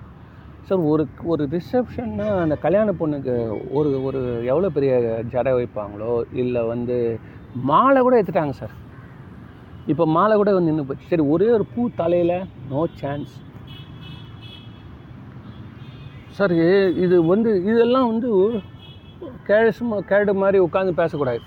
சார் 0.68 0.82
ஒரு 0.92 1.04
ஒரு 1.32 1.42
ரிசப்ஷன்னா 1.54 2.26
அந்த 2.44 2.56
கல்யாண 2.64 2.88
பொண்ணுக்கு 3.00 3.34
ஒரு 3.78 3.90
ஒரு 4.08 4.20
எவ்வளோ 4.50 4.70
பெரிய 4.76 4.92
ஜடை 5.32 5.52
வைப்பாங்களோ 5.58 6.12
இல்லை 6.42 6.62
வந்து 6.72 6.96
மாலை 7.70 8.00
கூட 8.06 8.14
எடுத்துட்டாங்க 8.20 8.56
சார். 8.62 8.74
இப்போ 9.92 10.04
மாலை 10.16 10.34
கூட 10.40 10.50
வந்து 10.56 10.70
நின்று 10.70 10.88
போச்சு. 10.88 11.10
சரி 11.12 11.24
ஒரே 11.34 11.48
ஒரு 11.56 11.64
பூ 11.74 11.82
தலையில் 12.02 12.36
நோ 12.72 12.82
சான்ஸ் 13.00 13.32
சார் 16.38 16.54
இது 17.04 17.16
வந்து 17.32 17.50
இதெல்லாம் 17.70 18.10
வந்து 18.12 18.28
கேஷ் 19.48 19.80
கேடு 20.10 20.32
மாதிரி 20.42 20.58
உட்காந்து 20.66 20.92
பேசக்கூடாது. 21.00 21.42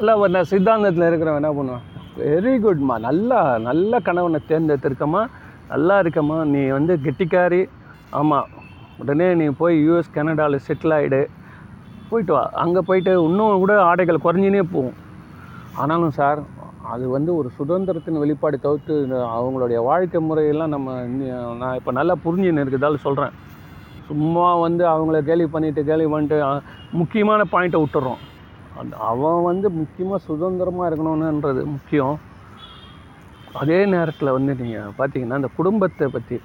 எல்லாம் 0.00 0.20
ஒரு 0.22 0.30
நான் 0.36 0.50
சித்தாந்தத்தில் 0.50 1.08
இருக்கிறவன் 1.08 1.40
என்ன 1.42 1.52
பண்ணுவான்? 1.58 1.84
வெரி 2.20 2.52
குட்மா 2.64 2.96
நல்லா 3.06 3.40
நல்ல 3.68 3.98
கணவனை 4.08 4.40
தேர்ந்தெடுத்திருக்கமா 4.50 5.22
நல்லா 5.72 5.96
இருக்கம்மா. 6.02 6.38
நீ 6.54 6.62
வந்து 6.78 6.94
கெட்டிக்காரி. 7.06 7.62
ஆமாம் 8.20 8.48
உடனே 9.02 9.28
நீ 9.40 9.46
போய் 9.60 9.76
யூஎஸ் 9.86 10.14
கனடாவில் 10.16 10.64
செட்டில் 10.66 10.96
ஆகிடு 10.96 11.22
போயிட்டு 12.10 12.32
வா. 12.36 12.42
அங்கே 12.62 12.80
போயிட்டு 12.88 13.12
இன்னும் 13.28 13.62
கூட 13.62 13.74
ஆடைகள் 13.90 14.24
குறைஞ்சினே 14.26 14.64
போகும். 14.74 14.98
ஆனாலும் 15.82 16.14
சார் 16.18 16.40
அது 16.92 17.04
வந்து 17.14 17.30
ஒரு 17.40 17.48
சுதந்திரத்தின் 17.58 18.20
வெளிப்பாடு 18.22 18.56
தவிர்த்து 18.64 18.94
அவங்களுடைய 19.36 19.78
வாழ்க்கை 19.86 20.20
முறையெல்லாம் 20.28 20.74
நம்ம 20.74 20.96
நான் 21.60 21.76
இப்போ 21.78 21.92
நல்லா 21.98 22.14
புரிஞ்சுன்னு 22.24 22.62
இருக்கிறதால 22.64 22.98
சொல்கிறேன் 23.06 23.34
சும்மா 24.08 24.46
வந்து 24.64 24.84
அவங்கள 24.92 25.18
கேலி 25.28 25.44
பண்ணிவிட்டு 25.54 25.82
கேலி 25.90 26.06
பண்ணிட்டு 26.14 26.38
முக்கியமான 27.00 27.42
பாயிண்ட்டை 27.52 27.80
விட்டுறோம். 27.82 28.20
அந்த 28.80 28.94
அவன் 29.10 29.40
வந்து 29.50 29.66
முக்கியமாக 29.80 30.20
சுதந்திரமாக 30.28 30.88
இருக்கணும்ன்றது 30.90 31.62
முக்கியம். 31.74 32.14
அதே 33.60 33.78
நேரத்தில் 33.94 34.34
வந்து 34.36 34.52
நீங்கள் 34.60 34.94
பார்த்தீங்கன்னா 34.98 35.38
அந்த 35.40 35.50
குடும்பத்தை 35.58 36.06
பற்றி 36.14 36.36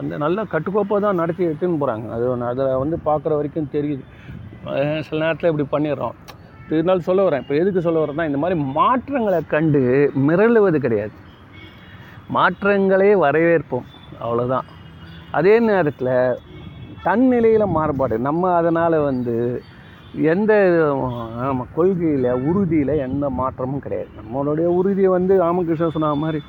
அந்த 0.00 0.14
நல்ல 0.22 0.44
கட்டுக்கோப்பாக 0.52 1.00
தான் 1.04 1.20
நடத்தி 1.22 1.42
எடுத்துன்னு 1.48 1.80
போகிறாங்க 1.82 2.06
அது 2.14 2.24
அதில் 2.50 2.80
வந்து 2.82 2.96
பார்க்குற 3.08 3.32
வரைக்கும் 3.38 3.74
தெரியுது. 3.74 4.04
சில 5.06 5.18
நேரத்தில் 5.24 5.50
இப்படி 5.50 5.66
பண்ணிடுறோம். 5.74 6.16
இருந்தாலும் 6.70 7.06
சொல்ல 7.08 7.24
வரேன். 7.26 7.42
இப்போ 7.44 7.54
எதுக்கு 7.60 7.84
சொல்ல 7.86 8.02
வரேன்னா 8.02 8.26
இந்த 8.30 8.38
மாதிரி 8.42 8.56
மாற்றங்களை 8.78 9.40
கண்டு 9.54 9.82
மிரளுவது 10.28 10.78
கிடையாது. 10.86 11.14
மாற்றங்களே 12.36 13.12
வரவேற்போம். 13.24 13.86
அவ்வளோதான் 14.24 14.68
அதே 15.38 15.54
நேரத்தில் 15.70 16.14
தன்னிலையில் 17.06 17.74
மாறுபாடு. 17.76 18.16
நம்ம 18.28 18.52
அதனால் 18.60 18.98
வந்து 19.10 19.34
எந்த 20.22 20.52
ஆமாம் 21.36 21.66
கொள்கையில் 21.74 22.32
உறுதியில் 22.32 22.88
எந்த 22.88 23.30
மாற்றமும் 23.30 23.80
கிடையாது. 23.80 24.08
நம்மளுடைய 24.18 24.64
உறுதியை 24.64 25.10
வந்து 25.10 25.38
ராமகிருஷ்ணன் 25.38 25.90
சொன்ன 25.90 26.14
மாதிரி 26.14 26.40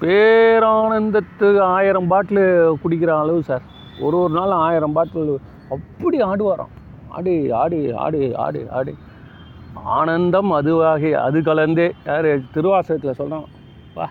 பேரானந்தத்துக்கு 0.00 1.58
ஆயிரம் 1.58 2.06
பாட்டில் 2.06 2.78
குடிக்கிற 2.82 3.06
அளவு 3.06 3.42
சார். 3.42 3.62
ஒரு 4.00 4.18
ஒரு 4.18 4.34
நாள் 4.34 4.50
ஆயிரம் 4.50 4.92
பாட்டில் 4.92 5.38
அப்படி 5.70 6.22
ஆடுவாராம். 6.22 6.74
ஆடி 7.08 7.50
ஆடி 7.50 7.92
ஆடி 7.92 8.34
ஆடி 8.34 8.68
ஆடி. 8.68 8.94
ஆனந்தம் 9.74 10.52
அதுவாகி 10.52 11.12
அது 11.12 11.40
கலந்தே. 11.40 11.90
யார்? 12.06 12.38
திருவாசகத்தில் 12.54 13.12
சொல்கிறான் 13.12 13.44
வா. 13.94 14.10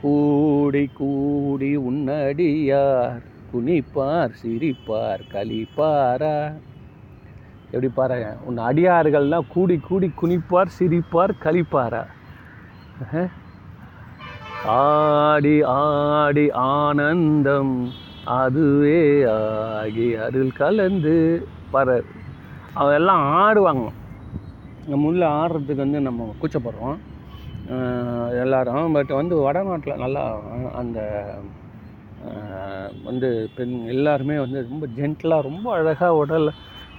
கூடி 0.00 0.90
கூடி 0.94 1.76
உன்னடியார் 1.76 3.22
குனிப்பார் 3.52 4.30
சிரிப்பார் 4.42 5.20
கலிப்பாரா 5.32 6.52
எப்படி 7.72 7.88
பாரு 7.96 8.16
உன் 8.48 8.58
அடியார்கள்லாம் 8.68 9.46
கூடி 9.52 9.76
கூடி 9.86 10.08
குனிப்பார் 10.20 10.74
சிரிப்பார் 10.78 11.32
கலிப்பாரா 11.44 12.00
ஆடி 14.72 15.54
ஆடி 15.74 16.44
ஆனந்தம் 16.64 17.72
அதுவே 18.36 18.98
ஆகி 19.36 20.08
அருள் 20.24 20.58
கலந்து 20.58 21.14
பாரு 21.70 21.96
அவன் 22.80 22.96
எல்லாம் 22.98 23.22
ஆடுவாங்க. 23.40 23.86
நம்ம 24.90 25.08
உள்ள 25.10 25.22
ஆடுறதுக்கு 25.40 25.84
வந்து 25.84 26.00
நம்ம 26.08 26.28
கூச்சப்படுறோம். 26.42 26.98
எல்லாரும் 28.42 28.94
பட் 28.96 29.12
வந்து 29.20 29.34
வடநாட்டில் 29.46 30.02
நல்லா 30.04 30.22
அந்த 30.80 31.00
வந்து 33.08 33.28
பெண் 33.56 33.74
எல்லாருமே 33.94 34.36
வந்து 34.44 34.58
ரொம்ப 34.70 34.86
ஜென்டலாக 34.98 35.46
ரொம்ப 35.48 35.66
அழகாக 35.78 36.20
உடல் 36.22 36.48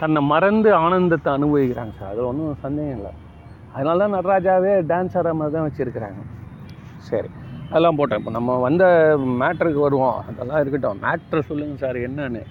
தன்னை 0.03 0.21
மறந்து 0.31 0.69
ஆனந்தத்தை 0.83 1.29
அனுபவிக்கிறாங்க 1.37 1.93
சார். 1.99 2.11
அது 2.13 2.21
ஒன்றும் 2.29 2.61
சந்தேகம் 2.65 2.97
இல்லை. 2.97 3.11
அதனால 3.75 3.99
தான் 4.03 4.15
நடராஜாவே 4.17 4.73
டான்ஸ் 4.89 5.15
ஆடுற 5.19 5.31
மாதிரி 5.39 5.55
தான் 5.55 5.65
வச்சுருக்கிறாங்க. 5.67 6.21
சரி 7.07 7.29
அதெல்லாம் 7.69 7.97
போட்டேன். 7.99 8.19
இப்போ 8.21 8.31
நம்ம 8.37 8.57
வந்த 8.65 8.83
மேட்ருக்கு 9.41 9.79
வருவோம். 9.85 10.17
அதெல்லாம் 10.29 10.61
இருக்கட்டும். 10.63 10.99
மேட்ரு 11.05 11.41
சொல்லுங்கள் 11.49 11.81
சார் 11.83 11.97
என்னன்னு. 12.07 12.41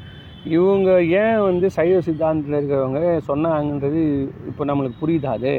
இவங்க 0.57 0.90
ஏன் 1.22 1.40
வந்து 1.48 1.66
சைவ 1.76 1.98
சித்தாந்தத்தில் 2.07 2.59
இருக்கிறவங்க 2.59 3.00
சொன்னாங்கன்றது 3.28 4.00
இப்போ 4.50 4.62
நம்மளுக்கு 4.70 5.03
புரியுதா 5.03 5.32
அது? 5.38 5.53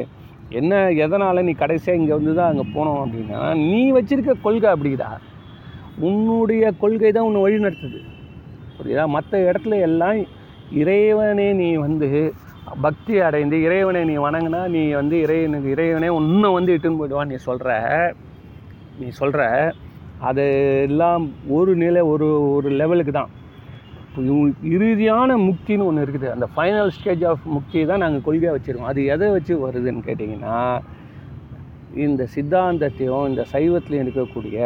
என்ன 0.60 0.80
எதனால் 1.04 1.46
நீ 1.48 1.52
கடைசியாக 1.62 1.98
இங்கே 2.00 2.14
வந்து 2.18 2.32
தான் 2.38 2.50
அங்கே 2.52 2.66
போனோம் 2.74 3.00
அப்படின்னா 3.04 3.40
நீ 3.70 3.80
வச்சுருக்க 3.96 4.34
கொள்கை 4.46 4.68
அப்படிதா? 4.74 5.10
உன்னுடைய 6.08 6.64
கொள்கை 6.82 7.10
தான் 7.16 7.28
உன்னை 7.28 7.40
வழி 7.46 7.64
நடத்துது 7.66 8.00
புரியுதா? 8.78 9.04
மற்ற 9.16 9.32
இடத்துல 9.48 9.78
எல்லாம் 9.88 10.18
இறைவனே 10.80 11.48
நீ 11.60 11.68
வந்து 11.86 12.08
பக்தி 12.84 13.14
அடைந்து 13.26 13.56
இறைவனை 13.66 14.02
நீ 14.10 14.14
வணங்கினா 14.26 14.60
நீ 14.74 14.82
வந்து 15.00 15.16
இறைவனுக்கு 15.24 15.68
இறைவனே 15.74 16.08
இன்னும் 16.20 16.56
வந்து 16.58 16.74
இட்டுன்னு 16.76 17.00
போயிடுவான் 17.00 17.32
நீ 17.32 17.38
சொல்கிற 17.48 17.70
நீ 19.00 19.08
சொல்கிற 19.20 19.42
அது 20.28 20.44
எல்லாம் 20.88 21.24
ஒரு 21.56 21.72
நிலை 21.82 22.02
ஒரு 22.12 22.26
ஒரு 22.56 22.68
லெவலுக்கு 22.80 23.12
தான். 23.16 23.30
இறுதியான 24.74 25.36
முக்தின்னு 25.46 25.86
ஒன்று 25.88 26.04
இருக்குது. 26.04 26.28
அந்த 26.34 26.46
ஃபைனல் 26.54 26.92
ஸ்டேஜ் 26.96 27.24
ஆஃப் 27.30 27.46
முக்தி 27.54 27.80
தான் 27.90 28.02
நாங்கள் 28.04 28.24
கொள்கையாக 28.26 28.56
வச்சுருக்கோம். 28.56 28.90
அது 28.92 29.00
எதை 29.14 29.28
வச்சு 29.36 29.54
வருதுன்னு 29.64 30.06
கேட்டிங்கன்னா 30.08 30.58
இந்த 32.06 32.22
சித்தாந்தத்தையும் 32.34 33.26
இந்த 33.30 33.42
சைவத்திலையும் 33.54 34.06
இருக்கக்கூடிய 34.06 34.58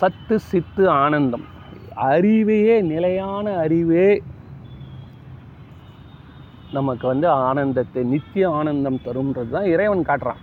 சத்து 0.00 0.36
சித்து 0.50 0.84
ஆனந்தம். 1.02 1.46
அறிவையே 2.12 2.76
நிலையான 2.92 3.46
அறிவே 3.64 4.08
நமக்கு 6.78 7.06
வந்து 7.12 7.26
ஆனந்தத்தை 7.48 8.02
நித்திய 8.12 8.44
ஆனந்தம் 8.58 8.98
தரும்ன்றது 9.06 9.50
தான் 9.56 9.68
இறைவன் 9.74 10.08
காட்டுறான். 10.08 10.40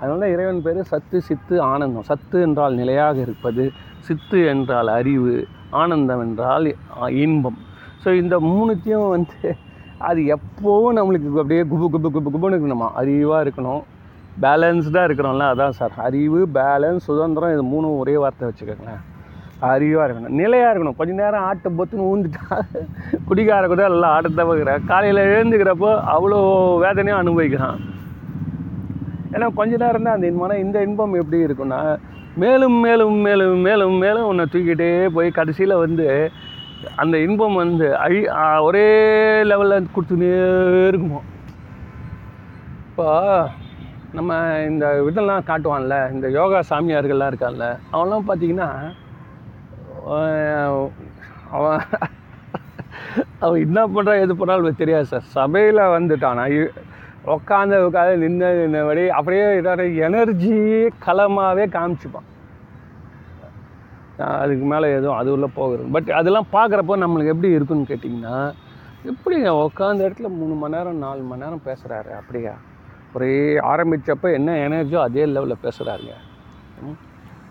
அதனால 0.00 0.28
இறைவன் 0.34 0.62
பேர் 0.66 0.80
சத்து 0.92 1.18
சித்து 1.28 1.56
ஆனந்தம். 1.72 2.06
சத்து 2.10 2.36
என்றால் 2.46 2.78
நிலையாக 2.80 3.16
இருப்பது 3.26 3.64
சித்து 4.06 4.38
என்றால் 4.52 4.90
அறிவு 4.98 5.34
ஆனந்தம் 5.82 6.22
என்றால் 6.26 6.68
இன்பம். 7.24 7.58
ஸோ 8.02 8.08
இந்த 8.22 8.34
மூணுத்தையும் 8.50 9.10
வந்து 9.16 9.40
அது 10.08 10.20
எப்போவும் 10.36 10.98
நம்மளுக்கு 10.98 11.30
அப்படியே 11.42 11.64
குபு 11.72 11.86
குபு 11.94 12.08
குபு 12.14 12.28
குபுன்னு 12.34 12.56
இருக்கணுமா? 12.56 12.88
அறிவாக 13.00 13.44
இருக்கணும். 13.44 13.82
பேலன்ஸ்டாக 14.44 15.06
இருக்கணும்ல 15.08 15.46
அதான் 15.52 15.76
சார். 15.78 15.94
அறிவு 16.06 16.40
பேலன்ஸ் 16.58 17.08
சுதந்திரம் 17.10 17.54
இது 17.54 17.64
மூணும் 17.72 17.98
ஒரே 18.02 18.14
வார்த்தை 18.22 18.46
வச்சுக்கோங்களேன். 18.48 19.02
அறிவாக 19.68 20.04
இருக்கணும். 20.06 20.36
நிலையாக 20.40 20.70
இருக்கணும். 20.72 20.98
கொஞ்ச 20.98 21.12
நேரம் 21.20 21.46
ஆட்டை 21.48 21.70
பொத்துன்னு 21.78 22.08
ஊந்துட்டா 22.10 22.56
குடிக்கார 23.28 23.64
கூட 23.72 23.82
எல்லாம் 23.88 24.14
ஆட்டத்தை 24.16 24.44
பார்க்குறேன் 24.50 24.84
காலையில் 24.90 25.22
எழுந்துக்கிறப்போ 25.34 25.90
அவ்வளோ 26.14 26.38
வேதனையும் 26.84 27.20
அனுபவிக்கிறான். 27.22 27.80
ஏன்னா 29.34 29.48
கொஞ்ச 29.58 29.72
நேரம் 29.84 30.06
தான் 30.06 30.16
அந்த 30.16 30.28
இன்பம். 30.30 30.62
இந்த 30.66 30.78
இன்பம் 30.86 31.18
எப்படி 31.22 31.40
இருக்கும்னா 31.46 31.80
மேலும் 32.42 32.78
மேலும் 32.86 33.16
மேலும் 33.26 33.60
மேலும் 33.66 33.96
மேலும் 34.04 34.28
உன்னை 34.30 34.44
தூக்கிட்டே 34.52 34.90
போய் 35.16 35.36
கடைசியில் 35.38 35.82
வந்து 35.84 36.06
அந்த 37.02 37.16
இன்பம் 37.26 37.56
வந்து 37.62 37.86
அழி 38.04 38.20
ஒரே 38.66 38.86
லெவலில் 39.50 39.90
கொடுத்துனே 39.94 40.30
இருக்குமோ? 40.90 41.20
இப்போ 42.90 43.08
நம்ம 44.18 44.38
இந்த 44.68 44.84
இதெல்லாம் 45.08 45.46
காட்டுவான்ல 45.48 45.96
இந்த 46.14 46.26
யோகா 46.38 46.60
சாமியார்கள்லாம் 46.70 47.30
இருக்கான்ல 47.32 47.66
அவன்லாம் 47.94 48.28
பார்த்தீங்கன்னா 48.30 48.70
அவன் 51.50 51.80
அவன் 53.40 53.60
என்ன 53.60 53.86
பண்ணுறான் 53.86 54.20
எது 54.20 54.36
பண்ணாலும் 54.36 54.76
தெரியாது 54.76 55.04
சார் 55.04 55.22
சபையில் 55.22 55.76
வந்துட்டான். 55.76 56.40
இ- 56.56 56.74
உட்காந்து 57.26 57.76
உட்காந்து 57.86 58.14
நின்று 58.14 58.54
நின்றபடி 58.54 59.08
அப்படியே 59.10 59.42
ஏதாவது 59.54 59.96
எனர்ஜி 59.96 60.52
களமாகவே 61.06 61.64
காமிச்சுப்பான். 61.68 62.28
அதுக்கு 64.18 64.64
மேலே 64.64 64.92
எதுவும் 64.92 65.16
அது 65.16 65.32
உள்ள 65.32 65.46
போகிறது 65.46 65.88
பட் 65.88 66.10
அதெல்லாம் 66.10 66.46
பார்க்குறப்போ 66.52 66.94
நம்மளுக்கு 67.02 67.26
எப்படி 67.26 67.50
இருக்குன்னு 67.50 67.86
கேட்டிங்கன்னா 67.88 68.36
எப்படிங்க 69.04 69.50
உட்காந்த 69.66 70.02
இடத்துல 70.06 70.28
மூணு 70.28 70.54
மணி 70.54 70.76
நேரம் 70.76 70.96
நாலு 70.96 71.22
மணி 71.22 71.42
நேரம் 71.42 71.62
பேசுகிறாரு 71.64 72.10
அப்படியா? 72.16 72.52
ஒரே 73.12 73.58
ஆரம்பித்தப்போ 73.58 74.32
என்ன 74.32 74.68
எனர்ஜியோ 74.68 75.00
அதே 75.00 75.24
லெவலில் 75.24 75.62
பேசுகிறாருங்க 75.62 76.14
ம். 76.82 76.98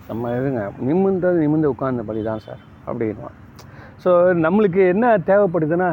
நம்ம 0.10 0.30
எதுங்க 0.38 0.62
நிமிர்ந்தது 0.88 1.38
நிமிர்ந்து 1.44 1.72
உட்கார்ந்தபடி 1.74 2.22
தான் 2.30 2.44
சார் 2.46 2.62
அப்படின்வான் 2.90 3.38
ஸோ 4.04 4.12
நம்மளுக்கு 4.46 4.82
என்ன 4.94 5.06
தேவைப்படுதுன்னா 5.30 5.90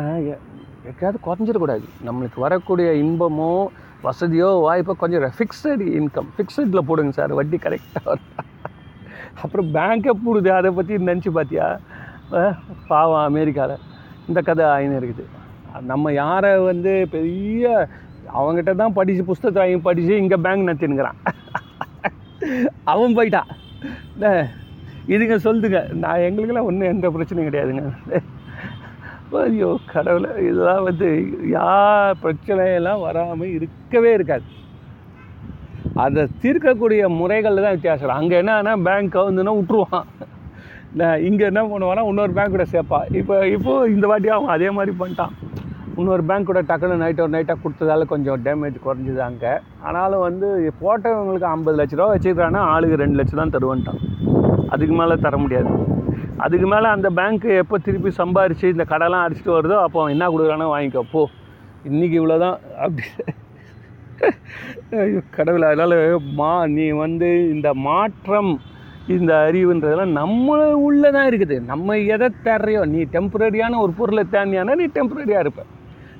எப்படியாவது 0.90 1.18
குறைஞ்சிடக்கூடாது 1.26 1.86
நம்மளுக்கு 2.08 2.38
வரக்கூடிய 2.46 2.88
இன்பமோ 3.04 3.50
வசதியோ 4.06 4.48
வாய்ப்போ 4.66 4.94
கொஞ்சம் 5.02 5.36
ஃபிக்ஸடு 5.38 5.86
இன்கம் 5.98 6.28
ஃபிக்ஸடில் 6.36 6.86
போடுங்க 6.88 7.14
சார் 7.18 7.32
வட்டி 7.38 7.58
கரெக்டாக 7.64 8.04
வரும் 8.10 8.32
அப்புறம் 9.42 9.68
பேங்க்கை 9.76 10.12
போடுது 10.24 10.50
அதை 10.58 10.70
பற்றி 10.76 10.98
நினச்சி 11.08 11.30
பார்த்தியா 11.38 11.66
பாவம் 12.90 13.24
அமெரிக்காவில் 13.30 13.82
இந்த 14.28 14.40
கதை 14.48 14.64
ஆயின்னு 14.74 14.98
இருக்குது. 15.00 15.24
நம்ம 15.90 16.12
யாரை 16.22 16.52
வந்து 16.70 16.92
பெரிய 17.14 17.64
அவங்ககிட்ட 18.38 18.72
தான் 18.80 18.96
படித்து 18.98 19.22
புஸ்தகத்தை 19.28 19.60
வாங்கி 19.62 19.80
படித்து 19.88 20.14
இங்கே 20.22 20.38
பேங்க் 20.46 20.68
நடத்தினுங்கிறான் 20.68 21.18
அவன் 22.92 23.16
போயிட்டான். 23.18 23.50
என்ன, 24.14 24.32
இதுங்க 25.14 25.36
சொல்லுதுங்க 25.46 25.80
நான் 26.02 26.24
எங்களுக்கெல்லாம் 26.28 26.68
ஒன்றும் 26.70 26.92
எந்த 26.94 27.08
பிரச்சனையும் 27.14 27.48
கிடையாதுங்க. 27.48 27.84
ஐயோ 29.42 29.70
கடவுளை 29.92 30.30
இதெல்லாம் 30.48 30.84
வந்து 30.88 31.08
யார் 31.56 32.20
பிரச்சனையெல்லாம் 32.24 33.04
வராமல் 33.06 33.54
இருக்கவே 33.56 34.10
இருக்காது. 34.18 34.46
அதை 36.04 36.22
தீர்க்கக்கூடிய 36.42 37.02
முறைகள் 37.20 37.62
தான் 37.64 37.76
வித்தியாசம். 37.76 38.16
அங்கே 38.20 38.36
என்னன்னா 38.42 38.74
பேங்க் 38.88 39.18
வந்துன்னா 39.28 39.54
விட்ருவான் 39.58 40.08
இங்கே 41.28 41.44
என்ன 41.50 41.62
பண்ணுவான்னா 41.70 42.04
இன்னொரு 42.10 42.32
பேங்க் 42.36 42.54
கூட 42.56 42.66
சேர்ப்பான். 42.74 43.06
இப்போ 43.20 43.34
இப்போ 43.56 43.72
இந்த 43.94 44.06
வாட்டி 44.10 44.28
அவன் 44.36 44.54
அதே 44.56 44.68
மாதிரி 44.76 44.92
பண்ணிட்டான். 45.00 45.34
இன்னொரு 46.00 46.22
பேங்க் 46.28 46.48
கூட 46.48 46.60
டக்குன்னு 46.68 46.96
நைட் 47.02 47.22
ஒரு 47.24 47.32
நைட்டாக 47.34 47.58
கொடுத்ததால 47.62 48.06
கொஞ்சம் 48.10 48.40
டேமேஜ் 48.46 48.76
குறைஞ்சிது 48.86 49.20
அங்கே. 49.26 49.52
ஆனாலும் 49.86 50.24
வந்து 50.26 50.48
போட்டவங்களுக்கு 50.80 51.48
ஐம்பது 51.52 51.76
லட்ச 51.80 51.98
ரூபா 51.98 52.08
வச்சுக்கிறான்னா 52.14 52.62
ஆளுக்கு 52.72 53.00
ரெண்டு 53.02 53.18
லட்சம் 53.20 53.40
தான் 53.42 53.54
தருவான்ட்டான். 53.54 54.00
அதுக்கு 54.74 54.94
மேலே 55.00 55.14
தர 55.26 55.36
முடியாது. 55.44 55.70
அதுக்கு 56.44 56.66
மேலே 56.72 56.88
அந்த 56.96 57.08
பேங்க்கு 57.18 57.50
எப்போ 57.62 57.76
திருப்பி 57.86 58.10
சம்பாரித்து 58.20 58.72
இந்த 58.74 58.84
கடைலாம் 58.92 59.24
அடிச்சிட்டு 59.26 59.56
வருதோ 59.56 59.76
அப்போ 59.84 59.98
அவன் 60.00 60.14
என்ன 60.16 60.28
கொடுக்குறானோ 60.32 60.66
வாங்கிக்கோ 60.74 61.04
போ. 61.12 61.22
இன்றைக்கி 61.90 62.16
இவ்வளோ 62.20 62.36
தான் 62.44 62.58
அப்படி. 62.84 63.06
ஐயோ 65.04 65.20
கடவுளை 65.36 65.66
அதனால் 65.72 65.96
மா 66.40 66.50
நீ 66.76 66.86
வந்து 67.04 67.28
இந்த 67.54 67.68
மாற்றம் 67.88 68.50
இந்த 69.16 69.32
அறிவுன்றதெல்லாம் 69.46 70.14
நம்ம 70.20 70.58
உள்ளே 70.88 71.10
தான் 71.16 71.28
இருக்குது. 71.30 71.56
நம்ம 71.72 71.96
எதை 72.14 72.28
தேடுறையோ 72.46 72.82
நீ 72.94 73.00
டெம்பரரியான 73.16 73.80
ஒரு 73.86 73.94
பொருளை 73.98 74.24
தேடினியானா 74.36 74.76
நீ 74.82 74.86
டெம்பரரியாக 74.98 75.44
இருப்ப. 75.44 75.62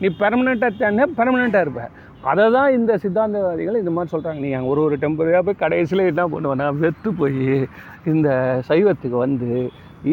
நீ 0.00 0.06
பெர்மனெண்ட்டாக 0.22 0.72
தேடினா 0.80 1.06
பெர்மனெண்ட்டாக 1.18 1.64
இருப்ப. 1.66 1.82
அதை 2.30 2.44
தான் 2.50 2.70
இந்த 2.76 2.92
சித்தாந்தவாதிகள் 3.02 3.80
இந்த 3.80 3.92
மாதிரி 3.96 4.12
சொல்கிறாங்க 4.12 4.40
நீ 4.44 4.48
அங்கே 4.52 4.68
ஒரு 4.68 4.80
ஒரு 4.86 4.96
டெம்பரரியாக 5.02 5.44
போய் 5.46 5.62
கடைசியில் 5.64 6.10
என்ன 6.12 6.22
பண்ணுவேன்னா 6.32 6.66
வெத்து 6.82 7.10
போய் 7.20 7.68
இந்த 8.12 8.28
சைவத்துக்கு 8.68 9.18
வந்து 9.26 9.50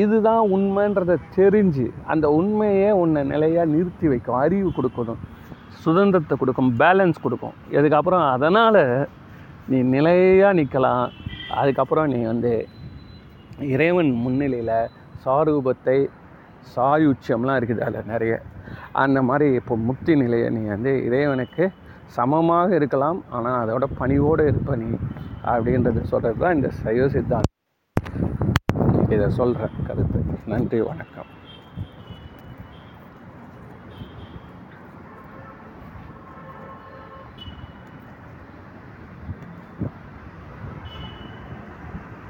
இதுதான் 0.01 0.43
உண்மைன்றதை 0.55 1.15
தெரிஞ்சு 1.37 1.85
அந்த 2.11 2.25
உண்மையே 2.29 2.91
உன்னை 3.01 3.23
நிலையாக 3.23 3.71
நிறுத்தி 3.73 4.07
வைக்கும் 4.07 4.39
அறிவு 4.43 4.69
கொடுக்கணும் 4.77 5.21
சுதந்திரத்தை 5.83 6.35
கொடுக்கும் 6.37 6.71
பேலன்ஸ் 6.81 7.23
கொடுக்கும். 7.25 7.55
இதுக்கப்புறம் 7.77 8.25
அதனால் 8.35 8.81
நீ 9.71 9.77
நிலையாக 9.95 10.57
நிற்கலாம் 10.59 11.05
அதுக்கப்புறம் 11.61 12.07
நீ 12.13 12.19
வந்து 12.23 12.53
இறைவன் 13.73 14.11
முன்னிலையில் 14.23 14.75
சாரூபத்தை 15.25 15.97
சாயுச்சியம்லாம் 16.75 17.59
இருக்குது 17.59 17.81
அதில் 17.87 18.11
நிறைய. 18.13 18.33
அந்த 19.01 19.21
மாதிரி 19.21 19.53
இப்போ 19.53 19.75
முக்தி 19.75 20.15
நிலையை 20.15 20.49
நீ 20.49 20.61
வந்து 20.67 20.91
இறைவனுக்கு 21.05 21.65
சமமாக 22.17 22.75
இருக்கலாம் 22.75 23.19
ஆனால் 23.29 23.59
அதோட 23.63 23.85
பணிவோடு 23.99 24.43
இருப்ப 24.45 24.75
நீ 24.75 24.89
அப்படின்றது 25.45 26.01
சொல்கிறது 26.03 26.37
தான் 26.37 26.55
இந்த 26.55 26.69
சைவ 26.83 27.07
சித்தாந்தம். 27.07 27.51
இதை 29.09 29.29
சொல்கிற 29.29 29.69
கருத்து. 29.87 30.19
நன்றி 30.45 30.81
வணக்கம். 30.81 31.32